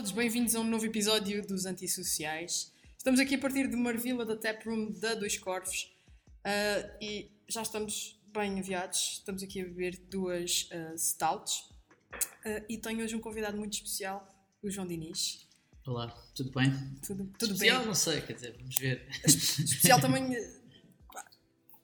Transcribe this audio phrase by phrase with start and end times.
[0.00, 2.72] todos, bem-vindos a um novo episódio dos Antissociais.
[2.96, 5.94] Estamos aqui a partir de Marvila da Taproom da Dois Corvos
[6.38, 9.18] uh, e já estamos bem aviados.
[9.18, 11.68] Estamos aqui a beber duas uh, stouts
[12.14, 14.26] uh, e tenho hoje um convidado muito especial,
[14.62, 15.46] o João Diniz.
[15.86, 16.70] Olá, tudo bem?
[17.06, 17.86] Tudo, tudo especial, bem.
[17.88, 19.06] não sei, quer dizer, vamos ver.
[19.26, 20.30] Especial também
[21.12, 21.30] pá,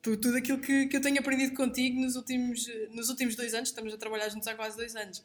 [0.01, 3.69] tu- tudo aquilo que, que eu tenho aprendido contigo nos últimos, nos últimos dois anos.
[3.69, 5.23] Estamos a trabalhar juntos há quase dois anos.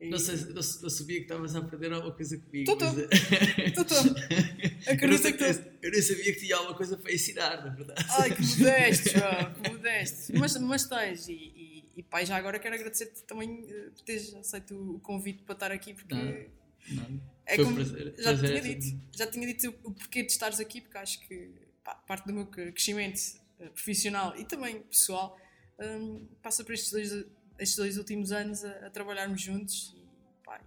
[0.00, 2.70] E- Não, sei, não, não sabia que estavas a aprender alguma coisa comigo.
[2.76, 5.44] Não Acredita sei- que tô.
[5.82, 8.04] eu nem sabia que tinha alguma coisa para ensinar, na verdade.
[8.10, 10.32] Ai, que modesto, João, que modesto.
[10.38, 14.34] Mas, mas tens, e, e, e pai, já agora quero agradecer-te também eh, por teres
[14.34, 16.46] aceito o convite para estar aqui, porque Nada.
[16.90, 18.14] Não, é foi como um prazer.
[18.18, 21.20] já prazer tinha é dito, já tinha dito o porquê de estares aqui, porque acho
[21.26, 21.50] que
[21.82, 23.20] pá, parte do meu crescimento
[23.60, 25.38] eh, profissional e também pessoal
[25.80, 27.24] hum, passa por estes dois,
[27.58, 30.60] estes dois últimos anos a, a trabalharmos juntos e, pá,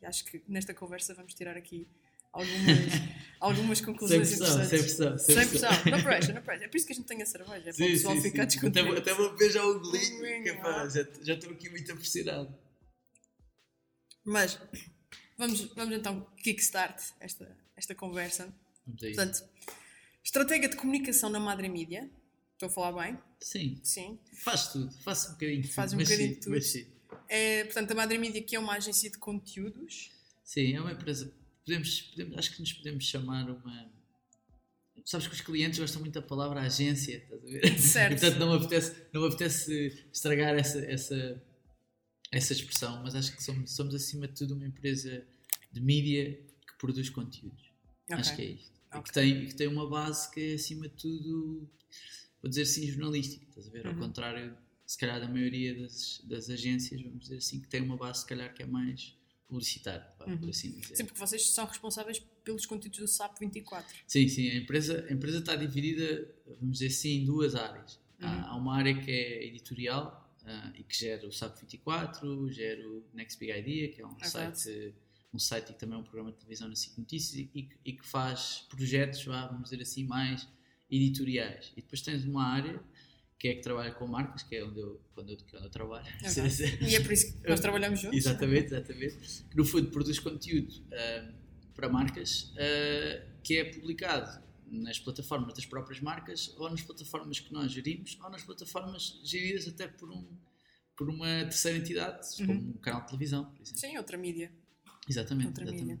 [0.00, 1.88] e acho que nesta conversa vamos tirar aqui
[2.32, 2.76] algumas,
[3.40, 5.18] algumas Sem conclusões pressão, sem pressão.
[5.18, 6.64] Sem pressão, no pressure, no pressure.
[6.64, 8.22] É por isso que a gente tem a cerveja, é para o Sim, pessoal sim,
[8.22, 8.66] ficar sim.
[8.66, 10.88] Até, vou- até vou beber já um golinho, que é ah.
[10.88, 12.58] já já estou aqui muito pressionado.
[14.24, 14.58] Mas
[15.36, 18.54] vamos, vamos então kickstart esta, esta conversa.
[18.98, 19.44] Portanto,
[20.22, 22.10] estratégia de comunicação na Madre Mídia.
[22.62, 23.18] Estou a falar bem?
[23.40, 24.20] Sim, Sim.
[24.34, 25.74] faz tudo, faço um bocadinho de tudo.
[25.74, 26.52] Faz um bocadinho de tudo.
[26.52, 26.86] Mas sim.
[27.28, 30.12] É, portanto, a Madre Mídia que é uma agência de conteúdos.
[30.44, 31.34] Sim, é uma empresa.
[31.66, 33.92] Podemos, podemos, acho que nos podemos chamar uma.
[35.04, 37.78] Sabes que os clientes gostam muito da palavra agência, estás a ver?
[37.80, 38.12] Certo.
[38.14, 41.42] E, portanto, não me apetece, não me apetece estragar essa, essa,
[42.30, 45.26] essa expressão, mas acho que somos, somos, acima de tudo, uma empresa
[45.72, 46.32] de mídia
[46.64, 47.72] que produz conteúdos.
[48.08, 48.70] Acho que é isto.
[48.70, 49.02] E Ok.
[49.02, 51.68] que tem, e que tem uma base que é, acima de tudo,
[52.42, 53.86] vou dizer assim, jornalística, estás a ver?
[53.86, 53.98] Ao Uhum.
[54.00, 58.20] contrário, se calhar, da maioria das, das agências, vamos dizer assim, que tem uma base,
[58.20, 59.16] se calhar, que é mais
[59.48, 60.96] publicitária, pá, por assim dizer.
[60.96, 63.94] Sim, porque vocês são responsáveis pelos conteúdos do SAP 24.
[64.06, 67.94] Sim, sim, a empresa, a empresa está dividida, vamos dizer assim, em duas áreas.
[68.20, 68.26] Uhum.
[68.28, 72.88] Há, há uma área que é editorial ah, e que gera o SAP 24, gera
[72.88, 74.94] o Next Big Idea, que é um É site
[75.34, 77.62] um site e que também é um programa de televisão na SIC Notícias e, e
[77.62, 80.46] que- e que faz projetos, vá, vamos dizer assim, mais
[80.92, 81.72] editoriais.
[81.76, 82.80] E depois tens uma área
[83.38, 85.66] que é que trabalha com marcas, que é onde eu, quando eu, que é onde
[85.66, 86.06] eu trabalho.
[86.20, 86.88] Ok.
[86.88, 88.16] E é por isso que nós trabalhamos juntos.
[88.16, 89.44] Exatamente, exatamente.
[89.50, 91.32] Que no fundo produz conteúdo ah,
[91.74, 94.40] para marcas ah, que é publicado
[94.72, 99.66] nas plataformas das próprias marcas ou nas plataformas que nós gerimos ou nas plataformas geridas
[99.66, 100.24] até por, um,
[100.96, 103.80] por uma terceira entidade, como um canal de televisão, por exemplo.
[103.80, 104.52] Sim, outra mídia.
[105.08, 105.48] Exatamente.
[105.48, 106.00] Outra exatamente.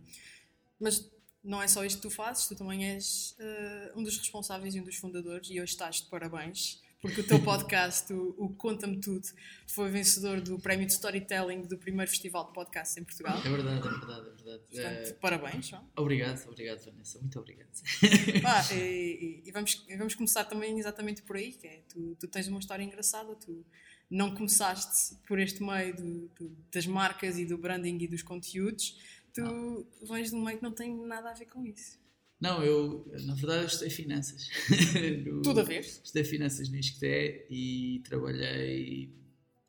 [0.78, 1.10] Mas
[1.44, 4.80] não é só isto que tu fazes, tu também és eh, um dos responsáveis e
[4.80, 9.00] um dos fundadores, e hoje estás de parabéns, porque o teu podcast, o, o Conta-me
[9.00, 9.26] Tudo,
[9.66, 13.38] foi vencedor do prémio de storytelling do primeiro festival de podcasts em Portugal.
[13.44, 14.62] É verdade, é verdade, é verdade.
[14.70, 15.84] Portanto, Eh, parabéns, João.
[15.96, 17.18] obrigado, obrigado, Vanessa.
[17.18, 17.68] Muito obrigado.
[18.72, 22.46] E, e- e vamos, vamos começar também exatamente por aí, que é, tu, tu tens
[22.48, 23.64] uma história engraçada, tu
[24.08, 28.96] não começaste por este meio do- do- das marcas e do branding e dos conteúdos,
[29.34, 32.00] tu vens de um meio que não tem nada a ver com isso.
[32.40, 34.48] Não, eu, na verdade, eu estudei finanças.
[35.24, 35.80] No- Tudo a ver?
[35.80, 39.14] Estudei finanças no ISCTE e trabalhei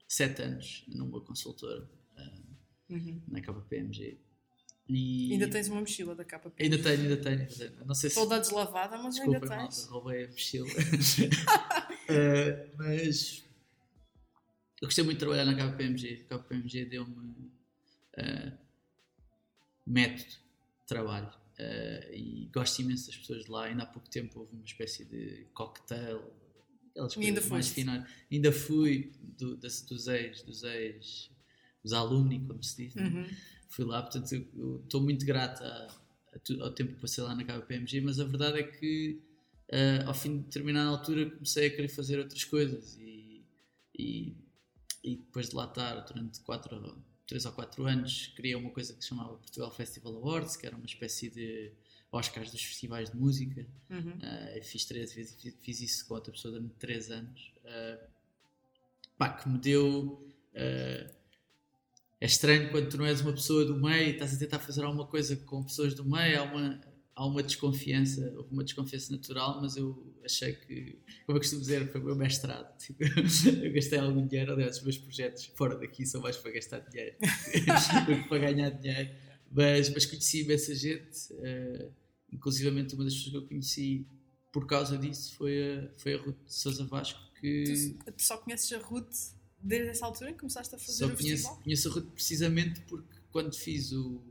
[0.07, 1.87] sete anos numa consultora
[2.17, 2.43] ah,
[2.89, 3.21] Uhum.
[3.27, 4.19] na KPMG.
[4.89, 7.39] E Ainda tens uma mochila da capa Ainda tenho, ainda tenho.
[7.41, 7.85] ainda tenho.
[7.85, 8.15] Não sei se.
[8.15, 9.85] Toda deslavada, mas Desculpa, ainda tens.
[9.85, 10.67] roubei a mochila.
[12.09, 13.43] Ah, mas
[14.81, 16.25] eu gostei muito de trabalhar na KPMG.
[16.29, 17.51] A KPMG deu-me
[18.17, 18.57] ah,
[19.85, 23.65] método de trabalho ah, e gosto imenso das pessoas de lá.
[23.65, 26.21] Ainda há pouco tempo houve uma espécie de cocktail.
[27.27, 28.09] Ainda mais finais.
[28.31, 31.31] Ainda fui do, das- dos ex, dos ex,
[31.83, 32.95] dos alumni, como se diz.
[32.95, 33.03] né?
[33.07, 33.27] Uhum.
[33.69, 34.31] fui lá, portanto
[34.83, 35.87] estou muito grato a-
[36.35, 39.19] a tu- ao tempo que passei lá na KPMG, mas a verdade é que
[39.71, 43.43] ah, ao fim de determinada altura comecei a querer fazer outras coisas e,
[43.97, 44.35] e,
[45.03, 49.01] e depois de lá estar durante quatro, três ou quatro anos criei uma coisa que
[49.01, 51.71] se chamava Portugal Festival Awards, que era uma espécie de
[52.11, 53.65] Oscars dos festivais de música.
[53.89, 54.11] Uhum.
[54.11, 57.51] Uh, fiz três vezes, fiz, fiz isso com outra pessoa durante três anos.
[57.63, 58.07] Uh,
[59.17, 60.27] pá, que me deu.
[60.53, 61.23] uh,
[62.21, 64.81] é estranho quando tu não és uma pessoa do meio e estás a tentar fazer
[64.83, 66.81] alguma coisa com pessoas do meio, há uma,
[67.15, 71.91] há uma desconfiança, houve uma desconfiança natural, mas eu achei que, como eu costumo dizer,
[71.91, 72.73] foi o meu mestrado.
[72.77, 76.79] Tipo, eu gastei algum dinheiro, aliás, os meus projetos fora daqui são mais para gastar
[76.79, 77.15] dinheiro
[78.07, 79.09] do que para ganhar dinheiro.
[79.51, 81.91] Mas, mas conheci imensa gente, uh,
[82.31, 84.07] inclusivamente uma das pessoas que eu conheci
[84.51, 87.63] por causa disso foi a, foi a Ruth Sousa Vasco, que
[88.03, 89.13] Tu, tu só conheces a Ruth
[89.59, 91.61] desde essa altura que começaste a fazer só o conheço, festival?
[91.63, 94.23] conheço a Ruth precisamente porque quando fiz o,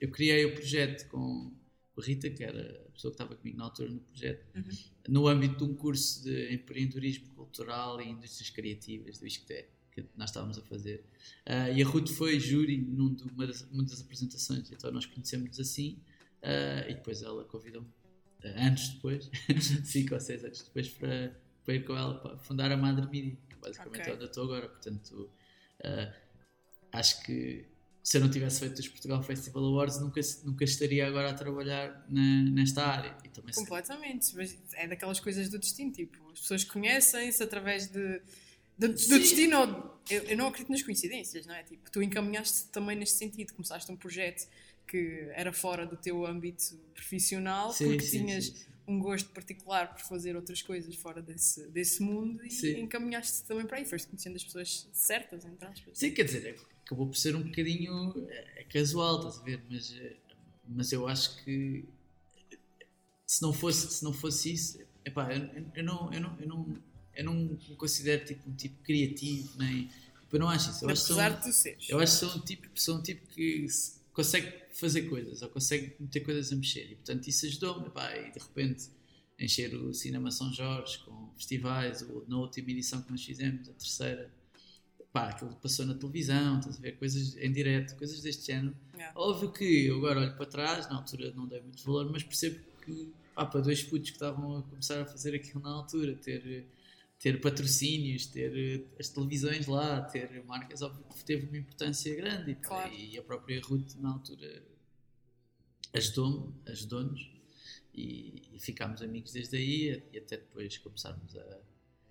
[0.00, 1.52] eu criei o projeto com
[2.00, 4.70] a Rita, que era a pessoa que estava comigo na altura no projeto, Uhum.
[5.08, 10.30] no âmbito de um curso de empreendedorismo cultural e indústrias criativas do ISCTE, que nós
[10.30, 11.04] estávamos a fazer.
[11.46, 15.98] Ah, e a Ruth foi júri numa numa das, das apresentações, então nós conhecemos assim,
[16.42, 17.88] ah, e depois ela convidou-me,
[18.44, 19.30] ah, anos depois,
[19.84, 23.36] cinco ou seis anos depois, para, para ir com ela para fundar a Madre Media,
[23.48, 24.12] que basicamente Ok.
[24.12, 24.68] é onde eu estou agora.
[24.68, 25.30] Portanto,
[26.92, 27.66] acho que
[28.02, 32.04] se eu não tivesse feito os Portugal Festival Awards, nunca, nunca estaria agora a trabalhar
[32.08, 33.16] na- nesta área.
[33.24, 34.34] E também Completamente.
[34.34, 38.20] Mas é daquelas coisas do destino, tipo, as pessoas conhecem-se através de,
[38.78, 39.98] de- do destino.
[40.08, 41.62] Eu, eu não acredito nas coincidências, não é?
[41.62, 44.48] Tipo, tu encaminhaste também neste sentido, começaste um projeto
[44.88, 49.94] que era fora do teu âmbito profissional, Sim, porque sim, tinhas sim, um gosto particular
[49.94, 52.80] por fazer outras coisas fora desse, desse mundo e Sim.
[52.80, 55.96] encaminhaste também para aí, foste conhecendo as pessoas certas, entre aspas.
[55.96, 59.62] Sim, quer dizer, acabou por ser um bocadinho é, casual, estás a ver?
[59.70, 60.16] Mas, eh,
[60.68, 61.84] mas eu acho que
[63.26, 65.44] se não fosse, se não fosse isso, epá, eu,
[65.74, 66.76] eu- não, eu, não, eu, não,
[67.14, 69.84] eu não me considero tipo, um tipo criativo, nem.
[69.86, 70.84] tipo, eu não acho isso.
[70.84, 71.88] Eu acho, que sou, Apesar um- de seres.
[71.88, 75.48] eu acho que sou um tipo, sou um tipo que se- consegue fazer coisas, ou
[75.48, 76.90] consegue meter coisas a mexer.
[76.90, 78.88] E portanto isso ajudou-me, epá, e de repente
[79.38, 83.72] encher o Cinema São Jorge com festivais, ou na última edição que nós fizemos, a
[83.72, 84.30] terceira,
[85.12, 88.76] pá, aquilo passou na televisão, estás a ver, coisas em direto, coisas deste género.
[88.94, 89.18] Yeah.
[89.18, 92.60] Óbvio que eu agora olho para trás, na altura não dei muito valor, mas percebo
[92.84, 96.66] que, pá, para dois putos que estavam a começar a fazer aquilo na altura, ter,
[97.18, 102.52] ter patrocínios, ter eh, as televisões lá, ter marcas, óbvio que teve uma importância grande.
[102.52, 102.92] E, Claro.
[102.94, 104.62] e a própria Ruth, na altura,
[105.94, 107.30] ajudou-me, ajudou-nos.
[107.92, 111.58] E, e ficámos amigos desde aí e até depois começarmos a,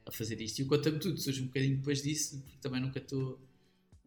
[0.09, 0.59] a fazer isto.
[0.59, 3.39] E o Conta-me Tudo surge um bocadinho depois disso, porque também nunca estou.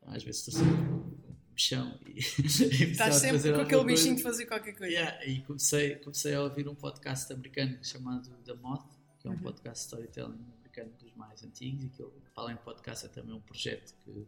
[0.03, 4.47] Às vezes estou sempre um bichão e, Estás de sempre com aquele bichinho de fazer
[4.47, 4.93] qualquer coisa.
[4.93, 8.85] Yeah, e comecei, comecei a ouvir um podcast americano chamado The Moth,
[9.21, 9.41] que é um Uhum.
[9.41, 13.95] podcast storytelling americano dos mais antigos, e que além de podcast, é também um projeto
[14.05, 14.27] que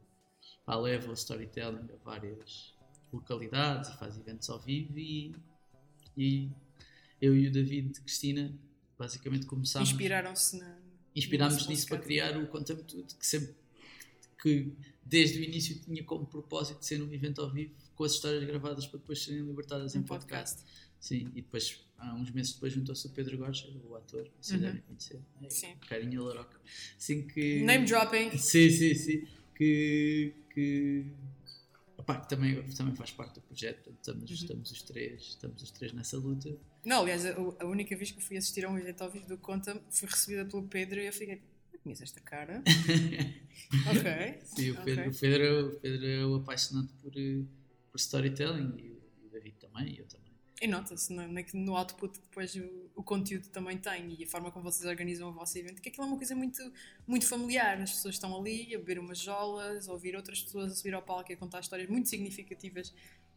[0.65, 2.73] pá, leva o storytelling a várias
[3.12, 4.97] localidades e faz eventos ao vivo.
[4.97, 5.35] E,
[6.17, 6.50] e
[7.20, 8.55] eu e o David de Cristina
[8.97, 10.83] basicamente começámos Inspiraram-se na.
[11.14, 13.55] Inspirámos nisso para criar o Conta-me Tudo, que sempre
[14.40, 14.72] que
[15.05, 18.44] desde o início tinha como propósito de ser um evento ao vivo com as histórias
[18.44, 20.56] gravadas para depois serem libertadas em Um podcast.
[20.56, 20.84] podcast.
[21.00, 24.61] Sim, e depois, há uns meses depois, juntou-se o Pedro Gorcha, o ator, se Uhum.
[24.61, 25.20] devem conhecer.
[25.43, 25.75] É, Sim.
[25.88, 26.58] Carinha Laroca.
[26.99, 27.62] Sim, que.
[27.62, 28.31] Name dropping.
[28.38, 29.26] Sim, sim, sim.
[29.55, 30.32] Que.
[30.52, 31.05] que
[32.05, 34.35] que também, também faz parte do projeto, estamos, Uhum.
[34.37, 36.55] estamos, os três, estamos os três nessa luta.
[36.85, 39.39] Não, aliás, a, a única vez que fui assistir a um evento ao vivo do
[39.39, 41.41] Conta fui recebida pelo Pedro e eu fiquei.
[41.73, 42.62] Eu conheço esta cara.
[43.91, 44.41] ok.
[44.45, 44.85] Sim, o.
[44.85, 47.43] Pedro, o Pedro, é o Pedro é o apaixonante por, eh,
[47.91, 50.24] por storytelling e o, e o David também, e eu também.
[50.64, 54.26] E nota-se no, na- no output que depois o, o conteúdo também tem e a
[54.26, 56.62] forma como vocês organizam o vosso evento, que aquilo é uma coisa muito,
[57.06, 57.81] muito familiar.
[57.82, 61.02] As pessoas estão ali a beber umas jolas, a ouvir outras pessoas a subir ao
[61.02, 62.94] palco e a contar histórias muito significativas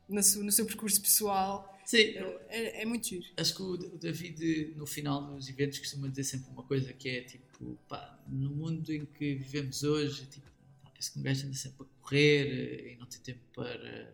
[0.07, 1.77] no seu, no seu percurso pessoal.
[1.83, 3.25] Sim, É, é- é muito giro.
[3.35, 7.21] Acho que o, David, no final dos eventos, costuma dizer sempre uma coisa que é
[7.23, 10.47] tipo, pá, no mundo em que vivemos hoje, tipo,
[10.85, 14.13] parece que um gajo anda sempre a correr eh, e não tem tempo para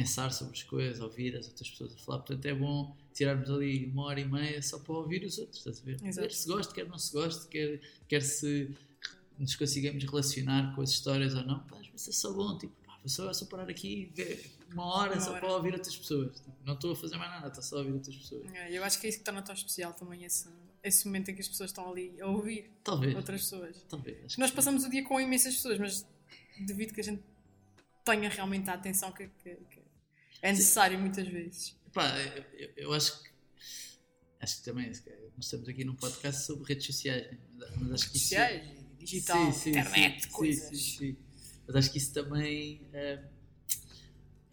[0.00, 2.18] pensar sobre as coisas, ouvir as outras pessoas a falar.
[2.18, 5.80] Portanto, é bom tirarmos ali uma hora e meia só para ouvir os outros, estás
[5.80, 5.96] a ver?
[6.04, 6.28] Exato.
[6.28, 8.74] Quer se goste, quer não se goste, quer, quer se
[9.38, 12.74] nos consigamos relacionar com as histórias ou não, pá, às vezes é só bom, tipo,
[12.84, 15.40] pá, vou só, só parar aqui e ver uma hora Uma só hora.
[15.40, 16.36] para ouvir outras pessoas.
[16.36, 18.52] Tipo, não estou a fazer mais nada, estou só a ouvir outras pessoas.
[18.54, 20.48] É, Eu acho que é isso que torna tão especial também, esse,
[20.82, 23.14] esse momento em que as pessoas estão ali a ouvir Talvez.
[23.16, 23.84] outras pessoas.
[23.88, 24.36] Talvez.
[24.36, 26.06] Nós passamos o dia com imensas pessoas, mas
[26.66, 27.22] devido que a gente
[28.04, 29.79] tenha realmente a atenção que, que- que
[30.42, 31.76] é necessário muitas vezes.
[31.92, 32.08] pá,
[32.54, 33.30] eu, eu- acho que.
[34.40, 34.88] Acho que também.
[34.88, 37.38] Nós estamos aqui num podcast sobre redes sociais, né?
[37.78, 38.26] mas, acho que isso.
[38.28, 40.68] Sociais, digital, Sim, sim, internet, sim, coisas.
[40.68, 41.16] Sim, sim, sim.
[41.66, 43.22] Mas acho que isso também eh,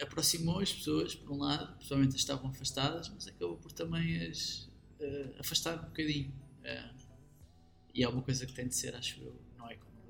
[0.02, 4.70] aproximou as pessoas, por um lado, principalmente as estavam afastadas, mas acabou por também as
[5.00, 6.34] eh, afastar um bocadinho.
[6.64, 6.90] Eh,
[7.94, 9.42] e é uma coisa que tem de ser, acho eu,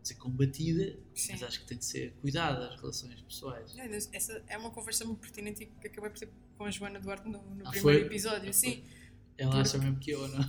[0.07, 1.33] dizer combatida, Sim.
[1.33, 3.77] mas acho que tem de ser cuidada as relações pessoais.
[3.77, 7.25] É, Essa é uma conversa muito pertinente que acabei por ter com a Joana Duarte
[7.29, 8.07] no, no Ah, primeiro foi?
[8.07, 8.49] episódio.
[8.49, 8.83] Ah, Sim,
[9.37, 10.39] Ela Porque- acha mesmo que eu, não?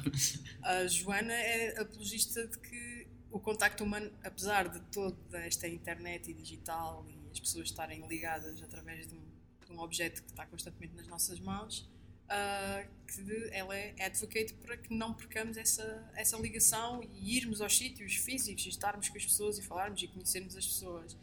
[0.63, 6.35] a Joana é apologista de que o contacto humano, apesar de toda esta internet e
[6.35, 9.23] digital e as pessoas estarem ligadas através de um,
[9.67, 11.87] de um objeto que está constantemente nas nossas mãos,
[12.29, 17.77] ah, que ela é advocate para que não percamos essa, essa ligação e irmos aos
[17.77, 21.17] sítios físicos e estarmos com as pessoas e falarmos e conhecermos as pessoas.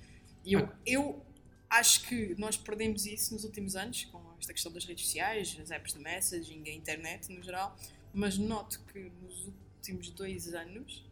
[0.43, 1.25] E eu, eu
[1.69, 5.71] acho que nós perdemos isso nos últimos anos, com esta questão das redes sociais, as
[5.71, 7.77] apps de messaging, a internet no geral,
[8.13, 11.05] mas noto que nos últimos dois anos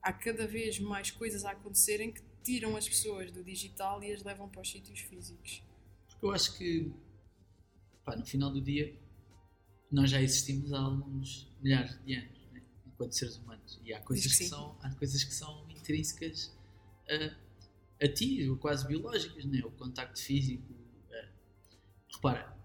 [0.00, 4.22] há cada vez mais coisas a acontecerem que tiram as pessoas do digital e as
[4.22, 5.62] levam para os sítios físicos.
[6.08, 6.92] Porque eu acho que,
[8.04, 8.96] pá, no final do dia,
[9.90, 12.62] nós já existimos há alguns milhares de anos, né?
[12.86, 13.80] enquanto seres humanos.
[13.84, 14.50] E há coisas, Diz que sim.
[14.50, 16.54] são, há coisas que são intrínsecas
[17.08, 19.60] a, a ti, ou quase biológicas, né?
[19.64, 20.62] o contacto físico.
[21.10, 21.28] eh.
[22.14, 22.56] repara,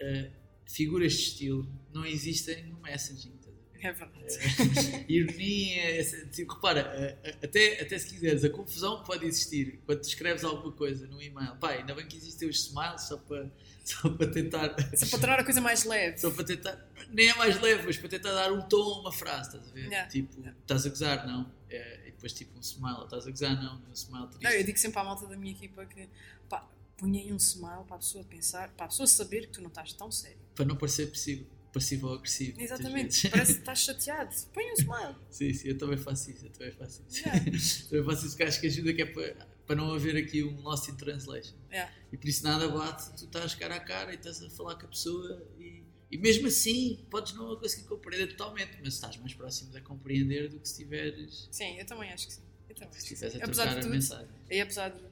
[0.00, 0.30] eh,
[0.66, 3.32] figuras de estilo não existem no messaging.
[3.44, 3.50] a?
[3.88, 4.34] É verdade.
[4.34, 10.72] Eh, ironia, tipo, repara, até, até se quiseres, a confusão pode existir quando escreves alguma
[10.72, 11.56] coisa no e-mail.
[11.56, 13.50] Pá, ainda bem que existem os smiles só para,
[14.02, 14.74] só para tentar.
[14.96, 16.18] Só para tornar a coisa mais leve.
[16.18, 19.12] Só para tentar, nem é mais leve, mas para tentar dar um tom a uma
[19.12, 19.86] frase, estás a ver?
[19.86, 20.08] Yeah.
[20.08, 20.58] Tipo, Yeah.
[20.60, 21.50] estás a gozar, não?
[21.68, 23.80] É, e depois tipo um smile, estás a gozar, não?
[23.88, 24.42] Um smile triste.
[24.44, 26.08] Não, eu digo sempre à malta da minha equipa que
[26.48, 29.60] pá, ponha aí um smile para a pessoa pensar, para a pessoa saber que tu
[29.62, 30.38] não estás tão sério.
[30.54, 32.60] Para não parecer passivo, passivo ou agressivo.
[32.60, 34.34] Exatamente, parece que estás chateado.
[34.52, 35.16] Põe um smile.
[35.30, 37.18] sim, sim, eu também faço isso, eu também faço isso.
[37.20, 37.38] Yeah.
[37.88, 40.60] também faço isso porque acho que ajuda que é para, para não haver aqui um
[40.62, 41.54] lost in translation.
[41.70, 41.92] Yeah.
[42.10, 44.84] E por isso nada bate, tu estás cara a cara e estás a falar com
[44.86, 49.70] a pessoa e, e mesmo assim podes não conseguir compreender totalmente, mas estás mais próximo
[49.70, 52.42] de compreender do que se estiveres, Sim, eu também acho que sim.
[52.68, 54.28] Eu também se estiveres a Apesar trocar de a tudo, mensagem.
[54.50, 55.04] e apesar de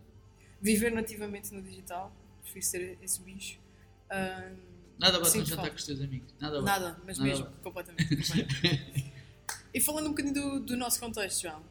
[0.60, 2.12] viver nativamente no digital,
[2.42, 3.60] prefiro ser esse bicho.
[4.98, 6.34] Nada bate um jantar com os teus amigos.
[6.40, 6.60] Nada.
[6.62, 7.62] Nada, mas Nada mesmo, bate.
[7.62, 8.08] completamente.
[8.08, 9.12] completamente.
[9.72, 11.62] e falando um bocadinho do, do nosso contexto, João,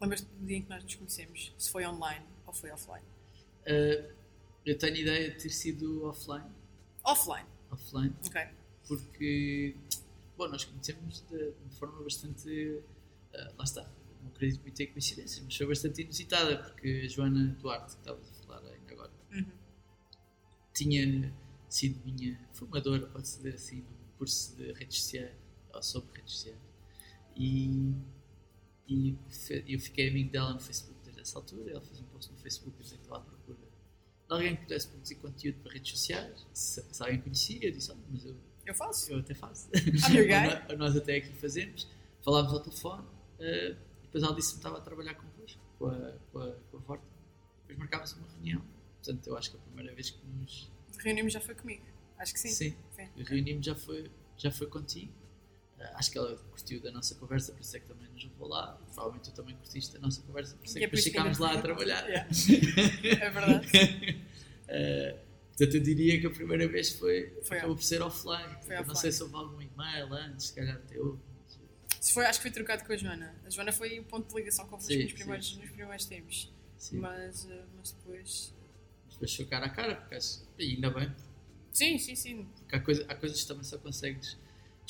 [0.00, 1.54] lembras-te do dia em que nós nos conhecemos?
[1.58, 3.04] Se foi online ou foi offline?
[3.66, 4.12] Uh,
[4.64, 6.44] eu tenho ideia de ter sido offline.
[7.04, 8.14] Offline, Offline.
[8.26, 8.42] ok.
[8.88, 9.76] Porque,
[10.36, 12.48] bom, nós conhecemos de, de forma bastante.
[12.50, 13.88] uh, lá está.
[14.22, 16.58] Não acredito muito em coincidências, mas foi bastante inusitada.
[16.62, 19.46] Porque a Joana Duarte, que estavas a falar ainda agora, Uhum.
[20.74, 21.32] tinha
[21.68, 25.32] sido minha formadora, pode-se dizer assim, num curso de redes sociais,
[25.72, 26.58] ou sobre redes sociais.
[27.36, 27.94] E,
[28.90, 29.16] e
[29.72, 31.70] eu fiquei amigo dela no Facebook desde essa altura.
[31.70, 34.88] Ela fez um post no Facebook dizer que estava à procura de alguém que pudesse
[34.88, 36.46] produzir conteúdo para redes sociais.
[36.52, 39.12] Se, se alguém conhecia, eu disse: mas eu, Eu faço.
[39.12, 39.68] eu até faço.
[39.74, 40.62] I'm your guy.
[40.72, 41.88] Ou nó- Nós até aqui fazemos.
[42.24, 43.04] Falámos ao telefone.
[43.38, 46.80] eh, depois ela disse que estava a trabalhar convosco, com a, com a, com a
[46.80, 47.04] Vorta.
[47.60, 48.60] Depois marcámos uma reunião.
[49.02, 51.82] Portanto, eu acho que a primeira vez que nos Reunimos já foi comigo.
[52.18, 52.48] Acho que sim.
[52.48, 53.08] Sim, Sim.
[53.24, 55.12] reunimos já foi, já foi contigo.
[55.94, 58.78] Acho que ela curtiu da nossa conversa, por isso é que também nos levou lá.
[58.86, 61.60] Provavelmente tu também curtiste da nossa conversa, por isso é que depois ficámos lá a
[61.62, 62.04] trabalhar.
[62.08, 62.28] Yeah.
[63.24, 63.66] É verdade.
[64.68, 65.16] Ah,
[65.56, 68.56] portanto, eu diria que a primeira vez foi, Foi acabou por ser offline.
[68.62, 68.96] Foi Eu Não offline.
[69.00, 71.18] sei se houve algum e-mail antes, se calhar até houve.
[71.38, 71.58] mas-
[72.00, 73.34] Se foi, acho que foi trocado com a Joana.
[73.44, 75.16] A Joana foi o ponto de ligação convosco Sim, nos sim.
[75.16, 76.52] primeiros, nos primeiros tempos.
[76.78, 78.54] Sim, Mas, eh, mas depois.
[79.04, 81.12] mas depois foi cara a cara, porque acho, ainda bem,
[81.72, 82.48] Sim, sim, sim.
[82.56, 84.38] porque há, coisa, há coisas que também só consegues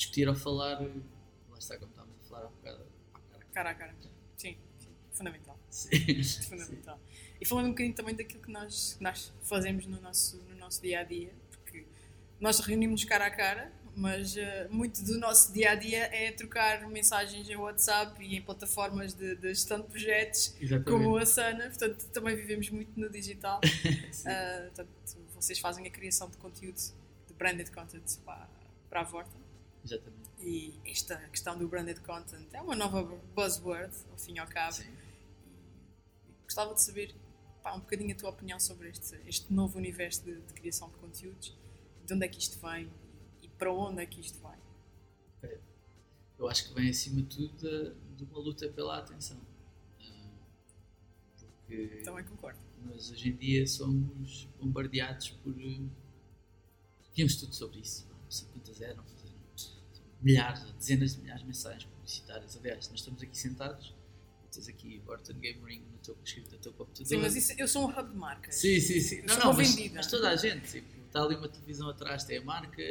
[0.01, 0.81] discutir ou falar.
[0.81, 2.85] Lá está, como estávamos a falar há bocado.
[3.51, 3.69] cara.
[3.69, 3.95] A cara.
[4.35, 4.89] Sim, sim.
[5.11, 5.59] Fundamental.
[5.69, 6.23] Sim.
[6.49, 6.99] Fundamental.
[7.39, 10.81] E falando um bocadinho também daquilo que nós, que nós fazemos no nosso, no nosso
[10.81, 11.85] dia a dia, porque
[12.39, 16.87] nós reunimos cara a cara, mas eh, muito do nosso dia a dia é trocar
[16.87, 20.89] mensagens em WhatsApp e em plataformas de, de gestão de projetos, Exatamente.
[20.89, 23.59] como a Sana, portanto também vivemos muito no digital.
[24.11, 24.29] Sim.
[24.29, 24.89] Ah, portanto,
[25.33, 26.79] vocês fazem a criação de conteúdo,
[27.27, 28.49] de branded content para,
[28.89, 29.40] para a Vorta.
[29.83, 30.29] Exatamente.
[30.39, 33.03] E esta questão do branded content é uma nova
[33.35, 34.73] buzzword, ao fim e ao cabo.
[34.73, 34.91] Sim.
[36.27, 37.15] E gostava de saber
[37.63, 40.95] pá, um bocadinho a tua opinião sobre este, este novo universo de, de criação de
[40.97, 41.55] conteúdos,
[42.05, 42.91] de onde é que isto vem
[43.41, 44.57] e, para onde é que isto vai.
[46.39, 49.37] eu acho que vem acima de tudo de uma luta pela atenção.
[50.01, 50.29] Ah,
[51.67, 52.59] Porque Também concordo.
[52.83, 55.53] nós hoje em dia somos bombardeados por.
[55.59, 55.81] eh,
[57.15, 59.03] Vi um estudo sobre isso, não sei quantas eram
[60.21, 62.57] milhares, dezenas de milhares de mensagens publicitárias.
[62.57, 63.93] Aliás, nós estamos aqui sentados,
[64.51, 67.07] tens aqui Horton Game Ring no teu, escrito no teu computador.
[67.07, 68.55] Sim, mas isso, eu sou um hub de marcas.
[68.55, 69.21] Sim, sim, sim.
[69.23, 70.71] Não, não, mas, mas toda a gente.
[70.71, 72.81] Tipo, está ali uma televisão atrás, tem a marca,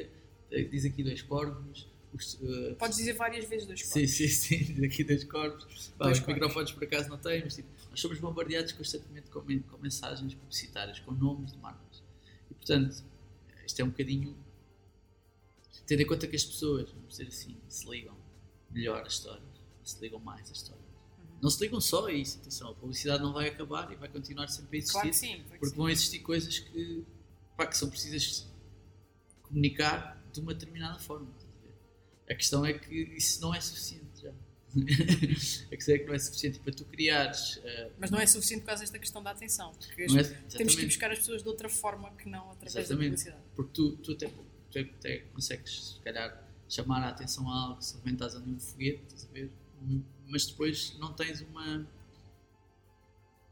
[0.51, 1.89] diz aqui dois corvos.
[2.13, 5.93] Os, eh, Podes dizer várias vezes dois Sim, sim, sim, diz aqui dois corvos.
[5.97, 6.27] Dois os corvos.
[6.27, 10.99] microfones por acaso não têm, mas tipo, nós somos bombardeados constantemente com, com mensagens publicitárias,
[11.01, 12.03] com nomes de marcas.
[12.51, 13.05] E portanto,
[13.65, 14.37] isto é um bocadinho.
[15.91, 18.17] Tendo em conta que as pessoas, vamos dizer assim, se ligam
[18.71, 19.43] melhor às histórias,
[19.83, 20.87] se ligam mais às histórias.
[21.19, 21.39] Uhum.
[21.43, 24.47] Não se ligam só a isso, atenção, a publicidade não vai acabar e vai continuar
[24.47, 24.93] sempre a existir.
[24.93, 25.27] Claro que sim.
[25.33, 25.75] claro que Porque sim.
[25.75, 27.05] vão existir coisas que,
[27.57, 28.47] pá, que são precisas
[29.43, 31.27] comunicar de uma determinada forma.
[32.31, 34.31] a questão é que isso não é suficiente já.
[35.73, 37.57] a questão é que não é suficiente para tu criares.
[37.57, 39.73] Uh, Mas não é suficiente por causa desta questão da atenção.
[39.73, 40.23] Porque é-
[40.57, 43.07] temos que buscar as pessoas de outra forma que não através da Exatamente.
[43.09, 43.43] publicidade.
[43.57, 44.31] Porque tu, tu, até,
[44.71, 49.03] tu até consegues, se calhar, chamar a atenção a algo se arrebentares ali um foguete,
[49.07, 49.51] estás a ver?
[49.83, 51.87] Hum, Mas depois não tens uma.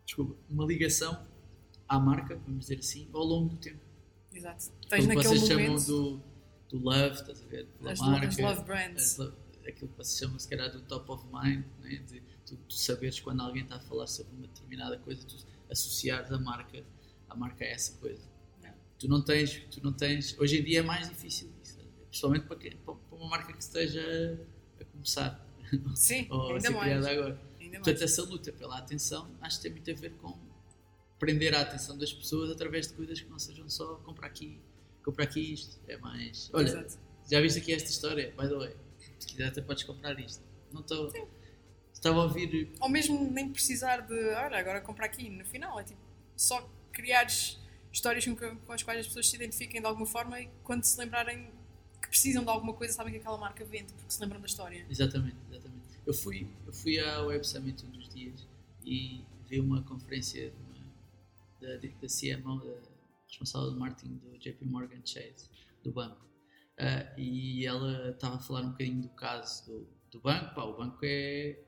[0.05, 1.27] Desculpa, uma ligação
[1.89, 3.81] à marca, vamos dizer assim, ao longo do tempo.
[4.33, 4.71] Exato.
[4.89, 6.23] Tens Aquilo que naquele vocês momento chamam do,
[6.71, 7.67] do love, estás a ver?
[7.67, 8.27] Pela as, marca.
[8.29, 9.21] as love brands.
[9.21, 9.33] as
[9.69, 11.97] aquilo que vocês chamam, se calhar, do top of mind, né?
[12.07, 15.37] de tu, tu saberes quando alguém está a falar sobre uma determinada coisa, tu
[15.71, 16.83] associares a marca,
[17.29, 18.23] a marca a essa coisa.
[18.99, 22.47] Tu não tens, tu não tens, hoje em dia é mais difícil isso, a principalmente
[22.47, 24.38] para, quem- para uma marca que esteja
[24.81, 25.47] a começar
[25.95, 26.85] Sim, ou a ainda ser mais.
[26.85, 27.40] criada agora.
[27.61, 27.85] Ainda mais.
[27.85, 30.37] Portanto, essa luta pela atenção acho que tem muito a ver com
[31.19, 34.61] prender a atenção das pessoas através de coisas que não sejam só comprar aqui,
[35.05, 35.78] comprar aqui isto.
[35.88, 36.50] É mais.
[36.52, 36.99] Olha, Exato.
[37.31, 38.33] já viste aqui esta história?
[38.37, 38.76] By the way,
[39.19, 40.43] se quiser até podes comprar isto.
[40.73, 41.12] Não estou.
[41.93, 42.71] Estava a ouvir.
[42.81, 45.28] Ou mesmo nem precisar de, olha, agora comprar aqui.
[45.28, 46.00] No final é tipo,
[46.37, 47.59] só criares
[47.92, 50.99] histórias com, com as quais as pessoas se identifiquem de alguma forma e quando se
[50.99, 51.50] lembrarem
[52.00, 54.87] que precisam de alguma coisa sabem que aquela marca vende porque se lembram da história.
[54.88, 55.99] Exatamente, exatamente.
[56.07, 58.47] Eu fui, eu fui à Web Summit um dos dias
[58.85, 60.52] e vi uma conferência
[61.61, 62.80] da, da CMO, da
[63.26, 65.50] responsável de marketing do JP Morgan Chase,
[65.83, 66.26] do banco.
[66.78, 70.54] Ah, e ela estava a falar um bocadinho do caso do, do banco.
[70.54, 71.59] Pá, o banco é.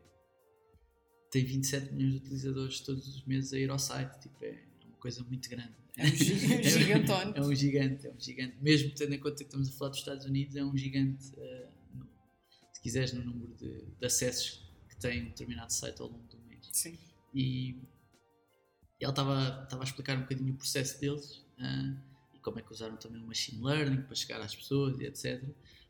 [1.31, 4.21] tem 27 milhões de utilizadores todos os meses a ir ao site.
[4.21, 4.70] Tipo, é
[5.01, 5.75] coisa muito grande.
[5.97, 7.33] É um gi- gigantone.
[7.35, 8.57] É um gigante, é um gigante.
[8.61, 11.69] Mesmo tendo em conta que estamos a falar dos Estados Unidos, é um gigante, eh,
[11.95, 12.09] no-
[12.73, 16.39] se quiseres, no número de, de acessos que tem um determinado site ao longo do
[16.49, 16.69] mês.
[16.73, 16.97] Sim.
[17.35, 17.77] E
[19.01, 21.97] ela estava a explicar um bocadinho o processo deles ah,
[22.35, 25.43] e como é que usaram também o machine learning para chegar às pessoas e etc.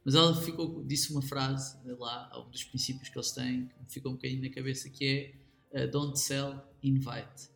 [0.05, 3.91] Mas ela ficou, disse uma frase lá, um dos princípios que eles têm, que me
[3.91, 5.35] ficou um bocadinho na cabeça, que
[5.75, 7.49] é ah, Don't sell, invite.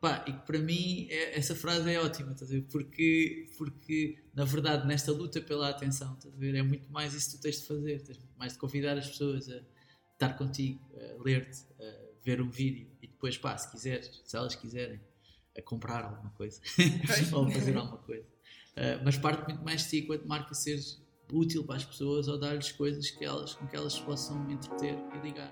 [0.00, 2.62] Pá, e que para mim é- essa frase é ótima, estás a ver?
[2.62, 6.54] Porque, porque na verdade nesta luta pela atenção, estás a ver?
[6.54, 9.48] É muito mais isso que tu tens de fazer, tens mais de convidar as pessoas
[9.50, 9.60] a
[10.14, 14.54] estar contigo, a ler-te, a ver um vídeo e depois, pá, se quiseres, se elas
[14.54, 14.98] quiserem,
[15.56, 16.60] a comprar alguma coisa
[17.32, 18.24] ou fazer alguma coisa.
[18.70, 22.38] Uh, mas parte muito mais de ti enquanto marca seres útil para as pessoas ou
[22.38, 25.50] dar-lhes coisas que elas, com que elas possam entreter e ligar.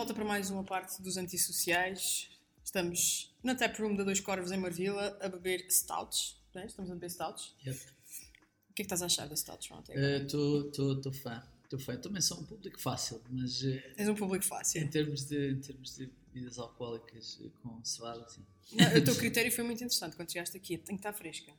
[0.00, 2.30] Volta para mais uma parte dos antissociais.
[2.64, 6.40] Estamos na tap room da Dois Corvos em Marvila a beber stouts.
[6.54, 6.64] não é?
[6.64, 7.54] Estamos a beber stouts.
[7.66, 7.78] Yep.
[7.78, 9.84] O que é que estás a achar das stouts, João?
[9.86, 11.98] Estou fã, estou fã.
[11.98, 14.88] Também sou um público fácil, mas uh, És um público em fácil.
[14.88, 18.42] termos de, em termos de bebidas alcoólicas uh, com cevada, assim.
[18.72, 20.78] Não, o teu critério foi muito interessante quando chegaste aqui.
[20.78, 21.52] Tem que estar fresca.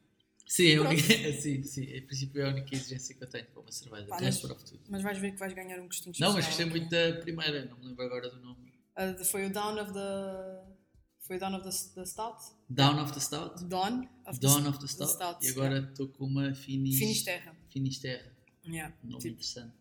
[0.54, 1.02] Sim, é única,
[1.42, 4.08] sim, sim, em princípio é a única exigência que eu tenho para uma cerveja.
[4.08, 4.84] Pá, O mas- resto provo tudo.
[4.90, 7.78] Mas vais ver que vais ganhar um gostinho Não, mas gostei muito da primeira, não
[7.80, 8.72] me lembro agora do nome.
[9.18, 10.82] De- foi o Down of the.
[11.26, 12.38] Foi o Down of the, the Stout?
[12.70, 13.64] Down of the Stout.
[13.66, 15.12] Dawn of Dawn the, of the Stout.
[15.14, 16.98] Stout, e agora estou com uma Finis...
[16.98, 17.56] Finisterra.
[17.72, 18.36] Finisterra.
[18.68, 18.94] Yeah.
[19.04, 19.74] Um nome Tipo, interessante.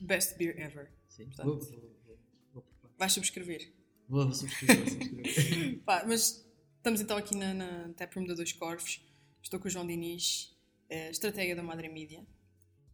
[0.00, 0.90] best beer ever.
[1.08, 1.26] Sim.
[1.26, 2.18] Portanto- Vou, vou,
[2.54, 2.90] vou, vou.
[2.98, 3.70] Vais subscrever.
[4.08, 5.78] vou, vou subscrever, vou subscrever.
[5.84, 6.46] Pá, mas
[6.78, 9.00] estamos então aqui na, na taproom da Dois Corvos.
[9.46, 10.52] Estou com o João Diniz,
[10.90, 12.26] eh, estratega da Madre Media.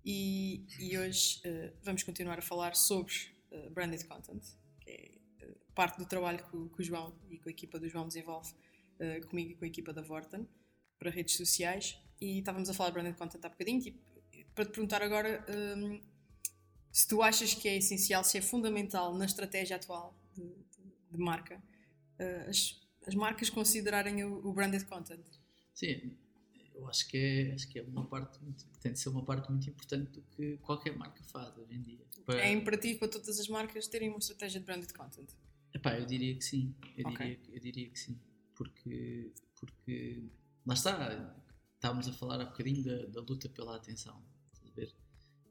[0.04, 3.14] E, e hoje eh, vamos continuar a falar sobre
[3.50, 4.44] eh, branded content,
[4.78, 5.12] que é
[5.74, 8.52] parte do trabalho que, o- que o João e com a equipa do João desenvolve
[9.30, 10.46] comigo e com a equipa da Vorten
[10.98, 11.98] para redes sociais.
[12.20, 13.80] E estávamos a falar de branded content há bocadinho.
[13.80, 13.98] Tipo,
[14.54, 15.42] para te perguntar agora
[15.78, 16.02] hum,
[16.92, 21.18] se tu achas que é essencial, se é fundamental na estratégia atual de, de- de
[21.18, 21.62] marca,
[22.46, 25.24] as, as marcas considerarem o, o branded content.
[25.74, 26.14] Sim,
[26.74, 29.50] eu acho que é, acho que é uma parte muito, tem de ser uma parte
[29.50, 32.04] muito importante do que qualquer marca faz hoje em dia.
[32.24, 35.30] Para- É imperativo para todas as marcas terem uma estratégia de branded content.
[35.74, 36.74] Epá, eu diria que sim.
[36.96, 37.26] Eu, Ok.
[37.26, 38.18] diria, eu diria que sim.
[38.54, 40.22] Porque, porque
[40.66, 41.36] lá está,
[41.74, 44.22] estávamos a falar há bocadinho da, da luta pela atenção.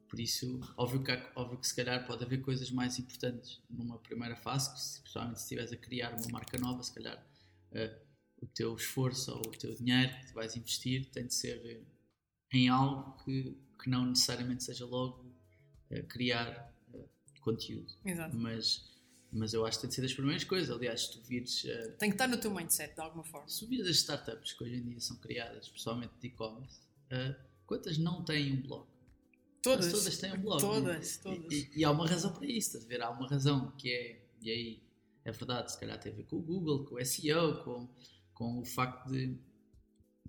[0.07, 3.97] Por isso, óbvio que, há- óbvio que se calhar pode haver coisas mais importantes numa
[3.97, 7.25] primeira fase, que se, principalmente se estiveres a criar uma marca nova, se calhar
[7.71, 7.97] eh,
[8.41, 11.81] o teu esforço ou o teu dinheiro que tu vais investir tem de ser eh,
[12.53, 15.25] em algo que, que não necessariamente seja logo
[15.89, 17.05] eh, criar eh,
[17.41, 18.35] conteúdo Exato.
[18.35, 18.89] mas,
[19.31, 20.69] mas eu acho que tem de ser das primeiras coisas.
[20.75, 23.47] Aliás, se tu vires, eh, Tem que estar no teu mindset de alguma forma.
[23.47, 26.81] se vires as startups que hoje em dia são criadas, principalmente de e-commerce,
[27.65, 28.87] quantas não têm um blog?
[29.61, 29.85] Todas.
[29.91, 30.59] Quase todas têm um blog.
[30.59, 31.21] Todas, né?
[31.23, 31.53] todas.
[31.53, 33.01] E, e- e há uma razão para isso, estás a ver?
[33.03, 34.83] Há uma razão que é, e aí
[35.23, 37.87] é verdade, se calhar tem a ver com o Google, com o SEO, com,
[38.41, 39.51] com o facto de, de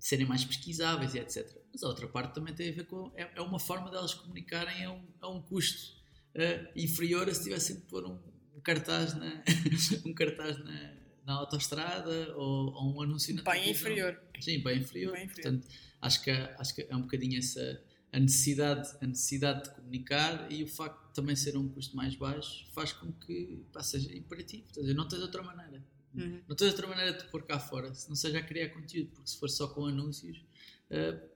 [0.03, 1.49] de serem mais pesquisáveis e etc.
[1.71, 3.11] Mas a outra parte também tem a ver com.
[3.15, 5.93] É, é uma forma delas comunicarem a um, a um custo
[6.35, 8.19] uh, inferior a se tivessem de pôr um,
[8.55, 9.43] um cartaz na,
[10.05, 10.93] um cartaz na,
[11.25, 14.19] na autostrada ou, ou um anúncio na Bem inferior.
[14.39, 15.13] Sim, bem inferior.
[15.13, 15.53] Bem inferior.
[15.53, 15.67] Portanto,
[16.01, 20.63] acho que, acho que é um bocadinho essa a necessidade, a necessidade de comunicar e
[20.63, 24.67] o facto de também ser um custo mais baixo faz com que pá, seja imperativo.
[24.71, 25.83] Dizer, não tens outra maneira.
[26.13, 26.41] Uhum.
[26.47, 29.29] Não tens outra maneira de pôr cá fora, se não seja a criar conteúdo, porque
[29.29, 30.45] se for só com anúncios,
[30.91, 31.29] uh,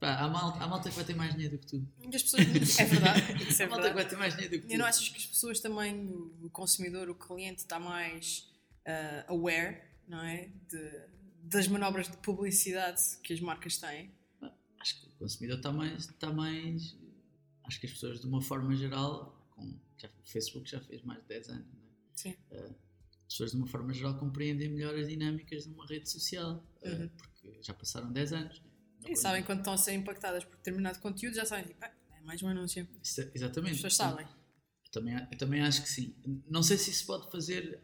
[0.00, 1.88] pá, há, malta, há malta que vai ter mais dinheiro do que tu.
[2.00, 2.42] E as pessoas,
[2.78, 4.74] é verdade, isso é Há malta que vai ter mais dinheiro do que tu.
[4.74, 6.08] E não achas que as pessoas também,
[6.42, 8.48] o consumidor, o cliente, está mais
[8.86, 10.50] ah, aware, não é?
[10.68, 11.08] De,
[11.42, 14.12] das manobras de publicidade que as marcas têm?
[14.78, 16.96] Acho que o consumidor está mais, está mais.
[17.64, 21.20] Acho que as pessoas, de uma forma geral, com, já, o Facebook já fez mais
[21.22, 21.84] de 10 anos, não é?
[22.14, 22.36] Sim.
[22.50, 22.83] as
[23.34, 27.08] pessoas, de uma forma geral, compreendem melhor as dinâmicas de uma rede social, uh, Uhum.
[27.08, 28.62] porque já passaram 10 anos.
[29.02, 31.90] Não E sabem quando estão a ser impactadas por determinado conteúdo, já sabem, tipo, ah,
[32.16, 32.86] é mais um anúncio.
[33.02, 33.74] Isso- As Exatamente.
[33.74, 34.24] pessoas sabem.
[34.26, 36.14] Eu também, eu também acho que sim.
[36.48, 37.82] Não sei se isso pode fazer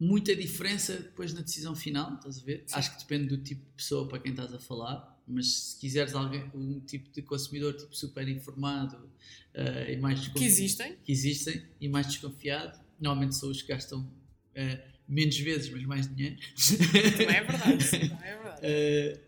[0.00, 2.64] muita diferença depois na decisão final, estás a ver?
[2.66, 2.74] Sim.
[2.76, 6.14] Acho que depende do tipo de pessoa para quem estás a falar, mas se quiseres
[6.14, 9.10] alguém, um tipo de consumidor tipo super informado
[9.54, 10.96] eh, e mais Que existem.
[11.04, 14.10] que existem e mais desconfiado, normalmente são os que gastam
[14.54, 16.36] eh, menos vezes, mas mais dinheiro.
[17.16, 17.90] Também é verdade.
[17.90, 18.60] Também é verdade.
[18.62, 19.20] Eh,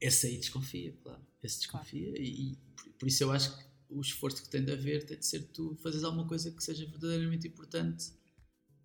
[0.00, 1.20] esse aí desconfia, claro.
[1.42, 4.72] Esse desconfia e, e por, por isso eu acho que o esforço que tem de
[4.72, 8.12] haver tem de ser tu fazeres alguma coisa que seja verdadeiramente importante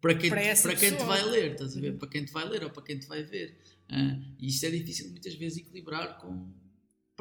[0.02, 1.92] para quem, Para te, para quem te vai ler, estás a ver?
[1.92, 1.98] Uhum.
[1.98, 3.60] Para quem te vai ler ou para quem te vai ver.
[3.90, 6.54] Ah, e isto é difícil muitas vezes equilibrar com,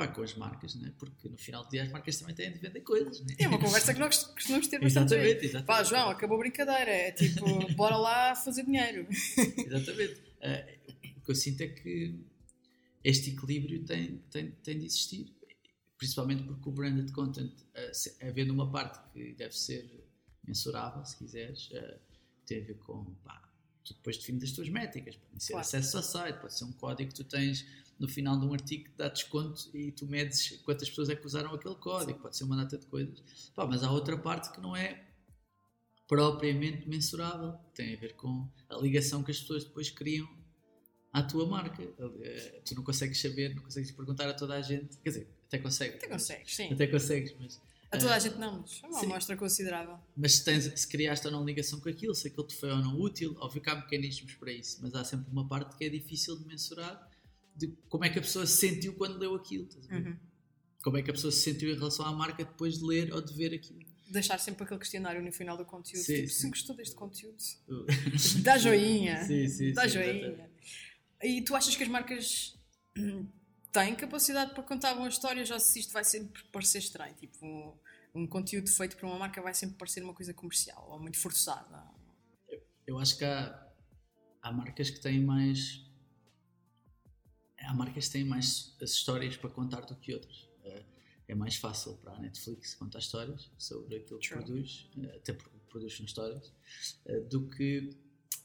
[0.06, 0.92] com as marcas, né?
[0.98, 3.20] porque no final do dia as marcas também têm de vender coisas.
[3.20, 3.34] Né?
[3.40, 5.14] É uma conversa que nós costumamos ter bastante.
[5.14, 5.66] Exatamente, exatamente.
[5.66, 6.90] Pá, João, acabou a brincadeira.
[6.90, 9.06] É tipo, bora lá fazer dinheiro.
[9.66, 10.22] Exatamente.
[10.40, 10.78] Eh,
[11.16, 12.14] o que eu sinto é que
[13.02, 15.34] este equilíbrio tem, tem, tem de existir.
[15.96, 17.52] Principalmente porque o branded content,
[17.92, 20.06] se- havendo uma parte que deve ser
[20.46, 21.98] mensurável, se quiseres, eh,
[22.46, 23.04] tem a ver com.
[23.24, 23.42] Pá,
[23.84, 25.16] tu depois defines as tuas métricas.
[25.16, 25.66] Pode ser Claro.
[25.66, 27.66] acesso ao site, pode ser um código que tu tens
[27.98, 31.52] no final de um artigo dá desconto e tu medes quantas pessoas é que usaram
[31.52, 33.20] aquele código, pode ser uma data de coisas.
[33.54, 35.04] Pá, mas há outra parte que não é
[36.06, 40.28] propriamente mensurável, tem a ver com a ligação que as pessoas depois criam
[41.12, 41.82] à tua marca.
[41.82, 45.58] Eh, Tu não consegues saber, não consegues perguntar a toda a gente, quer dizer, até
[45.58, 45.96] consegues.
[45.96, 46.72] Até consegues, sim.
[46.72, 49.98] Até consegues, mas, A toda a gente não, mas é uma amostra considerável.
[50.16, 52.78] mas se, tens, se criaste ou não ligação com aquilo, se aquilo te foi ou
[52.78, 55.88] não útil, óbvio que há mecanismos para isso, mas há sempre uma parte que é
[55.88, 57.07] difícil de mensurar
[57.58, 59.68] de como é que a pessoa se sentiu quando leu aquilo.
[59.90, 60.16] Uhum.
[60.82, 63.20] Como é que a pessoa se sentiu em relação à marca depois de ler ou
[63.20, 63.80] de ver aquilo.
[64.08, 66.04] Deixar sempre aquele questionário no final do conteúdo.
[66.04, 66.40] Sim, tipo, sim.
[66.40, 67.36] se gostou deste conteúdo,
[68.42, 69.24] dá joinha.
[69.24, 70.50] Sim, sim, dá sim, joinha.
[71.22, 72.56] E tu achas que as marcas
[72.96, 73.28] hum,
[73.72, 77.14] têm capacidade para contar boas histórias ou se isto vai sempre parecer estranho?
[77.16, 77.76] Tipo, um,
[78.14, 81.84] um conteúdo feito por uma marca vai sempre parecer uma coisa comercial ou muito forçada.
[82.86, 83.68] Eu acho que há,
[84.40, 85.87] há marcas que têm mais.
[87.68, 90.48] Há marcas que têm mais as histórias para contar do que outras.
[90.64, 90.82] Eh,
[91.28, 94.42] É mais fácil para a Netflix contar histórias sobre aquilo que True.
[94.42, 96.50] produz, eh, até porque produz histórias,
[97.04, 97.90] eh, do que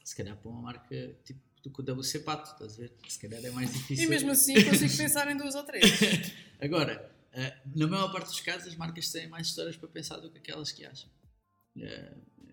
[0.04, 2.92] se calhar para uma marca tipo do que o WC Pato, estás a ver?
[3.08, 4.04] Se calhar é mais difícil.
[4.04, 5.84] E mesmo assim consigo pensar em duas ou três.
[6.60, 7.10] Agora,
[7.74, 10.70] na maior parte dos casos, as marcas têm mais histórias para pensar do que aquelas
[10.70, 11.08] que acham.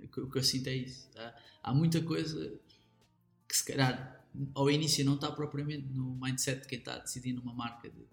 [0.02, 1.10] O que- o que eu sinto é isso.
[1.10, 1.36] tá?
[1.62, 2.58] Há muita coisa
[3.50, 4.21] que, se calhar,
[4.54, 7.90] ao início não está propriamente no mindset de quem está a decidir numa marca.
[7.90, 8.06] De,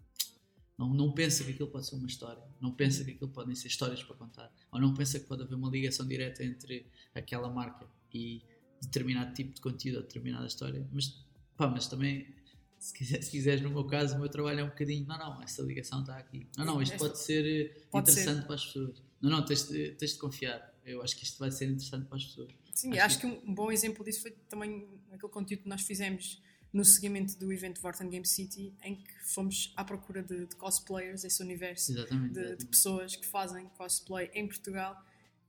[0.76, 3.68] não, não pensa que aquilo pode ser uma história, não pensa que aquilo podem ser
[3.68, 7.86] histórias para contar, ou não pensa que pode haver uma ligação direta entre aquela marca
[8.14, 8.42] e
[8.80, 10.86] determinado tipo de conteúdo ou determinada história.
[10.92, 11.24] Mas,
[11.56, 12.32] pá, mas também
[12.78, 15.04] se, quiser, se quiseres, no meu caso, o meu trabalho é um bocadinho.
[15.06, 16.46] Não, não, essa ligação está aqui.
[16.56, 19.02] Não, não, isto Esta- pode ser eh, Pode interessante para as pessoas.
[19.20, 20.74] Não, não, tens de, tens de confiar.
[20.86, 22.52] Eu acho que isto vai ser interessante para as pessoas.
[22.78, 26.40] Sim, Acho acho, que um bom exemplo disso foi também aquele conteúdo que nós fizemos
[26.72, 31.24] no seguimento do evento Vorten Game City, em que fomos à procura de, de cosplayers,
[31.24, 32.28] esse universo Exatamente.
[32.28, 32.66] de, de exatamente.
[32.66, 34.96] pessoas que fazem cosplay em Portugal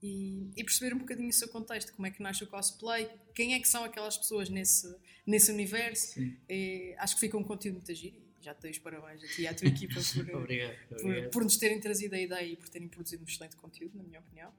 [0.02, 3.54] e, e perceber um bocadinho o seu contexto, como é que nasce o cosplay, quem
[3.54, 4.92] é que são aquelas pessoas nesse,
[5.24, 6.18] nesse universo.
[6.48, 9.46] E acho que fica um conteúdo muito giro e já te dei os parabéns aqui
[9.46, 10.76] à tua equipa por, Obrigado.
[10.88, 11.30] por, obrigado.
[11.30, 14.18] por nos terem trazido a ideia e por terem produzido um excelente conteúdo, na minha
[14.18, 14.52] opinião.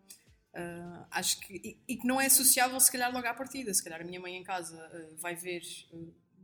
[0.54, 3.74] Ah, acho que e, e que não é associável se calhar logo à partida.
[3.74, 5.62] Se calhar a minha mãe em casa ah, vai ver
[5.94, 5.98] ah,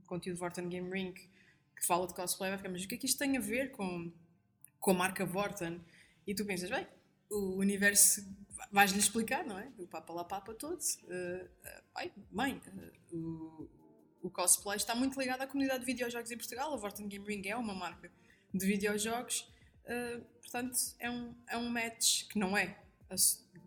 [0.05, 3.05] conteúdo Vorten Game Ring que fala de cosplay, vai ficar, mas o que é que
[3.05, 4.11] isto tem a ver com,
[4.79, 5.79] com a marca Vorten?
[6.25, 6.87] E tu pensas, bem,
[7.29, 8.25] o universo
[8.71, 9.67] vais-lhe explicar, não é?
[9.77, 10.79] Do Papa lá Papa todo.
[11.09, 12.61] Ah, ai, mãe,
[13.11, 13.69] o,
[14.23, 16.73] o cosplay está muito ligado à comunidade de videojogos em Portugal.
[16.73, 18.11] A Vorten Game Ring é uma marca
[18.53, 19.41] de videojogos,
[19.85, 22.79] uh, portanto, é um, é um match que não é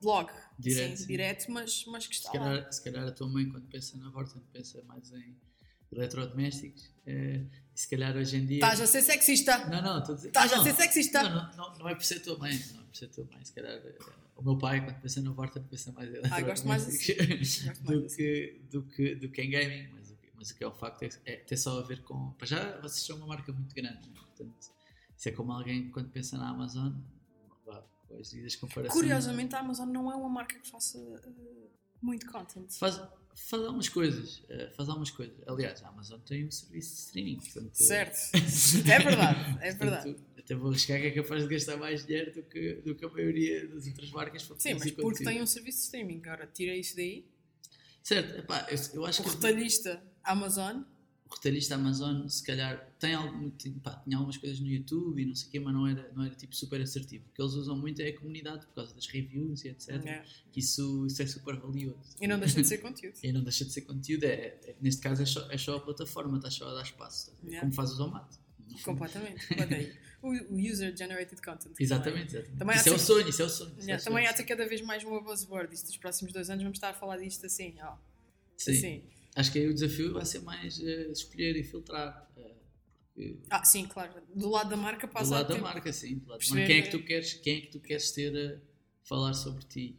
[0.01, 2.73] blog direto, sim, direto mas, mas que está se calhar, lá.
[2.73, 5.37] Se calhar a tua mãe, quando pensa na Vorten, pensa mais em
[5.93, 6.91] eletrodomésticos.
[7.07, 8.59] É, se calhar hoje em dia.
[8.59, 9.67] Estás a ser sexista!
[9.67, 10.29] Não, não, estou a dizer.
[10.29, 11.23] Estás a ser sexista!
[11.23, 13.45] Não, não, não, é por ser tua mãe, não é por ser tua mãe.
[13.45, 13.99] Se calhar eh,
[14.37, 16.39] o meu pai, quando pensa na Vorten, pensa mais em eletrodomésticos.
[16.39, 17.83] Ah, gosto mais assim.
[17.83, 19.89] do, que, do, que, do que em gaming.
[19.93, 22.33] Mas, mas o que é o facto é, é ter só a ver com.
[22.33, 24.15] Para já, vocês são uma marca muito grande, né?
[24.15, 24.55] portanto,
[25.17, 26.93] isso é como alguém quando pensa na Amazon.
[28.19, 28.93] As devidas comparações.
[28.93, 31.71] Curiosamente, a Amazon não é uma marca que faça uh,
[32.03, 32.71] muito content.
[32.79, 33.01] Faz,
[33.35, 34.39] faz algumas coisas.
[34.41, 35.37] Uh, faz algumas coisas.
[35.47, 37.37] Aliás, a Amazon tem um serviço de streaming.
[37.37, 38.19] Portanto, certo.
[38.91, 39.59] é verdade.
[39.61, 40.13] É verdade.
[40.13, 43.05] Portanto, até vou arriscar que é capaz de gastar mais dinheiro do que, do que
[43.05, 46.21] a maioria das outras marcas para Sim, mas porque tem um serviço de streaming.
[46.25, 47.27] Agora, tira isso daí.
[48.03, 48.39] Certo.
[48.39, 49.31] Epá, eu, eu acho o que.
[49.31, 50.83] retalhista Amazon
[51.31, 53.51] o retalhista Amazon se calhar tem algum,
[53.83, 56.25] pá, tinha algumas coisas no YouTube e não sei o quê, mas não era, não
[56.25, 57.25] era tipo super assertivo.
[57.31, 59.91] O que eles usam muito é a comunidade por causa das reviews e etc.
[60.07, 60.25] É.
[60.57, 62.17] Isso, isso é super valioso.
[62.21, 63.17] E não deixa de ser conteúdo.
[63.23, 65.81] e não deixa de ser conteúdo, é, é neste caso é só, é só a
[65.81, 67.61] plataforma, está só a dar espaço, yeah.
[67.61, 68.39] como faz o Zomato.
[68.85, 69.47] Completamente,
[70.23, 71.75] o, user generated content.
[71.79, 72.59] Exatamente, exatamente.
[72.59, 73.75] Também isso é o sonho, isso é o sonho.
[73.81, 73.99] Yeah, é.
[73.99, 75.75] Também há cada vez mais uma buzzword.
[75.75, 77.75] Isto, nos próximos dois anos vamos estar a falar disto assim.
[78.57, 78.73] Sim.
[78.73, 79.03] Assim
[79.41, 82.31] acho que aí o desafio vai ser mais uh, escolher e filtrar.
[82.37, 83.41] Uh.
[83.51, 84.23] Ah, sim, claro.
[84.35, 86.19] Do lado da marca passa Do lado da marca, sim.
[86.19, 88.61] Do lado Quem é que tu queres, quem é que tu queres ter a
[89.03, 89.99] falar sobre ti?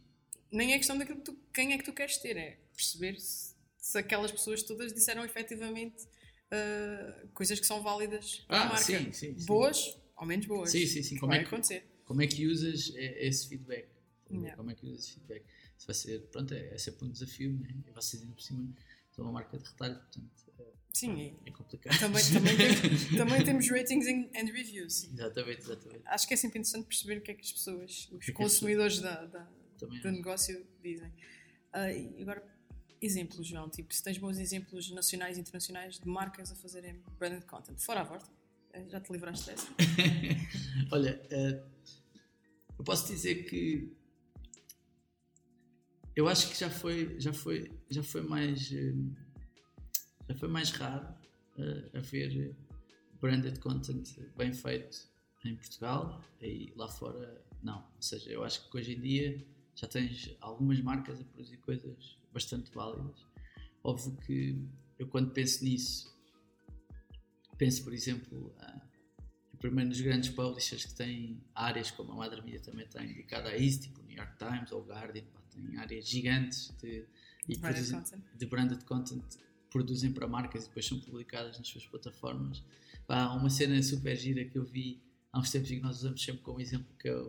[0.50, 3.54] Nem é questão daquilo que tu, quem é que tu queres ter, é perceber se,
[3.78, 8.82] se aquelas pessoas todas disseram efetivamente uh, coisas que são válidas para ah, a marca.
[8.82, 9.46] Sim, sim, sim.
[9.46, 10.70] Boas ou menos boas.
[10.70, 11.18] Sim, sim, sim.
[11.18, 11.84] Como é que, acontecer.
[12.04, 13.88] Como é que usas esse feedback?
[14.30, 14.56] Yeah.
[14.56, 15.44] Como é que usas esse feedback?
[15.76, 17.74] Isso vai ser, pronto, é, é sempre um desafio, né?
[17.86, 18.68] E vocês indo por cima
[19.12, 21.98] são uma marca de retalho, portanto é, Sim, é, é complicado.
[21.98, 25.04] Também, também, temos, também temos ratings and reviews.
[25.04, 26.02] Exatamente, exatamente.
[26.06, 28.98] Acho que é sempre interessante perceber o que é que as pessoas, os que consumidores
[28.98, 29.48] que da, da,
[29.78, 31.08] do negócio dizem.
[31.74, 32.44] Uh, agora,
[33.00, 37.44] exemplos, João, tipo, se tens bons exemplos nacionais e internacionais de marcas a fazerem branded
[37.46, 38.30] content, fora a volta,
[38.72, 39.68] eh, já te livraste dessa?
[40.92, 41.72] Olha, uh,
[42.78, 43.96] eu posso dizer que
[46.14, 48.94] eu acho que já foi, já foi, já foi mais, eh,
[50.28, 51.08] já foi mais raro
[51.58, 52.54] uh, haver
[53.20, 55.08] branded content bem feito
[55.44, 57.78] em Portugal e lá fora não.
[57.96, 62.18] Ou seja, eu acho que hoje em dia já tens algumas marcas a produzir coisas
[62.32, 63.26] bastante válidas.
[63.82, 64.58] Óbvio que
[64.98, 66.14] eu quando penso nisso,
[67.56, 68.92] penso por exemplo uh,
[69.58, 73.56] primeiro nos grandes publishers que têm áreas como a Madre Media também tem dedicada a
[73.56, 77.04] isso, tipo o New York Times ou o Guardian, tem áreas gigantes de,
[77.48, 79.24] e branded produzem, de branded content
[79.70, 82.62] produzem para marcas e depois são publicadas nas suas plataformas.
[83.08, 86.22] Há uma cena super gira que eu vi há uns tempos e que nós usamos
[86.22, 87.26] sempre como exemplo, que é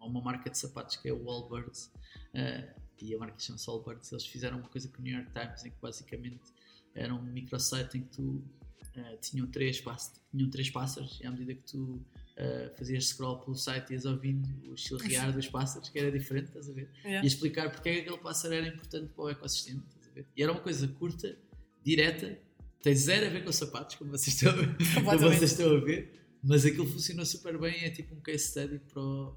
[0.00, 1.92] uma marca de sapatos que é o Allbirds,
[2.34, 4.10] uh, e a marca chama-se Allbirds.
[4.10, 6.52] Eles fizeram uma coisa com o New York Times em que basicamente
[6.94, 9.82] era um microsite em que tu uh, tinham, três
[10.30, 12.04] tinham três pássaros e à medida que tu
[12.38, 16.46] uh, fazias scroll pelo site e ias ouvindo o chilrear dos pássaros, que era diferente,
[16.46, 16.90] estás a ver?
[17.04, 17.24] Yeah.
[17.24, 20.26] E explicar porque é que aquele pássaro era importante para o ecossistema, estás a ver?
[20.36, 21.36] E era uma coisa curta,
[21.84, 22.38] direta,
[22.82, 25.76] tem zero a ver com os sapatos, como vocês estão a ver, como vocês estão
[25.76, 27.84] a ver mas aquilo funcionou super bem.
[27.84, 29.36] É tipo um case study para o,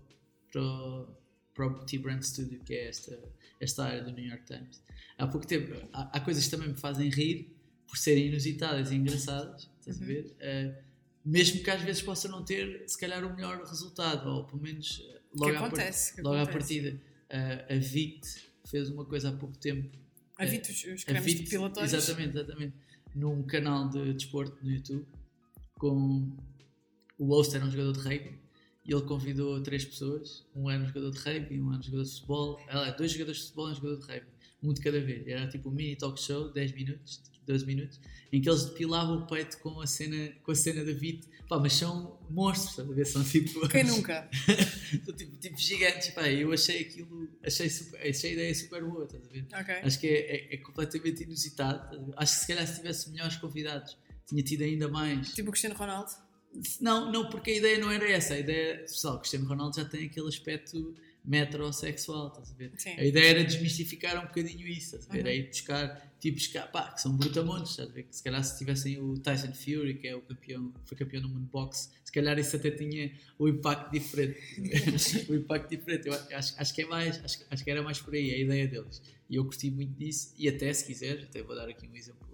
[0.51, 1.07] para o,
[1.55, 3.19] para o T-Brand Studio, que é esta,
[3.59, 4.81] esta área do New York Times.
[5.17, 7.55] Há pouco tempo, há, há coisas que também me fazem rir
[7.88, 10.03] por serem inusitadas e engraçadas, estás uhum.
[10.03, 10.35] a ver?
[10.39, 10.88] Uh,
[11.30, 15.00] mesmo que às vezes possa não ter, se calhar, o melhor resultado, ou pelo menos
[15.08, 17.00] eh, logo, acontece, à, logo à partida.
[17.30, 18.28] Uh, a VIT
[18.65, 19.96] fez uma coisa há pouco tempo.
[20.38, 21.94] A VIT, os, os cremes VIT, depilatórios?
[21.94, 22.74] Exatamente, exatamente.
[23.13, 25.06] Num canal de desporto no YouTube,
[25.76, 26.36] com
[27.20, 28.39] o host era um jogador de rugby,
[28.84, 32.04] e ele convidou três pessoas, um era um jogador de rugby, um era um jogador
[32.06, 35.00] de futebol, ela, dois jogadores de futebol e um jogador de rugby, um de cada
[35.00, 35.28] vez.
[35.28, 38.00] Era tipo um mini talk show, 10 minutos, 12 minutos,
[38.32, 41.28] em que eles depilavam o peito com a cena, com a cena da VIT.
[41.48, 43.06] Pá, mas são monstros, estás a ver?
[43.06, 43.67] São tipo.
[43.69, 44.30] Quem nunca?
[45.04, 46.30] são tipo, tipo gigantes, pá.
[46.30, 49.48] Eu achei aquilo, achei, super, achei a ideia super boa, estás a ver?
[49.62, 49.76] Okay.
[49.76, 52.13] Acho que é, é, é completamente inusitado.
[52.15, 55.34] Acho que se calhar se tivesse melhores convidados, tinha tido ainda mais.
[55.34, 56.12] Tipo o Cristiano Ronaldo?
[56.82, 58.34] Não, não, porque a ideia não era essa.
[58.36, 62.71] A ideia, pessoal, o Cristiano Ronaldo já tem aquele aspecto metrosexual, estás a ver?
[62.77, 62.91] Sim.
[62.91, 65.23] A ideia era desmistificar um bocadinho isso, estás a ver?
[65.23, 65.45] Uhum.
[65.45, 68.03] É buscar tipos que, pá, que são brutamontes, estás a ver?
[68.03, 71.29] Que se calhar se tivessem o Tyson Fury, que é o campeão, foi campeão no
[71.29, 74.39] mundo boxe, se calhar isso até tinha o impacto diferente.
[75.29, 76.08] o impacto diferente.
[76.08, 78.67] Eu acho, acho que é mais, acho, acho que era mais por aí a ideia
[78.67, 79.01] deles.
[79.29, 82.29] E eu gostei muito disso, e até se quiseres, até vou dar aqui um exemplo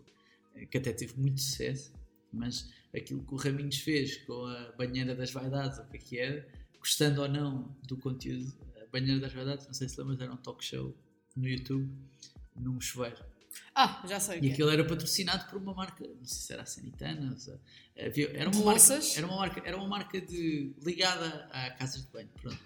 [0.71, 1.93] que até teve muito sucesso,
[2.31, 6.17] mas aquilo que o Raminhos fez com a banheira das vaidades, o que é que
[6.17, 6.47] era,
[6.79, 8.53] gostando ou não do conteúdo,
[8.95, 10.95] a banheira das vaidades, não sei se lembras, era um talk show
[11.35, 11.89] no YouTube,
[12.55, 13.17] num chuveiro.
[13.73, 14.39] Ah, já sei.
[14.41, 17.53] E aquilo era patrocinado por uma marca, não sei se era a Sanitana, se,
[17.95, 22.29] era, uma marca, era uma marca, era uma marca de, ligada a casas de banho,
[22.41, 22.59] pronto.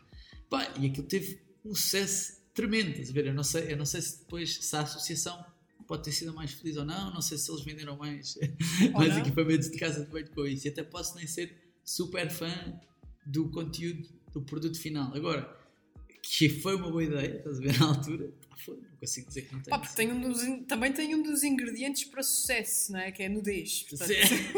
[0.49, 3.27] Pá, e aquilo teve um sucesso tremendo, estás a ver?
[3.27, 5.43] Eu não sei, eu não sei se depois se a associação
[5.87, 8.37] pode ter sido mais feliz ou não, não sei se eles venderam mais,
[8.93, 10.67] mais equipamentos de casa de banho com isso.
[10.67, 12.79] E até posso nem ser super fã
[13.25, 15.11] do conteúdo do produto final.
[15.15, 15.58] Agora,
[16.37, 19.53] que foi uma boa ideia, estás a ver na altura, foi, não consigo dizer que
[19.53, 19.71] não tem.
[19.71, 23.11] Pá, tem um dos, também tem um dos ingredientes para sucesso, não é?
[23.11, 23.83] Que é nudez.
[23.89, 24.11] Portanto...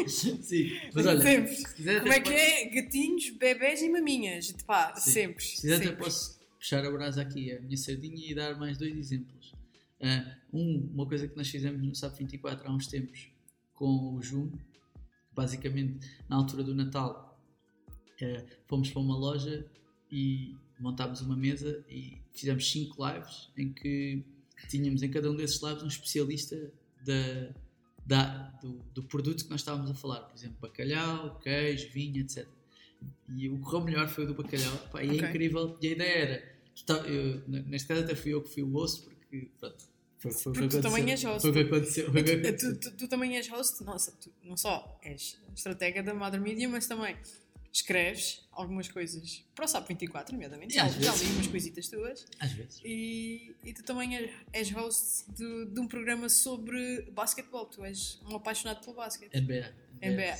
[0.08, 0.42] Sim.
[0.42, 0.70] Sim.
[0.92, 2.00] Mas olha, sempre.
[2.00, 2.68] Como é que é?
[2.68, 4.52] Gatinhos, bebés e maminhas.
[4.66, 5.10] Pá, Sim.
[5.10, 5.44] sempre.
[5.44, 8.94] Se quiser, até posso puxar a brasa aqui, a minha sardinha, e dar mais dois
[8.96, 9.52] exemplos.
[10.00, 13.28] Uh, um, uma coisa que nós fizemos no SAP 24 há uns tempos
[13.72, 14.50] com o Jum,
[15.32, 17.40] basicamente na altura do Natal,
[18.20, 19.64] uh, fomos para uma loja
[20.10, 24.22] e montámos uma mesa e fizemos cinco lives em que
[24.68, 26.72] tínhamos em cada um desses lives um especialista
[27.04, 27.54] da,
[28.04, 32.46] da, do, do, produto que nós estávamos a falar, por exemplo, bacalhau, queijo, vinho, etc.
[33.28, 35.76] E o que correu melhor foi o do bacalhau, Pá, e é incrível.
[35.80, 39.04] E a ideia era, tá, eu, neste caso até fui eu que fui o osso,
[39.04, 39.84] porque pronto,
[40.18, 41.42] foi, foi, Porque tu também és host.
[41.42, 42.06] Foi o que aconteceu.
[42.12, 46.68] Tu, tu, tu, também és host, nossa, tu não só és estratega da Mother Media,
[46.68, 47.16] mas também
[47.72, 50.74] escreves algumas coisas para o SAP 24, nomeadamente.
[50.74, 52.26] Já, já li umas coisitas tuas.
[52.38, 52.80] Às vezes.
[52.84, 57.64] E, e tu também és host de, de um programa sobre basquetebol.
[57.66, 59.34] Tu és um apaixonado pelo basquete.
[59.40, 59.72] NBA.
[60.02, 60.36] NBA,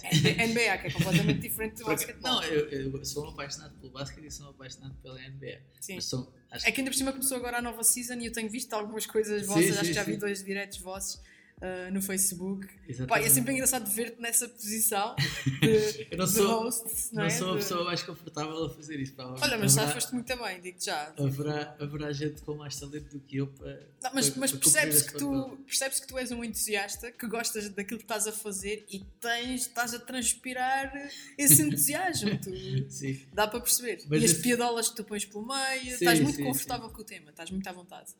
[0.49, 2.33] NBA, que é completamente diferente do basquetebol.
[2.33, 5.61] Não, eu, eu, sou um apaixonado pelo basquete e sou um apaixonado pela NBA.
[5.81, 6.01] Sim.
[6.01, 8.73] Sou, é que ainda por cima começou agora a nova season e eu tenho visto
[8.75, 11.21] algumas coisas vossas, sim, acho sim, que já vi dois diretos vossos
[11.62, 12.66] uh, no Facebook.
[13.07, 15.14] Pá, é sempre engraçado ver-te nessa posição
[15.61, 16.85] de, eu não sou, host.
[17.12, 17.31] Não, não é?
[17.31, 19.14] sou a pessoa mais confortável a fazer isso.
[19.14, 19.35] Pá.
[19.40, 21.14] Olha, mas já foste muito bem, digo já.
[21.18, 23.88] Haverá, haverá gente com mais talento do que eu para.
[24.03, 27.68] Não, mas, para, mas percebes, que tu, percebes que tu és um entusiasta, que gostas
[27.70, 30.92] daquilo que estás a fazer e tens, estás a transpirar
[31.38, 32.37] esse entusiasmo.
[32.38, 33.22] Tu, sim.
[33.33, 34.03] Dá para perceber.
[34.09, 37.01] Mas e as piadolas que tu pões pelo meio, sim, estás muito sim, confortável com
[37.01, 38.11] o tema, estás muito à vontade.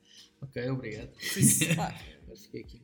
[0.41, 1.11] Ok, obrigado.
[1.37, 1.95] Isso, pá,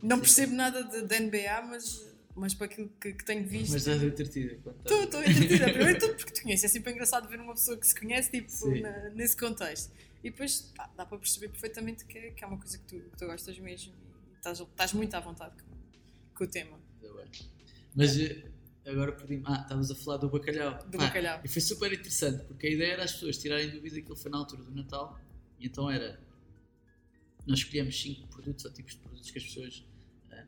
[0.03, 3.73] não percebo nada de, de, NBA, mas, mas para aquilo que, que tenho visto.
[3.73, 4.55] Mas estás entretida.
[4.55, 5.65] Estou, estou entretida.
[5.73, 6.67] Primeiro tudo porque te conheço.
[6.67, 9.93] É sempre engraçado ver uma pessoa que se conhece tipo, na, nesse contexto.
[10.23, 13.01] E depois pá, dá para perceber perfeitamente que, é, que é uma coisa que tu,
[13.11, 13.95] que tu gostas mesmo
[14.33, 16.79] e estás, estás muito à vontade com, com o tema.
[17.95, 18.45] Mas eh,
[18.87, 20.79] agora perdi Ah, estavas a falar do bacalhau.
[20.87, 21.41] Do bacalhau.
[21.45, 24.31] E foi super interessante porque a ideia era as pessoas tirarem dúvida que ele foi
[24.31, 25.19] na altura do Natal
[25.59, 26.21] e então era
[27.49, 29.87] nós escolhemos cinco produtos ou tipos de produtos que as pessoas
[30.31, 30.47] uh,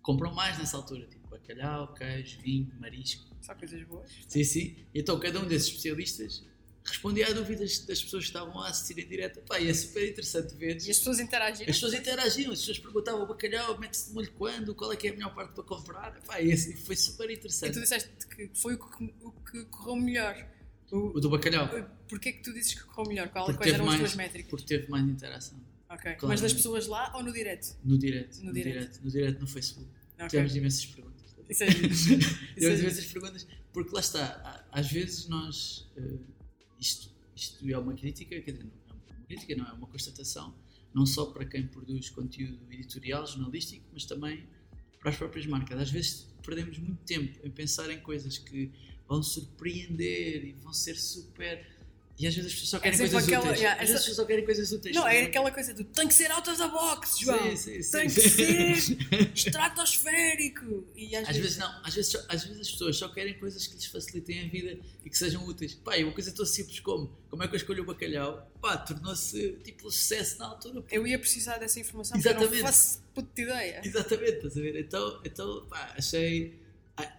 [0.00, 3.30] compram mais nessa altura, tipo bacalhau, queijo, vinho, marisco.
[3.42, 4.10] Só coisas boas.
[4.26, 4.76] Sim, sim.
[4.94, 6.44] Então cada um desses especialistas
[6.84, 9.40] respondia a dúvidas das pessoas que estavam a assistir em direto.
[9.42, 10.76] Pá, e é super interessante ver.
[10.82, 11.70] E as pessoas interagiram?
[11.70, 15.08] As pessoas interagiam, as pessoas perguntavam o bacalhau, mete-se de molho quando, qual é que
[15.08, 16.20] é a melhor parte para comprar.
[16.22, 17.70] Pá, e assim, foi super interessante.
[17.70, 20.48] E tu disseste que foi o que, o que correu melhor.
[20.90, 21.68] O, o do bacalhau.
[22.08, 23.28] Porquê que tu dizes que correu melhor?
[23.28, 24.50] Qual, quais eram mais, as tuas métricas?
[24.50, 25.58] Porque teve mais interação.
[25.92, 26.14] Ok.
[26.14, 26.28] Claro.
[26.28, 27.76] Mas das pessoas lá ou no direto?
[27.84, 28.38] No direto.
[28.38, 28.72] No, no direto.
[28.72, 29.04] direto.
[29.04, 29.90] No direto no Facebook.
[30.14, 30.28] Okay.
[30.28, 31.36] Tivemos imensas perguntas.
[31.48, 32.08] Isso é Tivemos
[32.56, 35.90] é imensas perguntas, porque lá está, às vezes nós.
[35.96, 36.20] Uh,
[36.80, 40.54] isto, isto é uma crítica, quer dizer, não é uma crítica, não é uma constatação,
[40.94, 44.48] não só para quem produz conteúdo editorial, jornalístico, mas também
[44.98, 45.78] para as próprias marcas.
[45.78, 48.72] Às vezes perdemos muito tempo em pensar em coisas que
[49.06, 51.64] vão surpreender e vão ser super
[52.18, 53.60] e às vezes as pessoas só querem é coisas aquela, úteis.
[53.60, 54.94] Yeah, as pessoas só querem coisas úteis.
[54.94, 57.56] Não, é aquela coisa do tem que ser out of the box, João.
[57.56, 58.20] Sim, sim, tem sim.
[58.20, 60.86] que ser estratosférico.
[60.94, 63.66] E às, às vezes, vezes, não, às vezes, às vezes as pessoas só querem coisas
[63.66, 65.74] que lhes facilitem a vida e que sejam úteis.
[65.74, 68.76] Pá, e uma coisa tão simples como como é que eu escolho o bacalhau, pá,
[68.76, 70.84] tornou-se tipo sucesso na altura.
[70.90, 72.46] Eu ia precisar dessa informação Exatamente.
[72.46, 73.80] porque eu não faço puta ideia.
[73.82, 74.78] Exatamente, estás a ver?
[74.78, 76.60] Então, então pá, achei,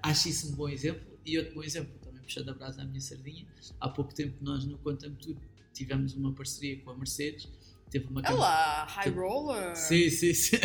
[0.03, 1.01] acho isso um bom exemplo.
[1.25, 1.91] E outro bom exemplo,
[2.33, 3.45] puxando a brasa à minha sardinha,
[3.79, 5.39] há pouco tempo nós no Conta-me Tudo
[5.71, 7.47] tivemos uma parceria com a Mercedes.
[7.91, 9.19] Teve uma Olá, High teve...
[9.19, 9.75] Roller!
[9.75, 10.57] Sim, sim, sim.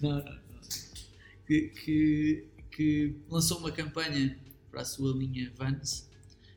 [0.00, 0.42] não, não, não.
[1.46, 4.36] Que, que, que, lançou uma campanha
[4.70, 6.08] para a sua linha Vans,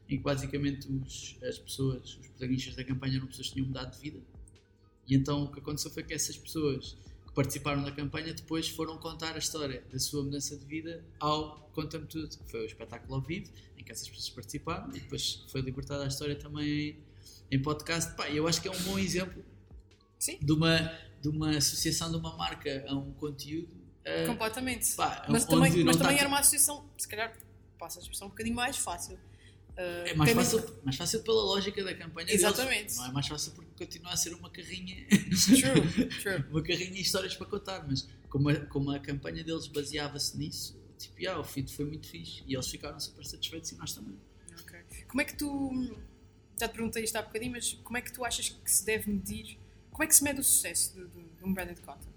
[0.09, 3.93] em que basicamente os, as pessoas, os protagonistas da campanha eram pessoas que tinham mudado
[3.93, 4.19] de vida.
[5.07, 6.97] E então o que aconteceu foi que essas pessoas
[7.35, 12.07] participaram da campanha depois foram contar a história da sua mudança de vida ao Conta-me
[12.07, 15.61] Tudo, que foi o espetáculo ao vivo, em que essas pessoas participaram e depois foi
[15.61, 16.97] libertada a história também
[17.51, 19.43] em podcast, pá, eu acho que é um bom exemplo
[20.17, 20.39] Sim.
[20.41, 20.79] De, uma,
[21.21, 24.93] de uma associação de uma marca a um conteúdo Uh, Completamente.
[24.95, 27.35] pá, mas também, mas tá também era uma associação, se calhar,
[27.79, 29.17] passa a expressão um bocadinho mais fácil.
[29.77, 32.77] Uh, É mais tendo- fácil, mais fácil pela lógica da campanha Exatamente.
[32.83, 32.97] deles.
[32.97, 36.45] Não é mais fácil porque continua a ser uma carrinha, True, true.
[36.49, 40.79] uma carrinha de histórias para contar, mas como a, como a campanha deles baseava-se nisso,
[40.97, 44.15] tipo, yeah, o feed foi muito fixe e eles ficaram super satisfeitos e nós também.
[44.61, 44.79] Ok.
[45.09, 45.93] Como é que tu.
[46.57, 49.11] Já te perguntei isto há bocadinho, mas como é que tu achas que se deve
[49.11, 49.57] medir?
[49.91, 52.15] Como é que se mede o sucesso de, de- de um branded content?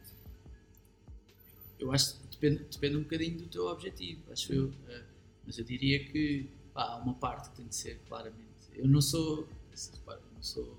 [1.78, 4.72] Eu acho que depende, depende um bocadinho do teu objetivo, acho eu.
[4.88, 5.02] eh,
[5.46, 6.48] mas eu diria que
[6.78, 8.44] pá, há uma parte que tem de ser claramente.
[8.76, 9.48] Eu não sou.
[9.74, 10.76] se repara, eu não sou.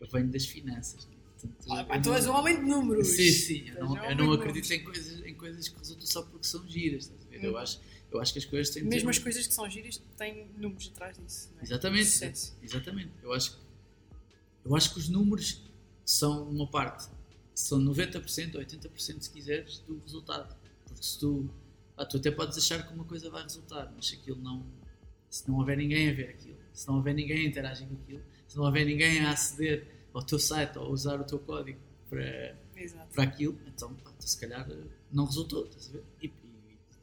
[0.00, 1.06] Eu venho das finanças.
[1.06, 1.16] né?
[1.40, 3.08] Portanto, Ah, eu pá, tu não- és um homem de números!
[3.08, 6.46] Sim, sim, eu não, eu não acredito em coisas, em coisas que resultam só porque
[6.46, 7.44] são giras, estás a ver?
[7.44, 7.56] Eu, Hum.
[7.58, 7.80] acho,
[8.12, 10.88] eu acho que as coisas têm Mesmo ter as coisas que são giras têm números
[10.94, 11.50] atrás disso.
[11.54, 11.64] não é?
[11.64, 13.12] Exatamente, exatamente.
[13.22, 13.58] Eu acho,
[14.64, 15.62] eu acho que os números
[16.04, 17.08] são uma parte,
[17.54, 20.56] são 90% ou 80% se quiseres do resultado.
[20.86, 21.48] Porque se tu,
[22.02, 24.64] ah, tu até podes achar que uma coisa vai resultar, mas se aquilo não,
[25.28, 28.22] se não houver ninguém a ver aquilo, se não houver ninguém a interagir com aquilo,
[28.48, 31.78] se não houver ninguém a aceder ao teu site ou a usar o teu código
[32.08, 33.14] para, Exato.
[33.14, 34.76] para aquilo, então pá, se calhar eh,
[35.12, 36.04] não resultou, estás a ver?
[36.22, 36.32] E, e-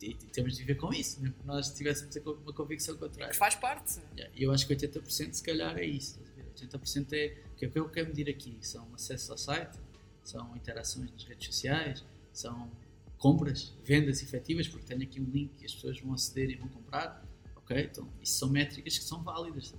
[0.01, 3.31] e- e temos de viver com isso, mesmo que nós tivéssemos uma convicção contrária.
[3.31, 3.99] Que faz parte.
[4.15, 6.19] Yeah, E eu acho que 80% se calhar é isso.
[6.19, 6.51] estás a ver?
[6.53, 8.57] 80% é o que é que eu quero medir aqui.
[8.61, 9.77] São acesso ao site,
[10.23, 12.69] são interações nas redes sociais, são
[13.17, 16.67] compras, vendas efetivas, porque tenho aqui um link que as pessoas vão aceder e vão
[16.69, 17.23] comprar.
[17.55, 17.77] Ok?
[17.91, 19.73] Então, isso são métricas que são válidas?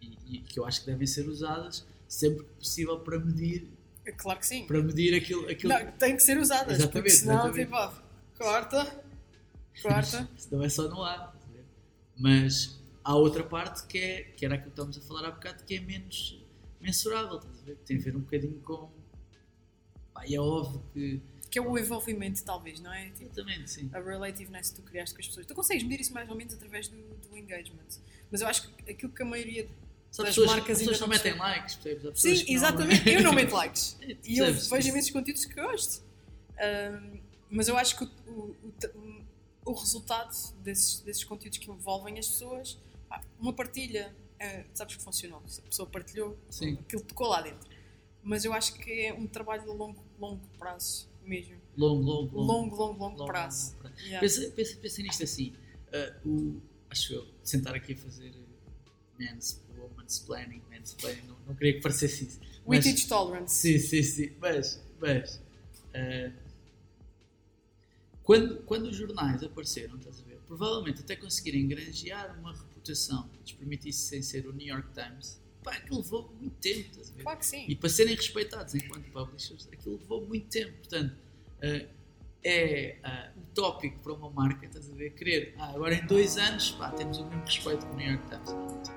[0.00, 3.68] E, e que eu acho que devem ser usadas sempre que possível para medir,
[4.16, 4.66] Claro que sim.
[4.66, 5.48] para medir aquilo.
[5.48, 7.64] aquilo Não, tem que ser usadas, Exatamente, porque senão, exatamente.
[7.64, 8.02] tipo,
[8.38, 9.04] corta,
[9.82, 10.30] corta.
[10.38, 11.36] Senão é só no ar.
[12.16, 15.64] Mas há outra parte que, é, que era aquilo que estávamos a falar há bocado,
[15.64, 16.40] que é menos
[16.80, 17.38] mensurável.
[17.38, 17.76] Estás a ver?
[17.84, 18.90] Tem a ver um bocadinho com.
[20.14, 21.20] Pá, é óbvio que.
[21.50, 23.10] Que é o envolvimento, talvez, não é?
[23.10, 23.90] Tipo, Exatamente, sim.
[23.92, 25.46] a relativeness que tu criaste com as pessoas.
[25.46, 27.86] Tu consegues medir isso mais ou menos através do, do engagement.
[28.30, 29.68] Mas eu acho que aquilo que a maioria
[30.10, 32.20] Só das as pessoas, marcas as pessoas não metem likes, percebes?
[32.20, 33.08] Sim, que não- exatamente.
[33.10, 33.96] Eu não meto likes.
[34.02, 36.02] É, E eu vejo imensos conteúdos que gosto.
[36.58, 37.20] Ahm,
[37.50, 39.24] mas eu acho que o, o-
[39.66, 42.78] o resultado desses, desses conteúdos que envolvem as pessoas,
[43.08, 45.42] pá, uma partilha, ah, sabes que funcionou.
[45.46, 46.78] Se a pessoa partilhou, Sim.
[46.80, 47.68] aquilo tocou lá dentro.
[48.22, 51.56] Mas eu acho que é um trabalho de longo, longo prazo mesmo.
[51.76, 52.52] Longo, longo, longo.
[52.52, 53.76] Longo, longo, longo, longo, prazo.
[53.76, 53.94] prazo.
[54.00, 54.20] Yeah.
[54.20, 55.52] Pensa, pensa, pensa nisto assim.
[55.92, 56.60] ah, o,
[56.90, 58.34] acho eu, sentar aqui a fazer
[59.18, 62.40] mans, woman's planning, mansplaining, não, não queria que parecesse isso.
[62.66, 63.54] We Mas- teach tolerance.
[63.54, 64.32] Sim, sim, sim.
[64.40, 65.40] Mas, mas
[65.94, 66.32] eh,
[68.22, 70.38] quando, quando os jornais apareceram, estás a ver?
[70.46, 75.40] Provavelmente até conseguirem granjear uma reputação que lhes permitisse sem ser o New York Times,
[75.66, 77.22] pá, aquilo levou muito tempo, estás a ver?
[77.24, 77.66] Claro que sim.
[77.68, 80.72] E para serem respeitados enquanto publishers, aquilo levou muito tempo.
[80.78, 81.16] Portanto,
[81.60, 81.88] eh,
[82.44, 85.10] é ah, utópico para uma marca, estás a ver?
[85.14, 88.28] Querer, ah, agora em dois anos, pá, temos o mesmo respeito que o New York
[88.28, 88.90] Times.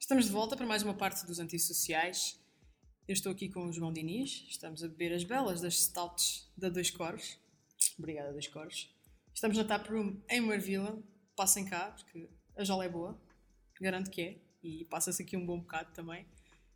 [0.00, 2.40] Estamos de volta para mais uma parte dos antissociais.
[3.06, 4.46] Eu estou aqui com o João Diniz.
[4.48, 7.38] Estamos a beber as belas das stouts da Dois Coros.
[7.96, 8.93] Obrigada, Dois Coros.
[9.34, 11.02] Estamos na Tap Room em Marvila.
[11.34, 13.20] Passem cá, porque a jola é boa.
[13.80, 14.38] Garanto que é.
[14.62, 16.24] E passa-se aqui um bom bocado também.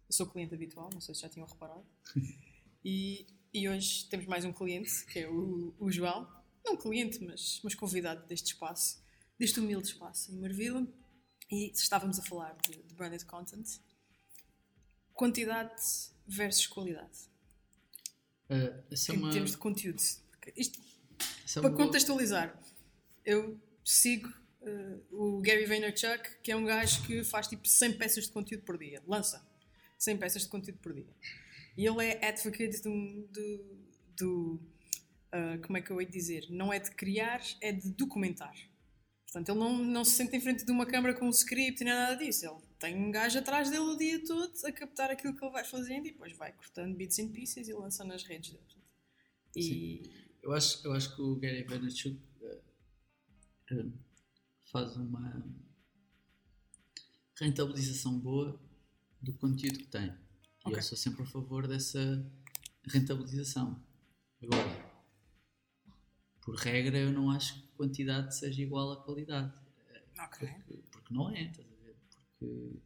[0.09, 1.87] Eu sou cliente habitual, não sei se já tinham reparado.
[2.85, 6.27] E, e hoje temos mais um cliente, que é o, o João.
[6.65, 9.03] Não cliente, mas, mas convidado deste espaço,
[9.37, 10.87] deste humilde espaço em Marvila.
[11.51, 13.67] E estávamos a falar de, de branded content.
[15.13, 15.83] Quantidade
[16.27, 17.19] versus qualidade.
[18.49, 20.01] Ah, essa é em uma, termos de conteúdo.
[20.57, 20.81] Isto,
[21.55, 22.59] para contextualizar,
[23.24, 24.28] eu sigo
[24.62, 28.64] eh, o Gary Vaynerchuk, que é um gajo que faz tipo 100 peças de conteúdo
[28.64, 29.03] por dia.
[29.07, 29.46] Lança
[29.99, 31.09] 100 peças de conteúdo por dia.
[31.76, 33.28] E ele é advocate do.
[33.28, 33.78] do,
[34.16, 34.61] do
[35.32, 36.46] ah, como é que eu hei de dizer?
[36.51, 38.55] Não é de criar, é de documentar.
[39.24, 41.92] Portanto, ele não, não se sente em frente de uma câmara com um script nem
[41.92, 42.46] nada disso.
[42.46, 45.64] Ele tem um gajo atrás dele o dia todo a captar aquilo que ele vai
[45.64, 48.64] fazendo e depois vai cortando bits and pieces e lança nas redes dele.
[49.55, 52.61] E Eu acho, eu acho que o Gary Vaynerchuk eh,
[53.72, 53.86] eh,
[54.70, 55.45] faz uma
[57.36, 58.61] rentabilização boa
[59.20, 60.07] do conteúdo que tem.
[60.07, 60.14] E
[60.64, 60.78] Ok.
[60.78, 62.01] eu sou sempre a favor dessa
[62.86, 63.82] rentabilização.
[64.43, 64.91] Agora,
[66.41, 69.53] por regra, eu não acho que quantidade seja igual à qualidade.
[70.18, 70.49] Ok.
[70.49, 71.97] Porque, porque não é, estás a ver?
[72.39, 72.78] Porque.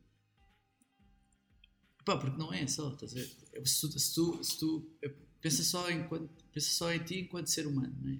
[2.04, 3.66] Pá, porque não é só, estás a ver?
[3.66, 4.98] Se tu, se tu, se tu-
[5.42, 8.18] pensa, só em, pensa só em ti enquanto ser humano, não é?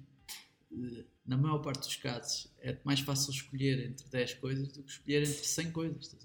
[0.99, 4.91] Eh, Na maior parte dos casos é mais fácil escolher entre 10 coisas do que
[4.91, 6.15] escolher entre 100 coisas.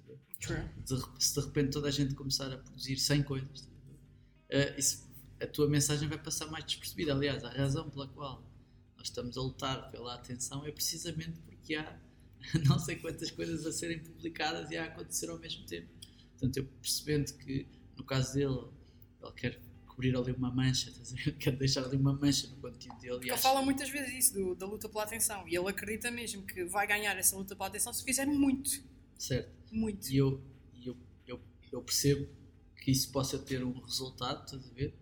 [0.85, 3.69] De- se de repente toda a gente começar a produzir 100 coisas,
[4.51, 5.07] eh, isso-
[5.41, 7.13] a tua mensagem vai passar mais despercebida.
[7.13, 8.43] Aliás, a razão pela qual
[8.97, 11.97] nós estamos a lutar pela atenção é precisamente porque há
[12.65, 15.89] não sei quantas coisas a serem publicadas e a acontecer ao mesmo tempo.
[16.33, 18.65] Portanto, eu percebendo que no caso dele,
[19.23, 19.61] ele quer
[19.99, 20.93] cobrir ali uma mancha,
[21.41, 23.17] quer deixar ali uma mancha no conteúdo dele.
[23.17, 25.47] Ele acho- fala muitas vezes isso, do- da luta pela atenção.
[25.49, 28.71] E ele acredita mesmo que vai ganhar essa luta pela atenção se fizer muito.
[29.19, 29.51] Certo.
[29.73, 30.09] Muito.
[30.09, 30.41] E eu,
[30.85, 30.97] eu,
[31.27, 31.41] eu,
[31.73, 32.29] eu percebo
[32.77, 34.95] que isso possa ter um resultado, estás a ver?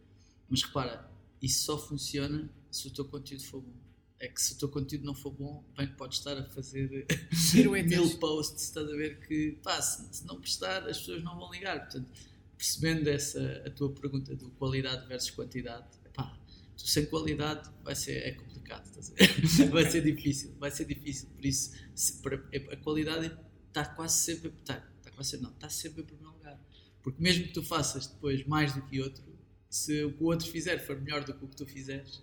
[0.49, 1.11] Mas repara,
[1.43, 3.77] isso só funciona se o teu conteúdo for bom.
[4.19, 7.07] É que se o teu conteúdo não for bom, bem, podes estar a fazer
[7.55, 11.53] mil posts, estás a ver que, pá, se, se não prestar, as pessoas não vão
[11.53, 11.81] ligar.
[11.81, 12.09] Portanto,
[12.57, 16.39] percebendo essa, a tua pergunta do qualidade versus quantidade, pá,
[16.77, 18.89] tu sem qualidade vai ser, é complicado,
[19.71, 21.29] vai ser difícil, vai ser difícil.
[21.31, 22.43] Por isso, se- para-
[22.73, 23.37] a qualidade
[23.69, 26.61] está quase sempre, está, está quase sempre, não, está sempre em primeiro lugar.
[27.03, 29.23] Porque mesmo que tu faças depois mais do que outro,
[29.71, 32.23] se o que o outro fizer for melhor do que o que tu fizeres,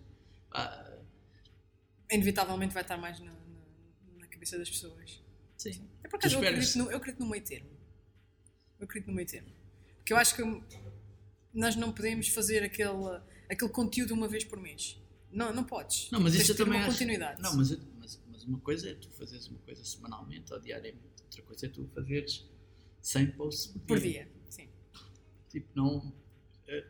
[0.50, 0.90] pá,
[2.12, 5.22] Inevitavelmente vai estar mais na, na- na cabeça das pessoas.
[5.58, 5.88] sim.
[6.04, 7.70] É por acaso eu acredito, no, eu acredito no meio termo.
[8.80, 9.50] Eu acredito no meio termo.
[10.04, 10.44] Porque eu acho que
[11.54, 12.92] nós não podemos fazer aquele,
[13.50, 15.02] aquele conteúdo uma vez por mês.
[15.32, 16.12] Não, não podes.
[16.12, 16.92] Não, mas Tens isso eu também uma acho.
[16.92, 17.42] continuidade.
[17.42, 21.42] Não, mas, mas, mas uma coisa é tu fazeres uma coisa semanalmente ou diariamente, outra
[21.44, 22.46] coisa é tu fazeres
[23.02, 24.30] 100 posts Por dia.
[24.50, 24.68] Sim.
[25.50, 26.14] Tipo, não.
[26.68, 26.86] eh,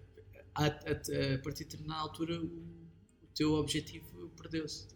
[0.56, 4.88] A, a, a, partir de determinada altura, o, o teu objetivo perdeu-se.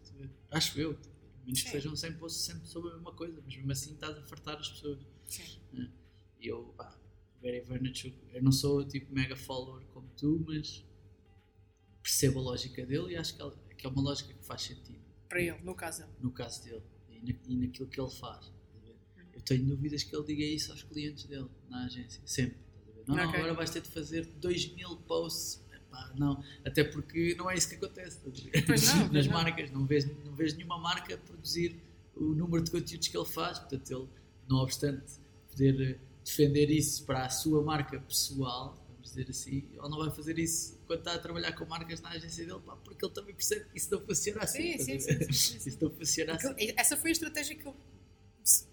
[0.50, 0.90] Acho eu.
[0.92, 4.16] A menos que sejam 100 posts sempre sobre a mesma coisa, mas mesmo assim estás
[4.18, 4.98] a fartar as pessoas.
[5.26, 5.58] Sim.
[6.40, 6.97] E eu, pá,
[7.42, 10.84] Gary Vaynerchuk, eu não sou tipo mega follower como tu, mas
[12.02, 14.98] percebo a lógica dele e acho que, ela- que é uma lógica que faz sentido
[15.28, 16.12] Para ele, no caso dele.
[16.20, 18.50] no caso dele e, na- e naquilo que ele faz.
[18.82, 18.96] ver?
[19.34, 22.56] Eu tenho dúvidas que ele diga isso aos clientes dele na agência, sempre.
[22.86, 23.04] ver?
[23.06, 23.38] Não, não, Ok.
[23.38, 25.64] agora vais ter de fazer 2 mil posts.
[25.72, 28.18] Epá, não, até porque não é isso que acontece.
[28.66, 29.32] Pois não, Nas não.
[29.32, 31.80] marcas, não vês, não vês nenhuma marca produzir
[32.16, 33.58] o número de conteúdos que ele faz.
[33.58, 34.08] Portanto, ele,
[34.48, 35.14] não obstante
[35.50, 35.98] poder eh,
[36.28, 40.78] defender isso para a sua marca pessoal, vamos dizer assim, ele não vai fazer isso
[40.86, 43.78] quando está a trabalhar com marcas na agência dele, pá, porque ele também percebe que
[43.78, 44.78] isso não funciona assim.
[44.78, 45.68] Sim, sim, sim, sim, sim.
[45.70, 46.54] Isso não funciona assim.
[46.76, 47.76] Essa foi a estratégia que ele
[48.44, 48.66] se-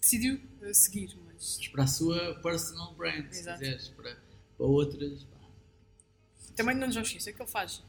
[0.00, 1.16] decidiu eh, seguir.
[1.26, 3.58] Mas Mas para a sua personal brand, se Exato.
[3.60, 4.14] quiseres, para,
[4.58, 5.38] para outras, pá,
[6.54, 7.82] também não nos vamos esquecer que ele faz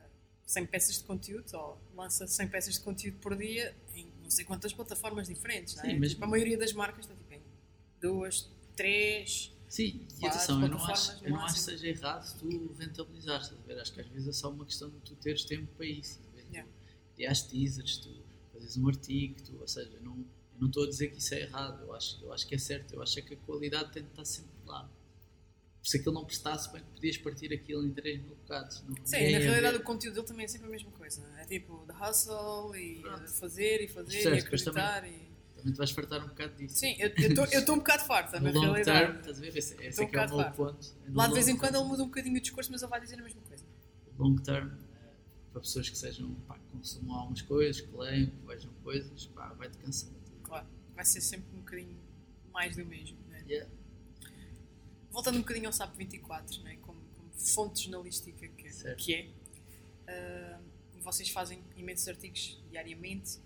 [0.00, 0.04] eh,
[0.46, 4.44] 100 peças de conteúdo ou lança 100 peças de conteúdo por dia em não sei
[4.46, 5.74] quantas plataformas diferentes.
[5.76, 5.90] não é?
[5.90, 7.27] Sim, mas- Tipo, a maioria das marcas está tipo,
[8.00, 9.52] duas, três.
[9.68, 13.62] Sim, e atenção, eu não, acho, eu não acho que seja errado tu rentabilizares, estás
[13.62, 13.80] a ver?
[13.80, 16.12] Acho que às vezes é só uma questão de tu teres tempo para isso.
[16.20, 16.46] estás a ver?
[16.50, 16.70] Yeah.
[16.70, 18.08] Tu criares teasers, tu
[18.52, 21.34] fazes um artigo, tu, ou seja, eu não, eu não estou a dizer que isso
[21.34, 23.92] é errado, eu acho, eu acho que é certo, eu acho é que a qualidade
[23.92, 24.90] tem de estar sempre lá.
[25.82, 28.82] Se aquilo não prestasse, bem, podias partir aquilo em 3 mil bocados.
[28.82, 31.22] Não, Sim, na realidade o conteúdo dele também é sempre a mesma coisa.
[31.36, 31.42] é?
[31.42, 33.28] É tipo the hustle e Pronto.
[33.28, 35.08] fazer e fazer Certo, e acreditar.
[35.08, 35.27] E...
[35.72, 36.76] Te vais fartar um bocado disso.
[36.78, 38.84] Sim, eu estou um bocado farta, na realidade.
[38.84, 39.56] term, estás a ver?
[39.56, 40.56] Esse, esse Estou é um que é o meu farto.
[40.56, 40.86] ponto.
[41.06, 42.90] É no Lá de vez em quando ele muda um bocadinho o discurso, mas ele
[42.90, 43.64] vai dizer a mesma coisa.
[44.18, 45.12] long term, eh,
[45.52, 49.52] para pessoas que sejam, pá, que consumam algumas coisas, que leiam, que vejam coisas, pá,
[49.54, 50.10] vai-te cansar.
[50.42, 51.98] Claro, vai ser sempre um bocadinho
[52.52, 53.18] mais do mesmo.
[53.28, 53.44] né?
[53.48, 53.70] Yeah.
[55.10, 56.76] Voltando um bocadinho ao SAP 24, né?
[56.82, 59.30] como, como fonte jornalística que, que é,
[60.06, 60.60] ah,
[61.00, 63.38] vocês fazem imensos artigos diariamente.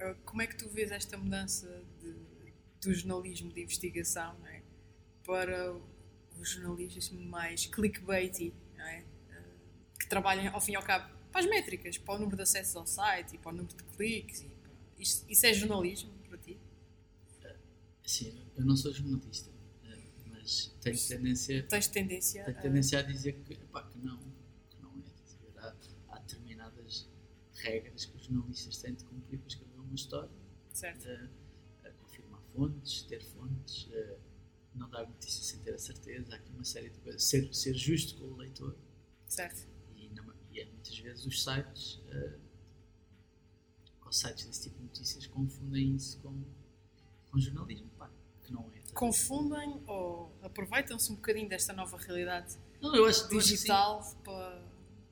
[0.00, 2.14] Ah, como é que tu vês esta mudança de,
[2.80, 4.62] do jornalismo de investigação é?
[5.24, 9.04] para o jornalismo mais clickbaity, é?
[9.30, 9.42] Ah,
[9.98, 12.76] que trabalhem ao fim e ao cabo para as métricas, para o número de acessos
[12.76, 14.40] ao site e para o número de cliques?
[14.42, 14.50] E
[15.02, 16.58] isso, isso é jornalismo para ti?
[18.04, 19.50] Assim, eu não sou jornalista,
[19.84, 24.18] eh, mas tenho tendência, Tens tendência tenho a- tendência a dizer que, que não,
[24.70, 25.58] que não é.
[25.58, 25.66] a?
[25.68, 25.74] Há,
[26.14, 27.08] há determinadas
[27.54, 29.48] regras que os jornalistas têm de cumprir para
[29.86, 30.30] uma história,
[30.72, 31.08] Certo.
[31.84, 34.18] a confirmar fontes, ter fontes, eh,
[34.74, 37.74] não dar notícias sem ter a certeza, há aqui uma série de coisas, ser, ser
[37.74, 38.76] justo com o leitor.
[39.26, 39.66] Certo.
[39.96, 42.38] E, na- e é muitas vezes os sites, eh,
[44.08, 46.42] os sites desse tipo de notícias confundem isso com,
[47.30, 48.10] com jornalismo, pá,
[48.44, 48.80] que não é.
[48.94, 54.64] Confundem ou aproveitam-se um bocadinho desta nova realidade Não, eu acho, eu digital para,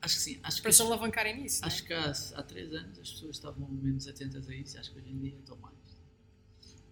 [0.05, 0.39] Acho que sim.
[0.43, 1.63] Acho que, para se as- alavancarem nisso?
[1.63, 1.67] é?
[1.67, 4.99] acho que há, há três anos as pessoas estavam menos atentas a isso acho que
[4.99, 5.75] hoje em dia estão mais.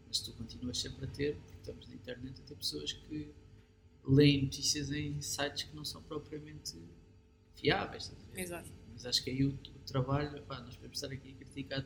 [0.07, 3.31] Mas tu continuas sempre a ter, porque estamos na internet, a ter pessoas que
[4.05, 6.75] leem notícias em sites que não são propriamente
[7.55, 8.11] fiáveis.
[8.35, 8.69] Exato.
[8.91, 11.85] Mas acho que aí o, o trabalho, pá, nós podemos estar aqui a criticar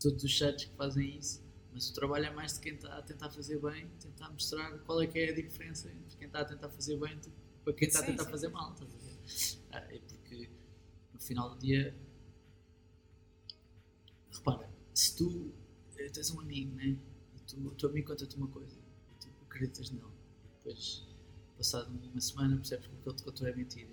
[0.00, 1.42] todos os sites que fazem isso,
[1.72, 5.00] Mas o trabalho é mais de quem está a tentar fazer bem, tentar mostrar qual
[5.02, 7.18] é que é a diferença entre quem está a tentar fazer bem
[7.64, 8.30] para quem está a tentar sim.
[8.30, 8.72] fazer mal.
[8.72, 10.02] Estás a ver?
[11.26, 11.94] Final do dia,
[14.32, 15.52] repara, se tu
[15.98, 16.96] eh, tens um amigo, né?
[17.34, 20.06] E tu, o teu amigo conta-te uma coisa, e tu acreditas nele,
[20.58, 21.06] depois,
[21.56, 23.90] passado uma semana, percebes que o que ele te contou é mentira.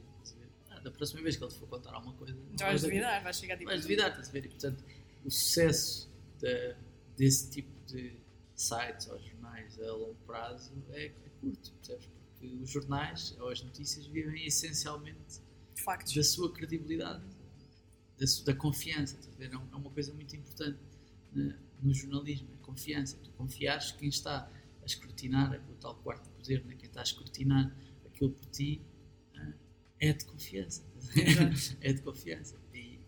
[0.70, 3.38] Ah, da próxima vez que ele te for contar alguma coisa, já vais duvidar, vais
[3.38, 3.70] chegar tipo.
[3.70, 4.46] Vais duvidar, estás a ver?
[4.46, 4.84] E portanto,
[5.24, 6.10] o sucesso
[6.40, 6.76] de,
[7.18, 8.16] desse tipo de
[8.56, 12.08] sites ou jornais a longo prazo é, é curto, percebes?
[12.08, 15.42] Porque os jornais ou as notícias vivem essencialmente
[16.14, 17.24] Da sua credibilidade,
[18.18, 20.80] da, da confiança, é, é uma coisa muito importante
[21.32, 23.18] né, no jornalismo, a confiança.
[23.18, 24.50] Tu confiares que quem está
[24.82, 28.82] a escrutinar, aquele tal quarto de poder, né, quem está a escrutinar aquilo por ti,
[29.34, 29.54] né,
[30.00, 30.86] é de confiança.
[31.82, 32.58] é de confiança.
[32.74, 33.00] E,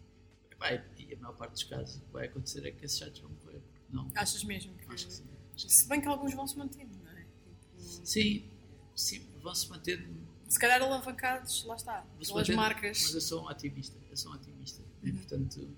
[0.97, 3.61] e a maior parte dos casos vai acontecer é que esses sites vão morrer.
[3.89, 4.91] Não, Achas mesmo que.
[4.91, 5.25] Acho que sim.
[5.55, 7.23] Se bem que alguns vão se mantendo, não é?
[7.23, 8.05] Tipo...
[8.05, 8.51] Sim,
[8.95, 10.25] sim, vão se mantendo.
[10.47, 13.01] Se calhar alavancados, lá está, pelas marcas.
[13.03, 14.81] Mas eu sou um otimista, eu sou um otimista.
[14.81, 15.09] Uhum.
[15.09, 15.69] E, portanto,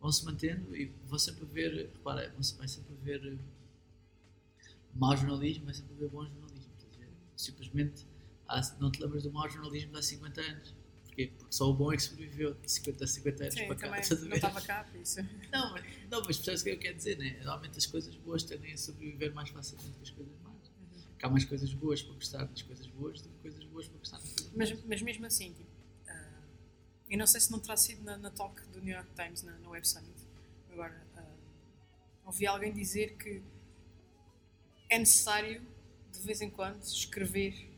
[0.00, 3.38] vão se mantendo e vão sempre ver, repara, vão vai sempre ver
[4.94, 6.72] mau jornalismo, vai sempre ver bom jornalismo.
[7.36, 8.06] Simplesmente,
[8.46, 10.74] há, não te lembras do mau jornalismo de há 50 anos
[11.14, 11.32] Porquê?
[11.38, 13.88] Porque só o bom é que sobreviveu de 50 a 50 anos Sim, para cá.
[13.88, 15.22] Não estava cá, por isso.
[15.52, 17.36] Não, mas, não, mas percebes o que eu quero dizer, né?
[17.38, 20.34] Normalmente as coisas boas tendem a sobreviver mais facilmente que as coisas.
[21.24, 24.18] Há mais coisas boas para gostar das coisas boas do que coisas boas para gostar
[24.18, 25.70] das coisas mas, Mas mesmo assim, tipo,
[26.06, 26.44] uh,
[27.08, 29.56] eu não sei se não terá sido na, na talk do New York Times, na,
[29.58, 30.20] na Web Summit,
[30.70, 33.42] agora, uh, ouvi alguém dizer que
[34.90, 35.66] é necessário,
[36.12, 37.70] de vez em quando, escrever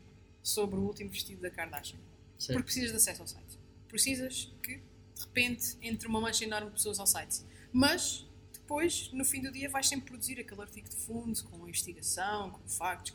[0.43, 1.99] sobre o último vestido da Kardashian.
[2.37, 2.51] Certo.
[2.51, 3.57] Porque precisas de acesso ao site.
[3.87, 7.45] Precisas que, de repente, entre uma mancha enorme de pessoas ao site.
[7.71, 12.51] Mas, depois, no fim do dia, vais sempre produzir aquele artigo de fundo, com investigação,
[12.51, 13.11] com factos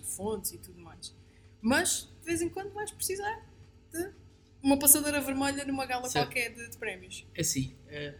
[0.00, 1.14] e fontes e tudo mais.
[1.60, 3.46] Mas, de vez em quando, vais precisar
[3.92, 4.12] de
[4.62, 6.26] uma passadeira vermelha numa gala certo.
[6.26, 7.26] qualquer de, de, prémios.
[7.34, 8.18] É assim, é,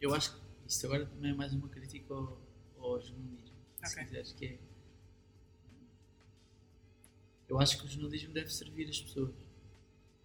[0.00, 2.40] eu acho que isto agora também é mais uma crítica ao,
[2.78, 3.56] ao jornalismo.
[3.78, 3.88] Okay.
[3.88, 4.58] Se quiseres, que é.
[7.48, 9.34] Eu acho que o jornalismo deve servir as pessoas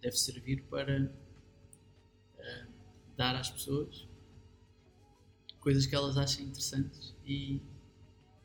[0.00, 2.72] deve servir para uh,
[3.16, 4.06] dar às pessoas
[5.58, 7.60] coisas que elas achem interessantes e,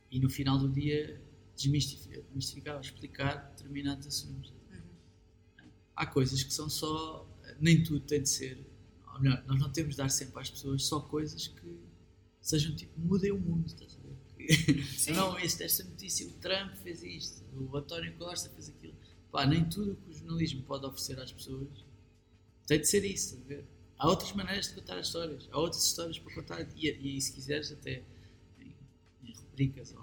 [0.10, 1.22] e no final do dia
[1.64, 4.52] desmistificar, desmistificar explicar determinados assuntos.
[4.72, 5.70] Uhum.
[5.96, 7.28] Há coisas que são só.
[7.60, 8.66] Nem tudo tem de ser.
[9.14, 11.80] Ou melhor, nós não temos de dar sempre às pessoas só coisas que
[12.42, 13.00] sejam tipo.
[13.00, 15.14] mudem o mundo, estás a ver?
[15.16, 18.96] não, este, esta notícia, o Trump fez isto, o António Costa fez aquilo.
[19.32, 21.86] Pá, nem tudo o que o jornalismo pode oferecer às pessoas
[22.72, 23.66] tem de ser isso, a ver?
[23.98, 27.34] Há outras maneiras de contar as histórias, há outras histórias para contar, e, e se
[27.34, 28.02] quiseres, até
[28.58, 28.74] em,
[29.26, 30.00] em rubricas ou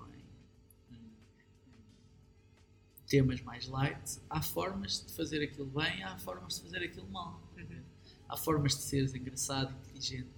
[3.09, 7.43] temas mais light, há formas de fazer aquilo bem, há formas de fazer aquilo mal.
[7.57, 7.83] Uhum.
[8.29, 10.29] Há formas de seres engraçado, inteligente,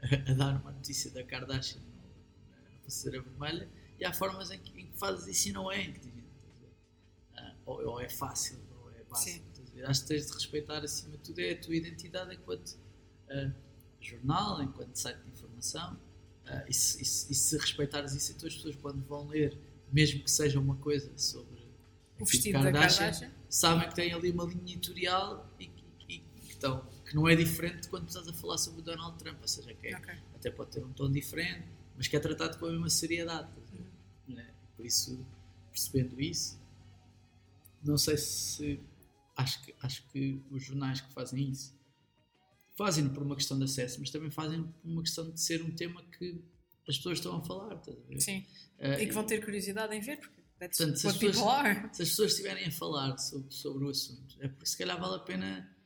[0.00, 3.68] a, a, dar uma notícia da Kardashian na passadeira vermelha,
[3.98, 6.20] e há formas em que, em que fazes isso e não é inteligente
[7.66, 9.44] ou, ou é fácil ou é básico.
[9.84, 12.76] Acho que tens de respeitar acima de tudo é a tua identidade enquanto
[13.30, 13.52] uh,
[14.00, 15.94] jornal, enquanto site de informação.
[16.46, 19.56] Uh, e, se, e, se, e, se, respeitares isso, então as pessoas quando vão ler,
[19.90, 21.59] mesmo que seja uma coisa sobre
[22.20, 26.22] o vestido da Kardashian, sabem que tem ali uma linha editorial e, que,
[26.56, 29.48] então, que não é diferente de quando estás a falar sobre o Donald Trump, ou
[29.48, 30.14] seja, que é, okay.
[30.34, 31.66] até pode ter um tom diferente,
[31.96, 33.48] mas que é tratado com a mesma seriedade.
[34.28, 34.38] Uhum.
[34.38, 34.46] É?
[34.76, 35.26] Por isso,
[35.70, 36.60] percebendo isso,
[37.82, 38.80] não sei se.
[39.36, 41.74] Acho que, acho que os jornais que fazem isso
[42.76, 45.70] fazem por uma questão de acesso, mas também fazem por uma questão de ser um
[45.70, 46.42] tema que
[46.88, 47.74] as pessoas estão a falar.
[47.74, 48.20] Estás a ver?
[48.20, 48.46] Sim.
[48.78, 52.08] Uh, e que vão ter curiosidade em ver, porque portanto, se, as pessoas, se as
[52.08, 55.76] pessoas estiverem a falar sobre, sobre o assunto, é porque se calhar vale a pena.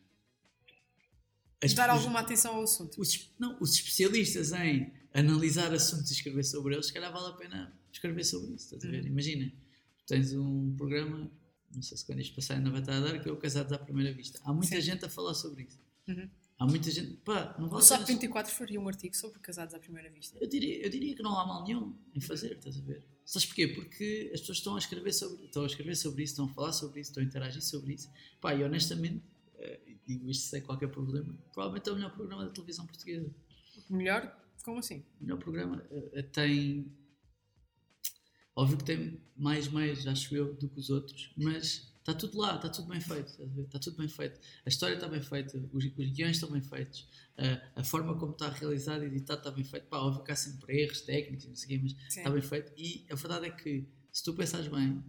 [1.74, 3.00] Dar alguma atenção ao assunto.
[3.00, 7.32] Os, não, os especialistas em analisar assuntos e escrever sobre eles, se calhar vale a
[7.32, 8.66] pena escrever sobre isso.
[8.74, 9.02] Estás a ver?
[9.02, 9.08] Uhum.
[9.08, 9.50] Imagina,
[10.06, 11.30] tens um programa
[11.74, 13.72] não sei se quando isto passar ainda vai estar a dar, que é o Casados
[13.72, 14.40] à Primeira Vista.
[14.44, 14.82] Há muita Sim.
[14.82, 15.78] gente a falar sobre isso.
[16.08, 16.28] Uhum.
[16.58, 17.16] Há muita gente.
[17.18, 20.38] Pá, não vale o SAP 24 faria um artigo sobre Casados à Primeira Vista.
[20.40, 23.04] Eu diria, eu diria que não há mal nenhum em fazer, estás a ver?
[23.24, 23.68] Sabes porquê?
[23.68, 26.72] Porque as pessoas estão a escrever sobre, estão a escrever sobre isso, estão a falar
[26.72, 28.10] sobre isso, estão a interagir sobre isso.
[28.40, 32.50] Pá, e honestamente, uh, digo isto sem qualquer problema, provavelmente é o melhor programa da
[32.50, 33.34] televisão portuguesa.
[33.88, 34.40] Melhor?
[34.62, 35.04] Como assim?
[35.20, 36.92] O melhor programa uh, tem
[38.56, 42.56] Óbvio que tem mais meios, acho eu, do que os outros, mas Está tudo lá,
[42.56, 43.32] está tudo bem feito.
[43.62, 44.38] Está tudo bem feito.
[44.66, 48.32] A história está bem feita, os, os guiões estão bem feitos, a, a forma como
[48.32, 49.86] está realizado e editado está bem feito.
[49.86, 52.20] Pá, óbvio que há sempre erros técnicos, e não sei o quê, mas Sim.
[52.20, 52.72] está bem feito.
[52.76, 55.02] E a verdade é que, se tu pensares bem,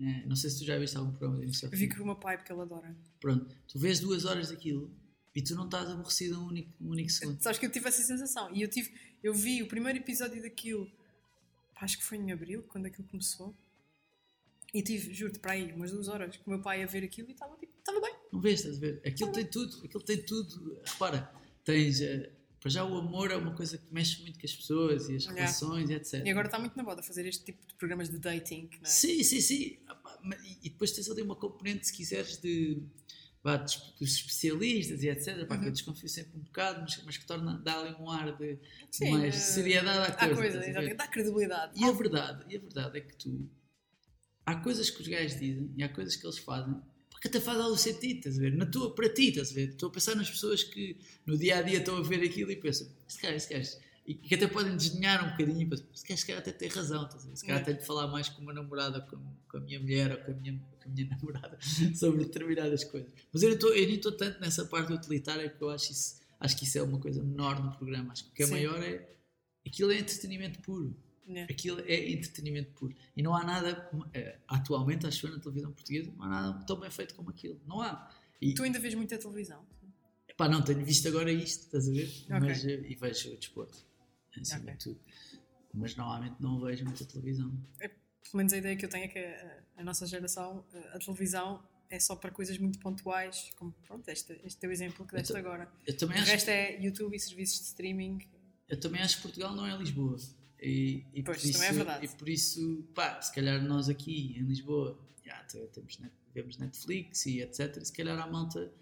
[0.00, 2.16] eh, não sei se tu já viste algum programa de início vi com o meu
[2.16, 2.96] pai porque ele adora.
[3.20, 4.90] Pronto, tu vês duas horas daquilo
[5.34, 7.42] e tu não estás aborrecido um único, um único segundo.
[7.42, 8.50] Sabes que eu tive essa sensação.
[8.54, 8.90] E eu tive,
[9.22, 10.90] eu vi o primeiro episódio daquilo,
[11.76, 13.54] acho que foi em abril, quando aquilo começou.
[14.74, 17.28] E tive, juro-te, para aí, umas duas horas com o meu pai a ver aquilo
[17.28, 18.14] e estava tipo, estava bem.
[18.32, 19.00] Não vês, estás a ver?
[19.06, 20.78] Aquilo tem tudo, aquilo tem tudo.
[20.84, 21.32] Repara,
[21.64, 22.00] tens.
[22.02, 25.14] eh, para já o amor é uma coisa que mexe muito com as pessoas e
[25.16, 25.40] as Yeah.
[25.40, 26.26] relações e etc.
[26.26, 28.84] E agora está muito na moda fazer este tipo de programas de dating, não é?
[28.84, 29.78] Sim, sim, sim.
[29.86, 29.96] Ah,
[30.62, 32.82] E depois tens ali uma componente, se quiseres, de.
[33.98, 35.46] dos especialistas e etc.
[35.46, 35.66] Pá, que Uhum.
[35.68, 38.58] eu desconfio sempre um bocado, mas, mas que torna, dá ali um ar de
[38.90, 40.58] Sim, mais seriedade à coisa.
[40.58, 41.80] Há coisa, dá credibilidade.
[41.80, 43.48] E a verdade, e a verdade é que tu
[44.50, 46.74] há coisas que os gajos dizem e há coisas que eles fazem
[47.10, 48.52] porque até faz algum sentido, estás a ver?
[48.56, 49.70] Na tua, para ti, estás a ver?
[49.70, 50.96] Estou a pensar nas pessoas que
[51.26, 53.70] no dia a dia estão a ver aquilo e pensam, este gajo, este gajo,
[54.06, 56.68] e que até podem desdenhar um bocadinho, e pensam, este gajo se calhar até tem
[56.68, 57.36] razão, estás a ver?
[57.36, 57.64] Se calhar É.
[57.64, 59.16] tenho de falar mais com uma namorada, com,
[59.48, 61.58] com a minha mulher ou com a minha, com a minha namorada
[61.94, 63.10] sobre determinadas coisas.
[63.32, 66.20] Mas eu, não estou- eu nem estou tanto nessa parte utilitária porque eu acho, isso,
[66.38, 68.12] acho que isso é uma coisa menor no programa.
[68.12, 68.52] Acho que o que é Sim.
[68.52, 69.08] maior é
[69.66, 70.96] aquilo é entretenimento puro
[71.28, 71.52] Yeah.
[71.52, 72.94] aquilo é entretenimento puro.
[73.16, 76.80] E não há nada, eh, atualmente, acho eu, na televisão portuguesa, não há nada tão
[76.80, 77.60] bem feito como aquilo.
[77.66, 78.10] Não há.
[78.40, 79.66] E, Tu ainda vês muita televisão?
[80.36, 82.06] pá, não, tenho visto agora isto, estás a ver?
[82.26, 82.40] Ok.
[82.40, 83.84] Mas, eh, e vejo o desporto,
[84.40, 84.72] acima Ok.
[84.72, 85.00] de tudo.
[85.74, 87.50] Mas normalmente não vejo muita televisão.
[87.78, 87.92] Pelo
[88.34, 91.62] menos a ideia que eu tenho é que a, a nossa geração, a, a televisão
[91.90, 95.40] é só para coisas muito pontuais, como pronto, este, este teu exemplo que deste Então,
[95.40, 95.70] agora.
[95.86, 98.18] Eu também, O acho, resto é YouTube e serviços de streaming.
[98.68, 100.16] eu também acho que Portugal não é Lisboa.
[100.60, 102.04] E, e Pois, por isso, também é verdade.
[102.04, 105.98] E por isso, pá, se calhar nós aqui em Lisboa já te- temos,
[106.34, 107.82] vemos Netflix e etc.
[107.84, 108.72] Se calhar há malta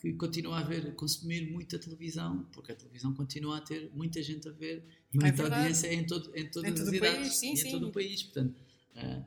[0.00, 4.22] que continua a ver, a consumir muita televisão, porque a televisão continua a ter muita
[4.22, 5.54] gente a ver e muita verdade.
[5.62, 7.70] audiência em, todo, em todas Em todo as idades país, sim, e em sim.
[7.70, 8.22] todo o país.
[8.22, 8.62] Portanto,
[8.96, 9.22] ah,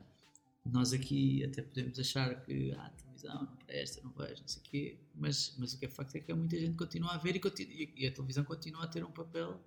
[0.66, 4.60] nós aqui até podemos achar que ah, a televisão não presta, não vejo, não sei
[4.60, 7.12] o quê, mas, mas o que é facto é que há muita gente que continua
[7.14, 9.60] a ver e, continu- e- e a televisão continua a ter um papel.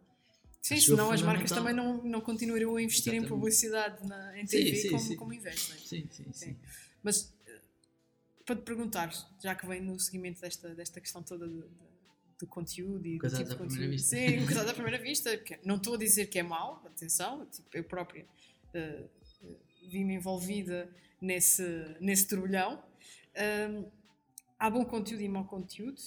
[0.63, 3.29] Sim, senão as marcas também não, não continuariam a investir em Exatamente.
[3.33, 5.15] publicidade na, em Sim, TV sim, como, sim.
[5.17, 5.77] como investem.
[5.77, 6.31] Sim, sim, sim.
[6.33, 6.57] Sim.
[7.03, 7.59] Mas eh,
[8.45, 9.11] para te perguntar,
[9.41, 11.93] já que vem no seguimento desta, desta questão toda do, do-
[12.39, 13.91] do conteúdo e do tipo de à primeira conteúdo.
[13.91, 14.15] vista.
[14.15, 15.29] Sim, o casado à primeira vista.
[15.65, 18.25] não estou a dizer que é mau, atenção, tipo, eu própria
[18.73, 19.03] eh,
[19.89, 20.89] vi-me envolvida
[21.21, 21.63] nesse,
[21.99, 22.81] nesse turbilhão.
[23.35, 23.85] Ahm,
[24.59, 26.01] há bom conteúdo e mau conteúdo?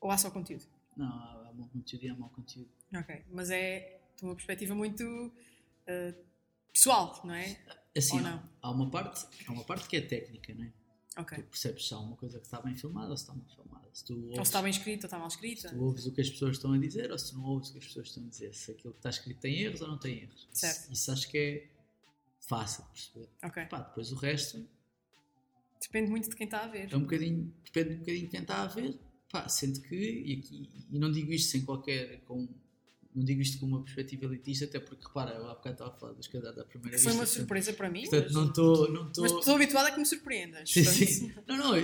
[0.00, 0.64] Ou há só conteúdo?
[0.96, 2.70] Não, há bom conteúdo e há mau conteúdo.
[2.94, 5.32] Ok, mas é de uma perspectiva muito
[5.86, 6.14] eh,
[6.72, 7.58] pessoal, não é?
[7.96, 8.42] Assim, não?
[8.62, 10.72] há uma parte, há uma parte que é técnica, não é?
[11.18, 11.36] Ok.
[11.36, 13.88] Tu percebes se há uma coisa que está bem filmada ou se está mal filmada.
[13.92, 15.62] Se tu Ou se ouves, está bem escrito ou está mal escrito.
[15.62, 17.72] se tu ouves o que as pessoas estão a dizer ou se não ouves o
[17.72, 18.54] que as pessoas estão a dizer.
[18.54, 20.48] Se aquilo que está escrito tem erros ou não tem erros.
[20.52, 20.92] Certo.
[20.92, 21.68] Isso, acho que é
[22.46, 23.28] fácil de perceber.
[23.42, 23.64] Ok.
[23.66, 24.64] Pá, depois o resto
[25.80, 26.92] Depende muito de quem está a ver.
[26.92, 28.98] é um bocadinho, depende um bocadinho de quem está a ver.
[29.30, 32.20] Pá, sendo que, e, aqui, e não digo isto sem qualquer.
[32.22, 32.48] Com,
[33.18, 35.94] não digo isto com uma perspectiva elitista, até porque repara, eu há bocado estava a
[35.94, 38.02] falar dos casados à primeira Que foi uma surpresa para mim.
[38.02, 38.92] Portanto, mas, não estou.
[38.92, 40.70] Não estou mas estou habituada a que me surpreendas.
[40.70, 41.34] Sim, sim.
[41.46, 41.74] Não, não,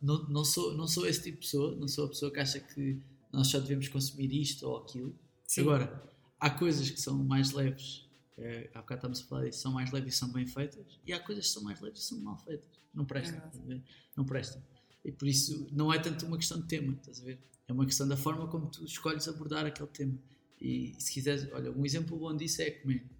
[0.00, 2.58] não, não, sou, não sou esse tipo de pessoa, não sou a pessoa que acha
[2.58, 2.98] que
[3.30, 5.14] nós só devemos consumir isto ou aquilo.
[5.46, 5.60] sim.
[5.60, 6.02] Agora,
[6.40, 9.92] há coisas que são mais leves, eh, há bocado estamos a falar disso, são mais
[9.92, 12.38] leves e são bem feitas, e há coisas que são mais leves e são mal
[12.38, 12.70] feitas.
[12.94, 13.38] Não prestam,
[13.68, 13.80] É
[14.16, 14.62] não prestam.
[15.04, 17.38] E por isso não é tanto uma questão de tema, estás a ver?
[17.68, 20.18] É uma questão da forma como tu escolhes abordar aquele tema.
[20.60, 23.10] E se quiseres, olha, um exemplo bom disso é comédia.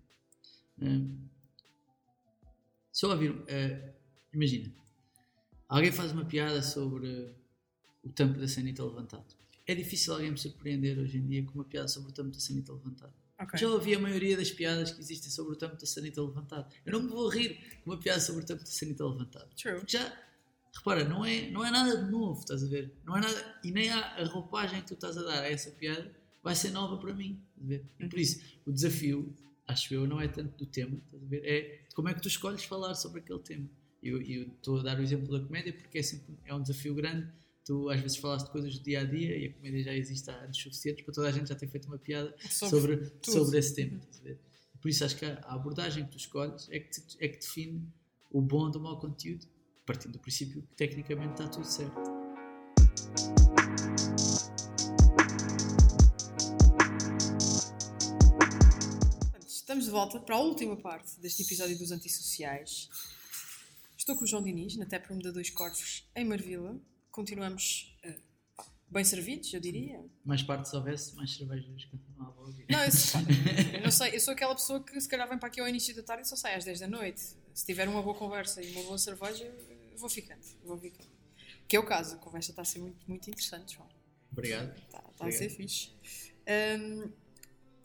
[0.81, 1.29] Hum,
[2.93, 3.93] só ouvir, eh,
[4.33, 4.73] imagina,
[5.69, 7.35] alguém faz uma piada sobre
[8.03, 9.35] o tampo da sanita levantado.
[9.67, 12.41] É difícil alguém me surpreender hoje em dia com uma piada sobre o tampo da
[12.41, 13.13] sanita levantado.
[13.39, 13.59] Ok.
[13.59, 16.73] Já ouvi a maioria das piadas que existem sobre o tampo da sanita levantado.
[16.87, 19.55] Eu não me vou rir com uma piada sobre o tampo da sanita levantado.
[19.57, 19.75] True.
[19.75, 20.19] Porque já,
[20.73, 22.95] repara, não é, não é nada de novo, estás a ver?
[23.05, 25.71] Não é nada, e nem há a roupagem que tu estás a dar a essa
[25.73, 26.11] piada
[26.47, 27.41] vai ser nova para mim?
[28.01, 29.35] E por isso, o desafio,
[29.67, 30.97] acho eu, não é tanto do tema?
[31.33, 33.69] É como é que tu escolhes falar sobre aquele tema.
[34.03, 36.95] E Eu estou a dar o exemplo da comédia porque é sempre é um desafio
[36.95, 37.27] grande.
[37.65, 40.35] Tu às vezes falaste coisas do dia a dia e a comédia já existe há
[40.45, 43.75] anos suficientes para toda a gente já ter feito uma piada Sobre sobre, sobre esse
[43.75, 44.01] tema.
[44.81, 47.39] Por isso acho que a a abordagem que tu escolhes é que, te- é que
[47.41, 47.83] define
[48.31, 49.45] o bom do mau conteúdo,
[49.85, 52.16] partindo do princípio que tecnicamente está tudo certo.
[59.77, 62.89] Estamos de volta para a última parte deste episódio dos antissociais.
[63.95, 66.81] Estou com o João Diniz, na Taproom da Dois Corvos, em Marvila.
[67.11, 68.19] Continuamos eh,
[68.89, 70.03] bem servidos, eu diria.
[70.25, 72.65] Mais parte se houvesse, mais cervejas continuava a ouvir.
[72.71, 73.21] Não, eu, sou-
[73.75, 75.95] eu não sei, eu sou aquela pessoa que se calhar vem para aqui ao início
[75.95, 77.21] da tarde e só sai às 10 da noite.
[77.53, 80.41] Se tiver uma boa conversa e uma boa cerveja, eu vou ficando.
[80.65, 81.11] Vou ficando.
[81.69, 83.89] Que é o caso, a conversa está a ser muito, muito interessante, João.
[84.33, 84.75] Obrigado.
[84.75, 85.91] Está, está a ser fixe.
[86.81, 87.11] Hum,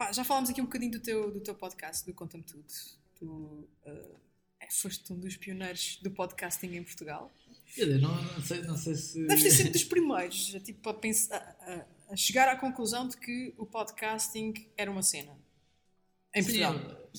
[0.02, 2.66] pá, já falámos aqui um bocadinho do teu, do teu podcast, do Conta-me Tudo.
[3.14, 7.32] Tu é, foste um dos pioneiros do podcasting em Portugal.
[7.68, 9.28] Dizer, não, não, sei, não sei se.
[9.28, 13.54] Deves ter sido dos primeiros tipo, a, pensar, a, a- chegar à conclusão de que
[13.60, 15.38] o podcasting era uma cena.
[16.34, 16.76] Em Sim, Portugal.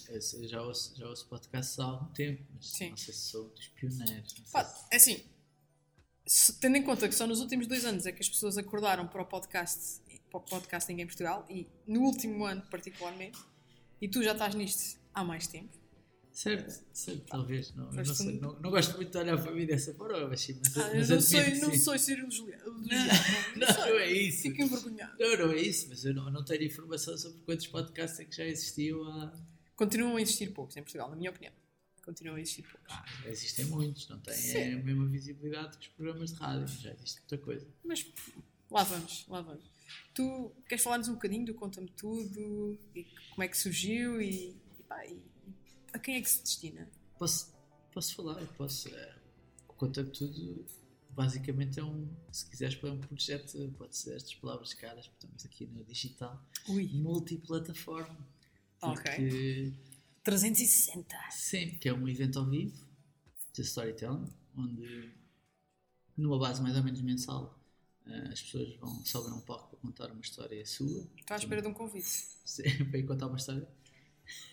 [0.08, 2.90] eu, eu já, ouço, já ouço podcasts há algum tempo, mas Sim.
[2.90, 4.34] não sei se sou dos pioneiros.
[4.50, 5.24] Pá, se- é assim,
[6.60, 9.22] tendo em conta que só nos últimos dois anos é que as pessoas acordaram para
[9.22, 10.00] o podcast,
[10.40, 13.38] podcasting em Portugal e no último ano particularmente,
[14.00, 15.82] e tu já estás nisto há mais tempo.
[16.32, 17.74] Certo, certo, talvez.
[17.74, 20.58] Não, não, sei, não, não gosto muito de olhar para mim dessa forma, mas sim.
[20.58, 22.72] Mas, Ah, eu mas não que não sei ser elogiado.
[22.72, 24.42] Não, não é isso.
[24.42, 25.14] Fico envergonhado.
[25.20, 28.34] Não, não é isso, mas eu não, não tenho informação sobre quantos podcasts é que
[28.34, 29.32] já existiam há.
[29.76, 31.52] Continuam a existir poucos em Portugal, na minha opinião.
[32.02, 32.88] Continuam a existir poucos.
[32.88, 34.72] Ah, existem muitos, não têm Sim.
[34.72, 37.66] a mesma visibilidade que os programas de rádio, já existe muita coisa.
[37.84, 38.06] Mas
[38.70, 39.71] lá vamos, lá vamos.
[40.14, 44.82] Tu queres falar-nos um bocadinho do Conta-me Tudo e como é que surgiu e, e,
[44.88, 45.22] pá, e
[45.92, 46.88] a quem é que se destina?
[47.18, 47.52] Posso,
[47.92, 48.88] posso falar, posso.
[48.88, 49.14] eh,
[49.68, 50.64] o Conta Tudo
[51.10, 55.66] basicamente é um, se quiseres, é um projeto, pode ser estas palavras caras, estamos aqui
[55.66, 58.26] no digital, Ui, multiplataforma.
[58.80, 59.02] Ok.
[59.02, 59.72] Porque,
[60.24, 61.16] 360.
[61.30, 62.76] Sim, que é um evento ao vivo
[63.52, 65.12] de storytelling, onde
[66.16, 67.58] numa base mais ou menos mensal
[68.06, 71.60] eh, as pessoas vão sobem um palco para contar uma história sua, Estou à espera
[71.62, 72.08] de um convite
[72.64, 73.68] ir contar uma história.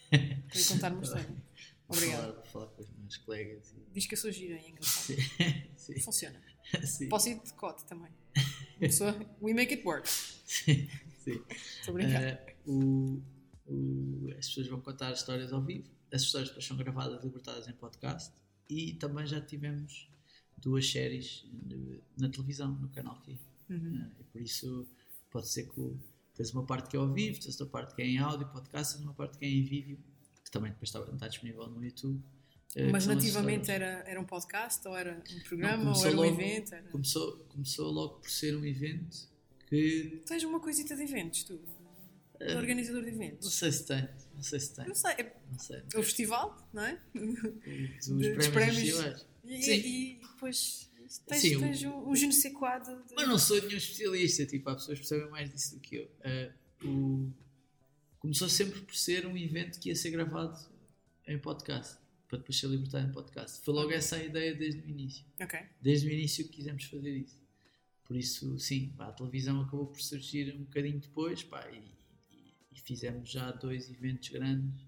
[0.09, 1.43] para ir contar uma história.
[1.88, 2.34] Obrigado.
[2.34, 3.71] Falar, falar com os meus colegas.
[3.71, 3.93] E...
[3.93, 5.05] Diz que eu sou gira e é engraçado.
[5.15, 6.41] Sim, sim, Funciona.
[6.86, 8.11] sim, Posso ir de cote também.
[8.36, 9.11] Uma pessoa,
[9.41, 10.07] we make it work.
[10.09, 10.88] sim,
[11.23, 11.41] sim.
[11.80, 12.21] Estou a brincar.
[12.23, 13.21] Eh, o-
[13.67, 15.89] o- as pessoas vão contar histórias ao vivo.
[16.11, 18.32] As histórias depois são gravadas e libertadas em podcast.
[18.69, 20.09] E também já tivemos
[20.57, 21.45] duas séries
[22.17, 23.38] na televisão, no canal Q.
[23.69, 23.97] Uhum.
[24.01, 24.88] Eh, e por isso
[25.30, 25.95] pode ser que
[26.36, 28.97] tens uma parte que é ao vivo, tens outra parte que é em áudio, podcast,
[28.99, 29.97] e uma parte que é em vídeo,
[30.43, 32.21] que também depois está, está disponível no YouTube.
[32.75, 36.21] eh, Mas nativamente era, era um podcast, ou era um programa, Não, ou era um
[36.21, 36.73] logo- evento?
[36.73, 36.89] Era...
[36.89, 39.27] Começou, começou logo por ser um evento
[39.67, 41.59] que Tens uma coisita de eventos, tu?
[42.39, 43.53] Eh, Organizador de não eventos.
[43.53, 45.84] sei se tem, não sei se tem, Não sei, é não sei.
[45.93, 46.97] é o festival, não é?
[47.99, 49.25] Os dos prémios, prémios.
[49.43, 49.71] E, Sim.
[49.73, 50.89] e depois
[51.28, 51.60] tens, Sim, o-
[52.14, 55.49] tens sais quoi de, Mas não sou nenhum especialista, tipo, há pessoas que percebem mais
[55.51, 56.12] disso do que eu.
[56.22, 56.53] Eh,
[56.84, 57.32] o-
[58.20, 60.60] Começou sempre por ser um evento que ia ser gravado
[61.26, 61.97] em podcast,
[62.28, 63.62] para depois ser libertado em podcast.
[63.62, 65.26] Foi logo essa a ideia desde o início.
[65.39, 65.57] Ok.
[65.82, 67.39] Desde o início que quisemos fazer isso.
[68.03, 71.78] Por isso, sim, a televisão acabou por surgir um bocadinho depois, pá, e,
[72.36, 74.84] e- e fizemos já dois eventos grandes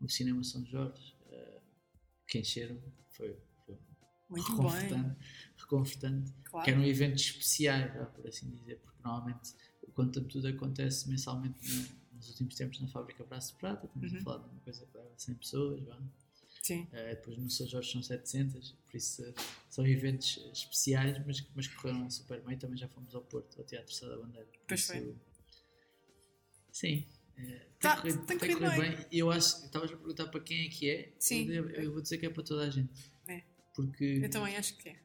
[0.00, 1.60] no Cinema São Jorge, eh,
[2.28, 3.36] que encheram, foi,
[3.66, 3.76] foi
[4.28, 5.16] Muito bem.
[5.70, 6.64] Reconfortante, Claro.
[6.64, 12.00] que eram eventos especiais, por assim dizer, porque normalmente o Conta Tudo acontece mensalmente na-
[12.16, 14.18] nos últimos tempos na Fábrica Braço de Prata, estamos Uhum.
[14.18, 15.98] a falar de uma coisa que leva 100 pessoas, vá.
[16.62, 16.86] Sim.
[16.92, 19.22] Eh, depois no São Jorge são 700, por isso
[19.70, 22.58] são eventos especiais, mas, mas correram super bem.
[22.58, 24.46] Também já fomos ao Porto, ao Teatro Sá da Bandeira.
[24.68, 25.16] Pois isso- foi.
[26.70, 27.06] Sim.
[27.38, 29.06] eh, Tá, tem, corrido, tem tem corrido corrido bem.
[29.10, 31.14] E eu acho, estavas a perguntar para quem é que é.
[31.18, 31.48] Sim.
[31.50, 32.92] Eu, eu vou dizer que é para toda a gente.
[33.26, 33.42] É.
[33.74, 35.00] Porque Eu também acho que é.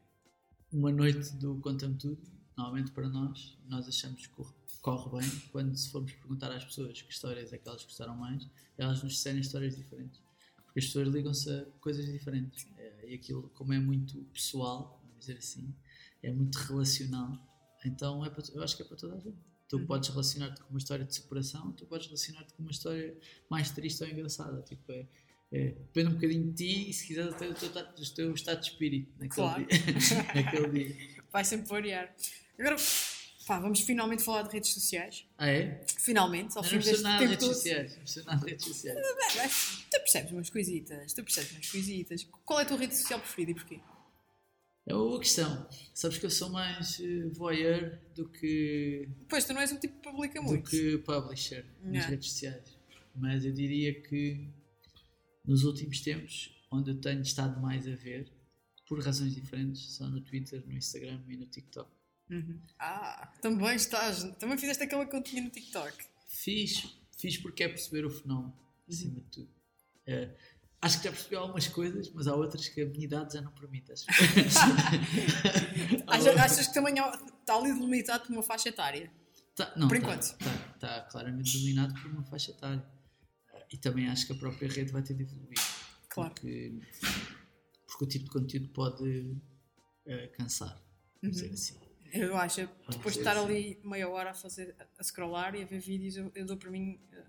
[0.76, 2.22] Uma noite do Conta-me Tudo,
[2.58, 4.34] normalmente para nós, nós achamos que
[4.82, 8.48] corre, bem quando se formos perguntar às pessoas que histórias é que elas gostaram mais,
[8.78, 10.22] elas nos disserem histórias diferentes.
[10.66, 12.68] Porque as pessoas ligam-se a coisas diferentes.
[12.78, 15.74] É, e aquilo, como é muito pessoal, vamos dizer assim,
[16.22, 17.38] é muito relacional,
[17.86, 19.38] então é para, eu acho que é para toda a gente.
[19.68, 19.86] Tu Uhum.
[19.88, 23.18] podes relacionar-te com uma história de superação, tu podes relacionar-te com uma história
[23.50, 24.62] mais triste ou engraçada.
[24.62, 25.08] Tipo, é,
[25.52, 28.60] é, depende um bocadinho de ti e se quiseres até do teu, do teu estado
[28.62, 29.66] de espírito naquele Claro.
[29.66, 29.80] dia.
[30.36, 30.96] naquele dia.
[31.32, 32.14] Vai sempre variar.
[32.58, 32.76] Agora,
[33.46, 35.26] pá, vamos finalmente falar de redes sociais.
[35.38, 35.82] Ah, é?
[36.00, 37.54] Finalmente, ao Não fim percebo deste nada tempo redes todo.
[37.56, 38.16] sociais.
[38.18, 38.98] Não nada de redes sociais.
[39.92, 42.28] Tu percebes umas coisitas, tu percebes umas coisitas.
[42.46, 43.80] Qual é a tua rede social preferida e porquê?
[44.88, 45.68] É uma boa questão.
[45.94, 49.96] Sabes que eu sou mais eh, voyeur do que, Pois, tu não és um tipo
[50.00, 50.70] que publica do muito.
[50.70, 52.08] que publisher nas Yeah.
[52.10, 52.78] redes sociais.
[53.16, 54.48] Mas eu diria que
[55.48, 58.32] nos últimos tempos, onde eu tenho estado mais a ver,
[58.88, 61.90] por razões diferentes, são no Twitter, no Instagram e no TikTok.
[62.30, 62.60] Uhum.
[62.80, 64.24] Ah, também estás.
[64.40, 65.94] Também fizeste aquela continha no TikTok.
[66.28, 68.56] Fiz, fiz porque é perceber o fenómeno,
[68.90, 69.50] acima de tudo.
[70.08, 70.36] Eh,
[70.82, 73.52] acho que já percebi algumas coisas, mas há outras que a minha idade já não
[73.52, 73.92] permite.
[73.92, 74.06] Acho.
[76.08, 79.12] achas, achas que também está ali delimitado por uma faixa etária?
[79.56, 80.24] Tá, não, por tá, enquanto.
[80.24, 82.84] Está tá claramente dominado por uma faixa etária.
[83.72, 85.58] E também acho que a própria rede vai ter de evoluir.
[86.10, 86.34] Claro.
[86.34, 86.74] Porque,
[87.88, 90.82] porque o tipo de conteúdo pode uh, cansar,
[91.24, 91.30] Uhum.
[91.30, 91.76] dizer assim.
[92.14, 93.46] Eu acho, depois de estar assim.
[93.46, 96.70] ali meia hora a fazer, a scrollar e a ver vídeos, eu, eu dou para
[96.72, 97.00] mim.
[97.12, 97.26] eh,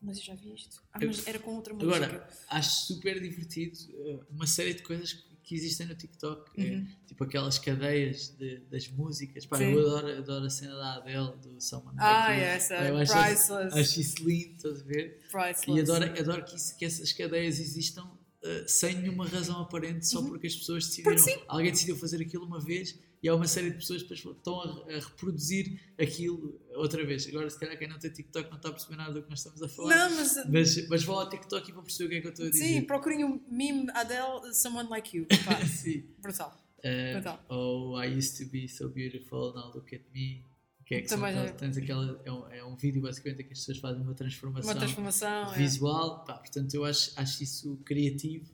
[0.00, 0.82] Mas eu já vi isto.
[0.92, 1.96] Ah, Eu- mas era com outra música.
[2.06, 6.50] Agora, acho super divertido uh, uma série de coisas que, que existem no TikTok.
[6.60, 6.86] É, Uhum.
[7.06, 9.44] tipo aquelas cadeias de- das músicas.
[9.46, 9.72] Pá, Sim.
[9.72, 12.46] eu adoro, adoro a cena da Adele, do Someone ah, Like You.
[12.46, 13.74] essa, Eu acho, priceless.
[13.74, 15.18] acho isso lindo, estás a ver?
[15.30, 15.66] priceless.
[15.68, 18.10] E adoro, adoro que, isso- que essas cadeias existam
[18.44, 21.16] uh, sem nenhuma razão aparente, só porque as pessoas decidiram.
[21.16, 21.44] Uhum.
[21.48, 24.94] Alguém decidiu fazer aquilo uma vez e há uma série de pessoas que estão a,
[24.94, 27.26] a reproduzir aquilo outra vez.
[27.26, 29.38] Agora, se calhar, quem não tem TikTok não está a perceber nada do que nós
[29.38, 29.96] estamos a falar.
[29.96, 30.46] Não, mas.
[30.46, 32.50] Mas, mas vão ao TikTok e vão perceber o que é que eu estou a
[32.50, 32.64] dizer.
[32.64, 35.26] Sim, procurem um meme Adele, Someone Like You.
[35.66, 36.04] Sim.
[36.20, 36.60] brutal.
[36.80, 37.42] Uh, Brutal.
[37.48, 40.44] ou I used to be so beautiful, now look at me.
[40.84, 41.54] Que é que são Também aquelas- é.
[41.54, 44.70] tens aquela, é, um, é um vídeo basicamente em que as pessoas fazem uma transformação,
[44.70, 45.52] Uma transformação.
[45.54, 45.56] é.
[45.56, 46.24] visual.
[46.24, 48.52] Pá, portanto, eu acho, acho isso criativo.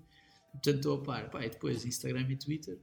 [0.52, 1.30] Portanto, estou a par.
[1.30, 2.78] Pá, e depois Instagram e Twitter.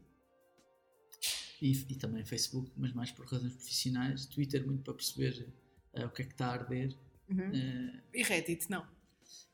[1.62, 4.26] E, e também Facebook, mas mais por razões profissionais.
[4.26, 5.48] Twitter muito para perceber
[5.94, 6.96] eh, o que é que está a arder.
[7.30, 7.40] Uhum.
[7.54, 8.86] Eh, E Reddit, não.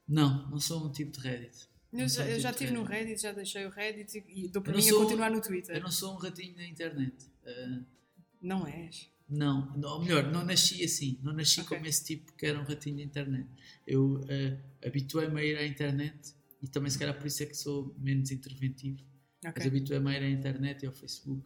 [0.08, 1.70] não, não sou um tipo de Reddit.
[1.94, 4.46] Eu já, um eu já tipo de estive no Reddit, já deixei o Reddit e,
[4.46, 5.76] e dou para mim a continuar no Twitter.
[5.76, 7.16] Eu não sou um ratinho da internet.
[7.46, 7.80] Eh,
[8.41, 9.10] Não és.
[9.30, 11.18] Não, não, ou melhor, não nasci assim.
[11.24, 11.76] Não nasci Ok.
[11.78, 13.48] como esse tipo que era um ratinho de internet.
[13.88, 17.56] Eu eh, habituei-me a ir à internet e também, se calhar, por isso é que
[17.56, 19.00] sou menos interventivo.
[19.44, 19.66] Mas Ok.
[19.68, 21.44] habituei-me a ir à internet e ao Facebook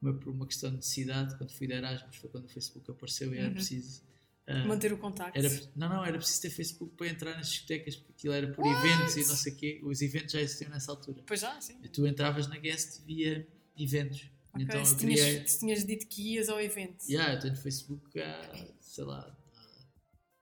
[0.00, 1.36] por uma, questão de necessidade.
[1.38, 3.54] Quando fui de Erasmus, foi quando o Facebook apareceu e era Uhum.
[3.54, 4.02] preciso.
[4.46, 5.38] eh, Manter o contacto.
[5.38, 8.64] era, não, não, era preciso ter Facebook para entrar nas discotecas porque aquilo era por
[8.66, 8.86] What?
[8.88, 9.80] eventos e não sei o quê.
[9.84, 11.22] Os eventos já existiam nessa altura.
[11.24, 11.76] Pois já, sim.
[11.82, 13.46] E tu entravas na guest via
[13.78, 14.28] eventos.
[14.54, 15.46] Ok, Então se, tinhas, criei.
[15.48, 17.04] se tinhas dito que ias ao evento.
[17.08, 19.36] Yeah, eu tenho Facebook há, sei lá,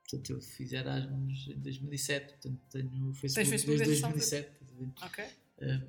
[0.02, 4.50] portanto eu fiz Erasmus em 2007, portanto tenho Facebook, Facebook desde desde essa 2007.
[4.52, 4.92] estás a ver?
[5.06, 5.24] Ok.
[5.58, 5.82] Eh,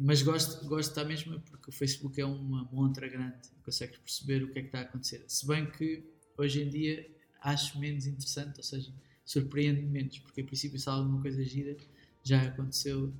[0.00, 4.50] mas gosto, gosto da mesma porque o Facebook é uma montra grande, consegues perceber o
[4.50, 5.22] que é que está a acontecer.
[5.28, 6.02] Se bem que
[6.38, 7.10] hoje em dia
[7.42, 8.90] acho menos interessante, ou seja,
[9.24, 11.76] surpreende menos, porque a princípio se há alguma coisa gira
[12.24, 13.12] já aconteceu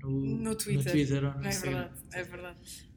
[0.00, 1.22] no, No Twitter.
[1.24, 1.88] ou no É Instagram.
[1.88, 2.88] verdade, é verdade.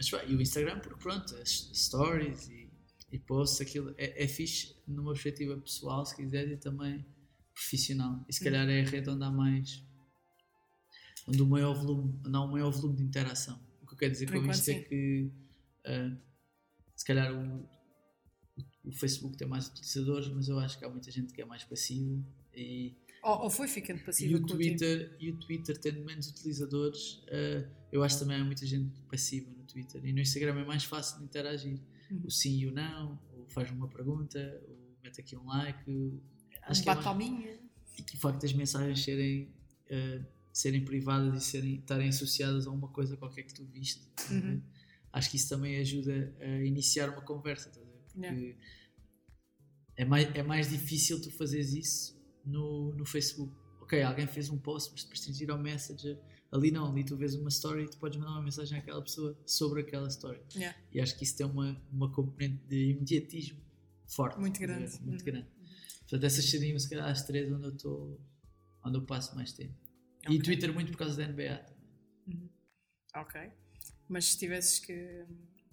[0.00, 2.70] Mas pá, e o Instagram, porque pronto, as stories e,
[3.12, 7.04] e posts, aquilo é, é fixe numa perspectiva pessoal, se quiser, e também
[7.52, 8.24] profissional.
[8.26, 9.84] E se calhar é a rede onde há mais.
[11.28, 13.60] onde o maior volume, onde há um maior volume de interação.
[13.82, 14.84] O que eu quero dizer Por com isto é sim.
[14.84, 15.30] que
[15.84, 16.16] ah,
[16.96, 17.68] se calhar o,
[18.84, 21.62] o Facebook tem mais utilizadores, mas eu acho que há muita gente que é mais
[21.64, 22.24] passiva
[22.54, 24.48] e Ou, ou foi ficando e passiva o, com o.
[24.56, 29.50] Twitter, e o Twitter tendo menos utilizadores, eh, eu acho também há muita gente passiva
[29.50, 30.04] no Twitter.
[30.04, 31.78] E no Instagram é mais fácil de interagir.
[32.10, 32.22] Uhum.
[32.24, 35.90] O sim e o não, ou faz uma pergunta, ou mete aqui um like.
[35.90, 36.20] o-
[36.62, 37.04] Acho Um que é mais-
[37.98, 39.52] e que o facto das mensagens serem,
[39.88, 44.06] eh, serem privadas e serem, estarem associadas a uma coisa qualquer que tu viste.
[44.30, 44.62] Uhum.
[45.12, 47.70] Acho que isso também ajuda a iniciar uma conversa.
[47.70, 47.80] ver?
[48.12, 48.56] Porque Yeah.
[49.96, 53.54] é, mais, é mais difícil tu fazeres isso no, no Facebook.
[53.80, 56.18] Ok, alguém fez um post, mas depois tens de ir ao Messenger.
[56.52, 59.36] Ali não, ali tu vês uma story e tu podes mandar uma mensagem àquela pessoa
[59.46, 60.40] sobre aquela story.
[60.54, 60.76] Yeah.
[60.92, 63.58] E acho que isso tem uma, uma componente de imediatismo
[64.06, 64.38] forte.
[64.38, 64.66] Muito ver?
[64.66, 65.00] grande.
[65.02, 65.24] Muito Uhum.
[65.24, 65.48] grande.
[66.00, 68.20] Portanto, essas seriam se calhar as três onde eu estou,
[68.84, 69.74] onde eu passo mais tempo.
[70.24, 70.40] E Ok.
[70.42, 71.88] Twitter muito por causa da NBA também.
[72.28, 72.48] Uhum.
[73.16, 73.40] Ok.
[74.08, 75.24] Mas se tivesses que,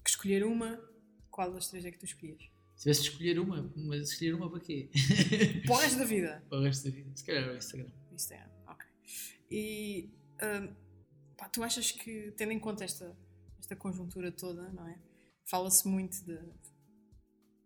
[0.03, 0.80] que escolher uma,
[1.32, 2.43] qual das três é que tu escolhias?
[2.78, 4.91] Se tivesse de escolher uma, mas escolher uma para quê?
[5.65, 6.45] Para o resto da vida.
[6.47, 7.11] para o resto da vida.
[7.15, 7.91] Se calhar o Instagram.
[8.13, 8.88] Instagram, ok.
[9.49, 10.11] E
[10.43, 10.75] hum,
[11.36, 13.17] pá, tu achas que, tendo em conta esta,
[13.57, 14.99] esta conjuntura toda, não é?
[15.43, 16.39] Fala-se muito de,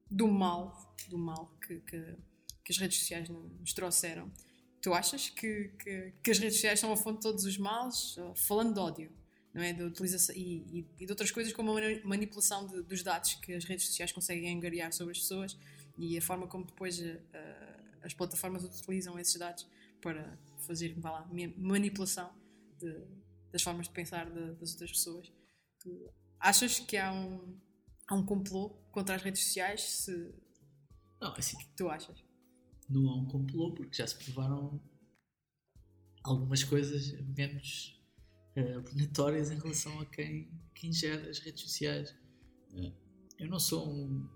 [0.09, 2.15] do mal, do mal que, que,
[2.63, 4.31] que as redes sociais nos trouxeram.
[4.81, 8.15] Tu achas que, que, que as redes sociais são a fonte de todos os males?
[8.47, 9.11] Falando de ódio,
[9.53, 9.71] não é?
[9.83, 13.53] Utilização, e, e- e de outras coisas como a mani- manipulação de- dos dados que
[13.53, 15.57] as redes sociais conseguem angariar sobre as pessoas
[15.97, 17.19] e a forma como depois uh,
[18.03, 19.67] as plataformas utilizam esses dados
[20.01, 22.31] para fazer vá lá, ma- manipulação
[22.79, 23.05] de-
[23.51, 25.31] das formas de pensar de- das outras pessoas.
[25.79, 27.59] Tu achas que há um,
[28.07, 29.81] há um complô contra as redes sociais?
[29.81, 30.33] Se
[31.19, 32.23] Não, assim, tu achas?
[32.89, 34.81] não há um complô, porque já se provaram
[36.23, 38.00] algumas coisas menos
[38.55, 42.15] eh, abominatórias em relação a quem, quem gera as redes sociais.
[42.73, 42.91] Eh,
[43.39, 44.27] eu não sou um,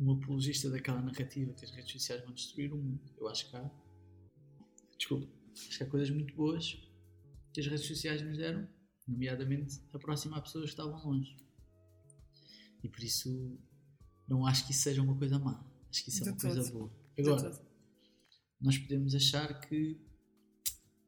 [0.00, 3.00] um apologista daquela narrativa que as redes sociais vão destruir o mundo.
[3.18, 3.70] Eu acho que há.
[4.96, 5.28] Desculpa.
[5.52, 6.78] acho que há coisas muito boas
[7.52, 8.66] que as redes sociais nos deram,
[9.06, 11.36] nomeadamente aproximar pessoas que estavam longe.
[12.82, 13.58] E por isso
[14.26, 15.62] não acho que isso seja uma coisa má.
[15.90, 16.90] Acho que isso é uma coisa boa.
[17.18, 17.66] Agora,
[18.60, 20.00] nós podemos achar que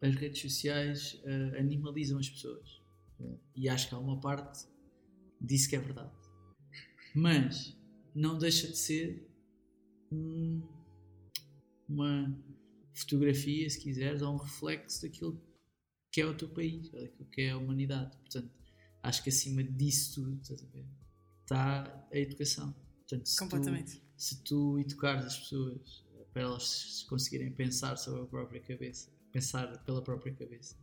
[0.06, 2.82] as redes sociais eh, animalizam as pessoas.
[3.20, 4.66] Eh, e acho que há uma parte
[5.40, 6.12] disso que é verdade.
[7.14, 7.76] Mas
[8.14, 9.28] não deixa de ser
[10.12, 10.62] um-
[11.88, 12.36] uma
[12.92, 15.40] fotografia, se quiseres, ou um reflexo daquilo
[16.12, 18.16] que é o teu país, ou daquilo que é a humanidade.
[18.18, 18.50] Portanto,
[19.02, 20.86] acho que acima disso tudo estás a ver,
[21.42, 22.72] está a educação.
[22.98, 24.02] Portanto, se tu- Completamente.
[24.16, 30.00] se tu educares as pessoas para elas conseguirem pensar sobre a própria cabeça, pensar pela
[30.00, 30.76] própria cabeça.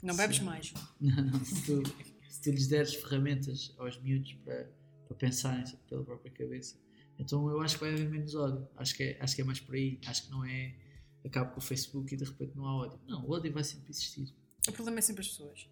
[0.00, 0.44] Não bebes Sim.
[0.44, 0.88] mais, João.
[1.00, 1.82] Não, não, se, tu,
[2.28, 4.70] se tu lhes deres ferramentas aos miúdos para,
[5.08, 6.76] para pensarem pela própria cabeça,
[7.18, 8.68] então eu acho que vai haver menos ódio.
[8.76, 10.00] Acho que é, acho que é mais por aí.
[10.06, 10.76] Acho que não é
[11.24, 13.00] acabo com o Facebook e de repente não há ódio.
[13.08, 14.32] Não, o ódio vai sempre existir.
[14.68, 15.68] O problema é sempre as pessoas.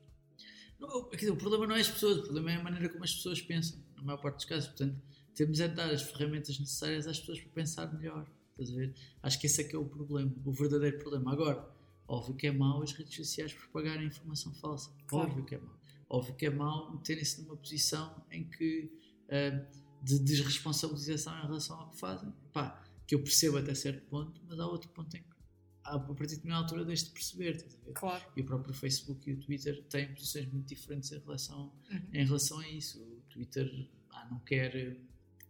[0.80, 3.04] Não, quer dizer, o problema não é as pessoas, o problema é a maneira como
[3.04, 4.66] as pessoas pensam, na maior parte dos casos.
[4.66, 5.00] Portanto,
[5.34, 8.26] temos é de dar as ferramentas necessárias às pessoas para pensar melhor.
[8.50, 8.94] Estás a ver?
[9.22, 11.32] Acho que esse é que é o problema, o verdadeiro problema.
[11.32, 11.75] Agora,
[12.08, 14.90] óbvio que é mau as redes sociais propagarem informação falsa.
[15.06, 15.28] Claro.
[15.30, 15.76] Óbvio que é mau.
[16.08, 18.90] Óbvio que é mau meterem-se numa posição em que
[19.30, 19.66] ah,
[20.02, 22.32] de desresponsabilização em relação ao que fazem.
[22.52, 25.36] Pá, que eu percebo até certo ponto, mas há outro ponto em que
[25.84, 27.64] a partir de uma altura deixo de perceber.
[27.94, 28.24] Claro.
[28.36, 32.08] e o próprio Facebook e o Twitter têm posições muito diferentes em relação, Uhum.
[32.12, 33.00] em relação a isso.
[33.02, 34.96] O Twitter ah, não quer,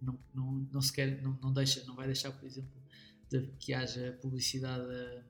[0.02, 2.70] não, não, não se quer, não, não, deixa, não vai deixar, por exemplo,
[3.30, 5.24] de- que haja publicidade a,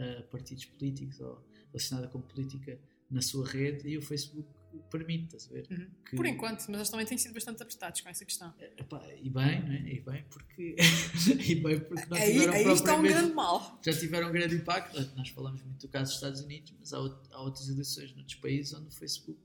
[0.00, 2.78] a partidos políticos ou relacionada com política
[3.10, 4.48] na sua rede e o Facebook
[4.88, 5.66] permite, estás a ver?
[5.70, 5.90] Uhum.
[6.08, 8.54] Que- Por enquanto, mas eles também têm sido bastante apertados com essa questão.
[8.78, 9.80] Epá, e bem, não é?
[9.94, 10.76] E bem porque,
[11.48, 13.80] e bem porque não Aí, tiveram aí está um grande mal.
[13.84, 15.00] já tiveram um grande impacto.
[15.16, 18.72] Nós falamos muito do caso dos Estados Unidos, mas há, há outras eleições noutros países
[18.74, 19.40] onde o Facebook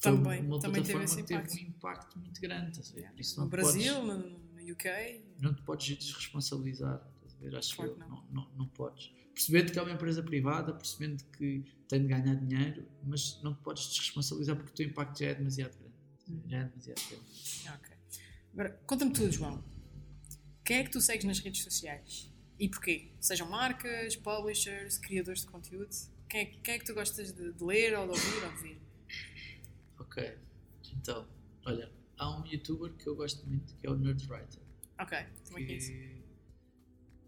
[0.00, 1.56] Também, uma também teve plataforma esse que teve impacto.
[1.56, 2.70] um impacto muito grande.
[2.72, 3.12] Estás a ver?
[3.16, 4.32] Isso No não Brasil, podes,
[4.66, 5.24] no, UK.
[5.40, 7.00] não te podes desresponsabilizar.
[7.24, 7.56] Estás a ver?
[7.56, 8.24] Acho Claro que que eu, não.
[8.30, 9.12] Não, não, podes.
[9.34, 13.62] Percebendo que é uma empresa privada, percebendo que tem de ganhar dinheiro, mas não te
[13.62, 15.94] podes desresponsabilizar porque o teu impacto já é demasiado grande.
[16.48, 17.24] Já é demasiado grande.
[17.74, 17.96] Ok.
[18.52, 19.64] Agora, conta-me tudo, João.
[20.64, 22.32] Quem é que tu segues nas redes sociais?
[22.58, 23.10] E porquê?
[23.20, 25.90] Sejam marcas, publishers, criadores de conteúdo?
[26.28, 28.62] Quem é, quem é que tu gostas de, de ler ou de ouvir ou de
[28.62, 28.80] ver?
[29.98, 30.38] Ok.
[30.96, 31.28] Então,
[31.66, 34.62] olha, há um youtuber que eu gosto muito que é o Nerdwriter.
[34.98, 35.90] Ok, também conheço.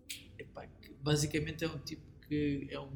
[0.08, 0.75] que, epá, que
[1.06, 2.90] basicamente é um tipo que é um,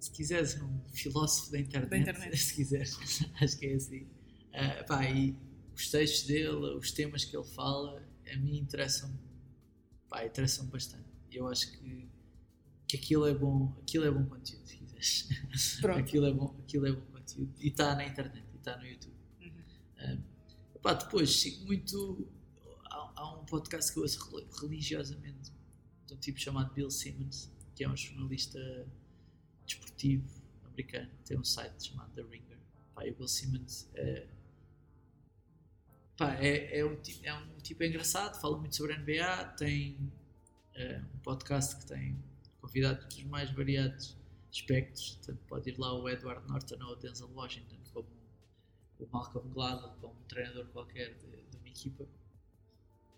[0.00, 2.36] se quiseres, é um filósofo da internet, Da internet.
[2.36, 2.98] se quiseres,
[3.40, 4.08] acho que é assim.
[4.52, 5.36] Ah, epá, e
[5.72, 9.16] os textos dele, os temas que ele fala, a mim interessam,
[10.08, 11.04] pá, interessam bastante.
[11.30, 12.08] Eu acho que,
[12.88, 15.28] que aquilo é bom, aquilo é bom conteúdo, se quiseres.
[15.80, 16.00] Pronto.
[16.00, 19.14] aquilo é bom, aquilo é bom conteúdo e está na internet, e está no YouTube.
[19.40, 20.22] Uhum.
[20.74, 22.28] Epá, depois sigo muito.
[22.90, 25.51] Há, um podcast que eu ouço rel- religiosamente
[26.12, 28.60] de um tipo chamado Bill Simmons, que é um jornalista
[29.64, 30.28] desportivo
[30.66, 32.58] americano, tem um site chamado The Ringer.
[32.94, 34.28] Pá, o Bill Simmons é,
[36.16, 40.12] pá, é, é, um, é um tipo engraçado, fala muito sobre a NBA, tem
[40.74, 42.22] é, um podcast que tem
[42.60, 44.16] convidados dos mais variados
[44.50, 48.08] espectros, portanto pode ir lá o Edward Norton ou o Denzel Washington como
[48.98, 52.06] o Malcolm Gladwell como um treinador qualquer de, de uma equipa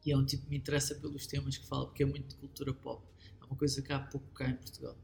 [0.05, 2.35] e é um tipo que me interessa pelos temas que fala porque é muito de
[2.37, 3.03] cultura pop
[3.41, 4.97] é uma coisa que há pouco cá em Portugal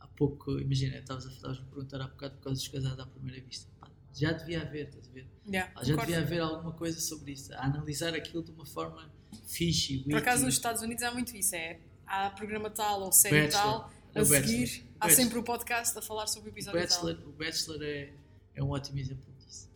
[0.00, 3.06] há pouco, imagina, estavas a, estavas a perguntar há bocado por causa dos casados à
[3.06, 5.26] primeira vista Pá, já devia haver, estás a ver?
[5.46, 6.00] Yeah, já concordo.
[6.06, 9.10] devia haver alguma coisa sobre isso a analisar aquilo de uma forma
[9.46, 13.42] fixe, Por acaso nos Estados Unidos há muito isso, é há programa tal ou série
[13.46, 13.80] Bachelor.
[13.80, 14.44] tal, É a o Bachelor.
[14.48, 15.22] seguir há Bachelor.
[15.24, 17.28] sempre o podcast a falar sobre o O episódio Bachelor, tal.
[17.28, 18.12] o Bachelor é,
[18.54, 19.68] é um ótimo exemplo disso.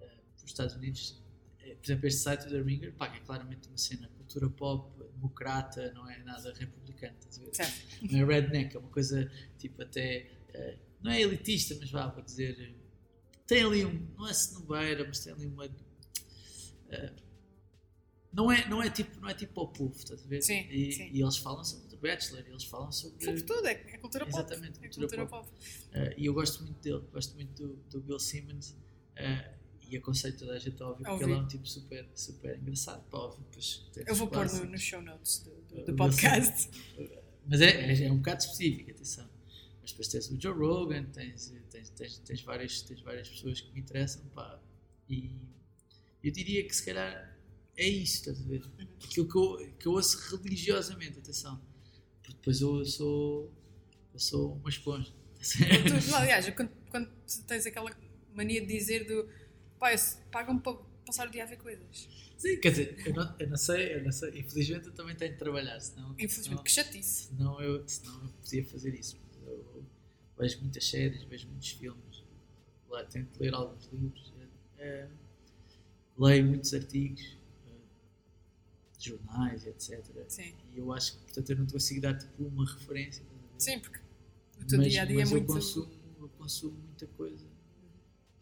[0.00, 0.04] Uh,
[0.38, 1.20] os Estados Unidos,
[1.60, 4.50] eh, por exemplo, este site do The Ringer, pá, que é claramente uma cena cultura
[4.50, 7.54] pop, democrata, não é nada republicano, estás a ver?
[7.54, 8.12] Certo.
[8.12, 10.30] Não é redneck, é uma coisa tipo até.
[10.54, 12.74] eh, não é elitista, mas vá, vou dizer.
[13.46, 14.08] Tem ali um.
[14.16, 15.66] Não é cenobeira, mas tem ali uma.
[16.88, 17.12] eh,
[18.32, 20.40] não é, não, é tipo, não é tipo ao povo, estás a ver?
[20.40, 21.10] Sim, e, sim.
[21.12, 23.22] e eles falam sobre The Bachelor, eles falam sobre.
[23.22, 24.38] Sobre tudo, é, é cultura pop.
[24.38, 25.48] Exatamente, é cultura cultura pop.
[25.48, 25.58] pop.
[25.94, 29.61] Uh, e eu gosto muito dele, gosto muito do, do Bill Simmons uh,
[29.92, 33.02] e aconselho toda a gente a ouvir porque ele é um tipo super, super engraçado
[33.10, 33.44] para ouvir.
[33.92, 36.70] Tem Eu vou pôr no, nos show notes do, do- podcast.
[37.46, 39.28] Mas é, é, é um bocado específico, atenção.
[39.80, 43.72] Mas depois tens o Joe Rogan, tens, tens, tens, tens, várias, tens várias pessoas que
[43.72, 44.60] me interessam, pá.
[45.08, 45.30] E
[46.22, 47.36] eu diria que se calhar
[47.76, 48.62] é isso, estás a ver?
[48.62, 48.86] Uhum.
[49.04, 51.60] Aquilo que eu, que eu ouço religiosamente, atenção.
[52.22, 53.52] Porque depois eu sou,
[54.14, 55.12] eu sou uma esponja.
[55.42, 57.10] Tu- aliás, quando, quando
[57.48, 57.90] tens aquela
[58.32, 59.28] mania de dizer do
[59.82, 59.98] pá, eu-
[60.30, 62.08] pagam-me para passar o dia a ver coisas.
[62.38, 64.38] Sim, quer dizer, eu não, eu não sei, eu não sei.
[64.38, 66.12] Infelizmente eu também tenho de trabalhar, senão.
[66.12, 67.24] Infelizmente, senão- que chatice.
[67.26, 69.20] senão eu, senão eu podia fazer isso.
[69.44, 69.84] Eu
[70.38, 72.24] vejo muitas séries, vejo muitos filmes,
[72.88, 74.32] lá, tento ler alguns livros,
[74.78, 75.08] eh,
[76.16, 77.36] leio muitos artigos,
[77.66, 80.04] eh, de jornais, etc.
[80.28, 80.54] Sim.
[80.72, 83.24] E eu acho que, portanto, eu não consigo dar tipo uma referência.
[83.58, 83.98] Sim, porque
[84.60, 85.48] o teu mas, dia a dia é mas muito.
[85.50, 87.51] eu, consumo, eu consumo muita coisa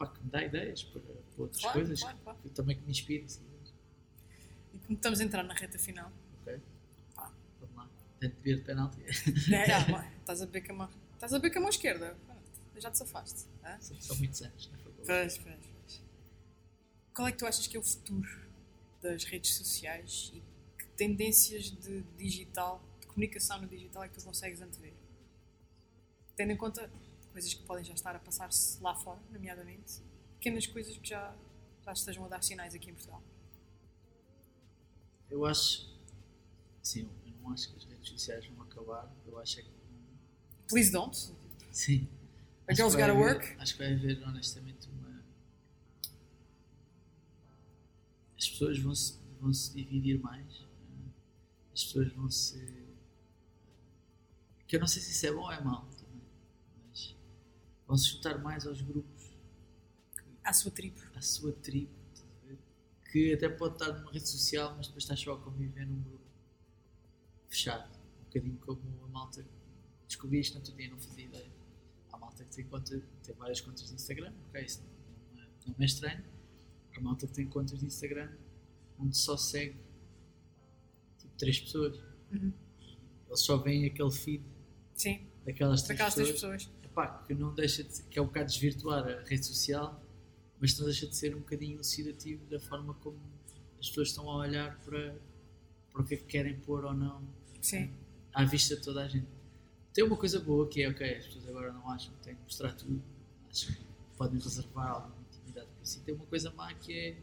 [0.00, 2.38] pá, que me dá ideias para, para outras Claro, coisas claro, claro.
[2.54, 3.28] também que me inspirem.
[3.28, 3.74] se quiseres.
[4.74, 6.10] E como estamos a entrar na reta final,
[6.40, 6.58] Ok?
[7.14, 7.30] Pá.
[7.60, 7.88] Vamos lá.
[8.18, 9.00] Tento beber de penalti.
[9.02, 10.90] é, bem, estás a beber com a mão.
[11.14, 12.16] Estás a beber com a mão esquerda.
[12.76, 13.40] Já te safaste.
[13.80, 15.06] São, são muitos anos na faculdade.
[15.06, 16.02] Pois, pois, pois.
[17.14, 18.26] Qual é que tu achas que é o futuro
[19.02, 20.42] das redes sociais e
[20.78, 24.94] que tendências de digital, de comunicação no digital é que tu consegues antever?
[26.36, 26.90] Tendo em conta
[27.32, 30.00] coisas que podem já estar a passar-se lá fora, nomeadamente,
[30.38, 31.34] pequenas coisas que já,
[31.84, 33.22] já estejam a dar sinais aqui em Portugal.
[35.30, 35.88] Eu acho.
[36.82, 39.10] Sim, eu não acho que as redes sociais vão acabar.
[39.26, 39.70] Eu acho é que.
[40.68, 41.16] Please don't.
[41.70, 42.08] Sim.
[42.66, 43.60] A Acho girl's que vai gotta haver- work.
[43.60, 45.22] Acho que vai haver, honestamente, uma.
[48.38, 50.46] As pessoas vão se, vão se dividir mais.
[50.62, 51.10] eh,
[51.74, 52.58] As pessoas vão se.
[54.66, 55.84] Que eu não sei se isso é bom ou é mau
[57.90, 59.36] vão se juntar mais aos grupos
[60.44, 61.00] À sua tribo.
[61.16, 61.90] a sua tribo,
[63.10, 66.24] que até pode estar numa rede social, mas depois estás só a conviver num grupo
[67.48, 67.90] fechado.
[68.20, 69.44] Um bocadinho como a malta
[70.06, 71.50] descobri isto no outro dia, não fazia ideia.
[72.12, 74.84] Há malta que tem, conta, tem várias contas de Instagram, ok, isso
[75.34, 76.24] não, é, não é estranho.
[76.96, 78.30] Há malta que tem contas de Instagram
[79.00, 79.76] onde só segue
[81.18, 81.98] tipo três pessoas.
[82.30, 82.52] Uhum.
[83.26, 84.44] Eles só veem aquele feed
[84.94, 88.26] Sim, daquelas três daquelas três pessoas Epá, que não deixa de ser, que é um
[88.26, 90.02] bocado desvirtuar a rede social,
[90.60, 93.18] mas não deixa de ser um bocadinho elucidativo da forma como
[93.78, 95.16] as pessoas estão a olhar para,
[95.92, 97.22] para o que é que querem pôr ou não
[97.60, 97.92] Sim.
[98.34, 99.26] à vista de toda a gente.
[99.94, 102.42] Tem uma coisa boa que é, ok, as pessoas agora não acham que têm que
[102.42, 103.02] mostrar tudo,
[103.48, 103.80] acham que
[104.16, 106.00] podem reservar alguma intimidade para si.
[106.00, 107.16] Tem uma coisa má que é.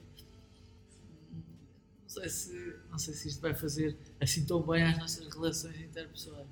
[2.01, 5.79] Não sei, se, não sei se isto vai fazer assim tão bem às nossas relações
[5.79, 6.47] interpessoais.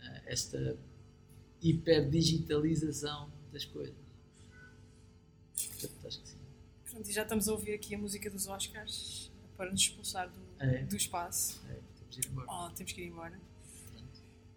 [0.00, 0.78] Ah, Esta
[1.62, 3.94] hiperdigitalização das coisas.
[5.56, 6.36] Portanto, acho que sim.
[6.90, 10.40] Pronto, e já estamos a ouvir aqui a música dos Oscars para nos expulsar do,
[10.58, 10.82] É.
[10.84, 11.60] do espaço.
[11.68, 12.46] É, temos de ir embora.
[12.50, 13.40] Oh, temos que ir embora.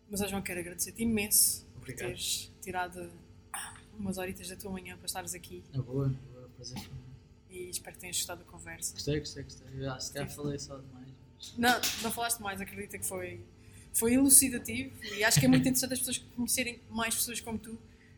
[0.09, 2.07] Mas, ó João, quero agradecer-te imenso por Obrigado.
[2.07, 3.11] teres tirado
[3.53, 6.87] ah, umas horitas da tua manhã para estares aqui Na boa, na boa, prazer foi
[6.87, 7.03] meu.
[7.65, 8.93] e espero que tenhas gostado da conversa.
[8.93, 9.85] Gostei, gostei, gostei.
[9.87, 11.09] Acho que já falei só demais.
[11.37, 11.57] Mas...
[11.57, 13.45] Não, não falaste mais, acredita que foi,
[13.93, 17.77] foi elucidativo e acho que é muito interessante as pessoas conhecerem mais pessoas como tu,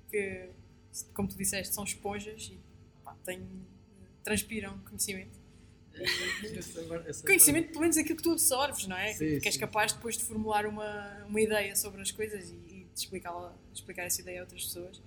[0.10, 0.50] que,
[1.14, 2.60] como tu disseste, são esponjas e
[3.04, 3.48] pá, têm,
[4.24, 5.40] transpiram conhecimento.
[7.06, 9.14] Essa Conhecimento, pelo menos aquilo que tu absorves, não é?
[9.14, 9.60] Sim, que és sim.
[9.60, 14.04] capaz depois de formular uma, uma ideia sobre as coisas e, e de explicar, explicar
[14.04, 15.02] essa ideia a outras pessoas.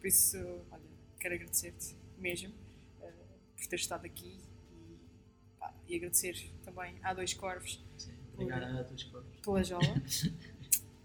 [0.00, 0.36] Por isso,
[0.70, 0.82] olha,
[1.18, 2.54] quero agradecer-te mesmo
[3.02, 3.12] eh,
[3.56, 4.38] por ter estado aqui
[4.72, 4.96] e,
[5.58, 9.37] pá, e agradecer também à Dois Corvos Sim, obrigado a dois corpos.
[9.48, 10.02] Pela jola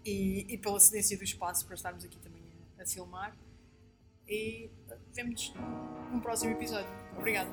[0.04, 2.42] e, e pela cedência do espaço para estarmos aqui também
[2.78, 3.34] a, a filmar.
[4.28, 5.52] E eh, vemo-nos
[6.12, 6.90] num próximo episódio.
[7.16, 7.50] Obrigada.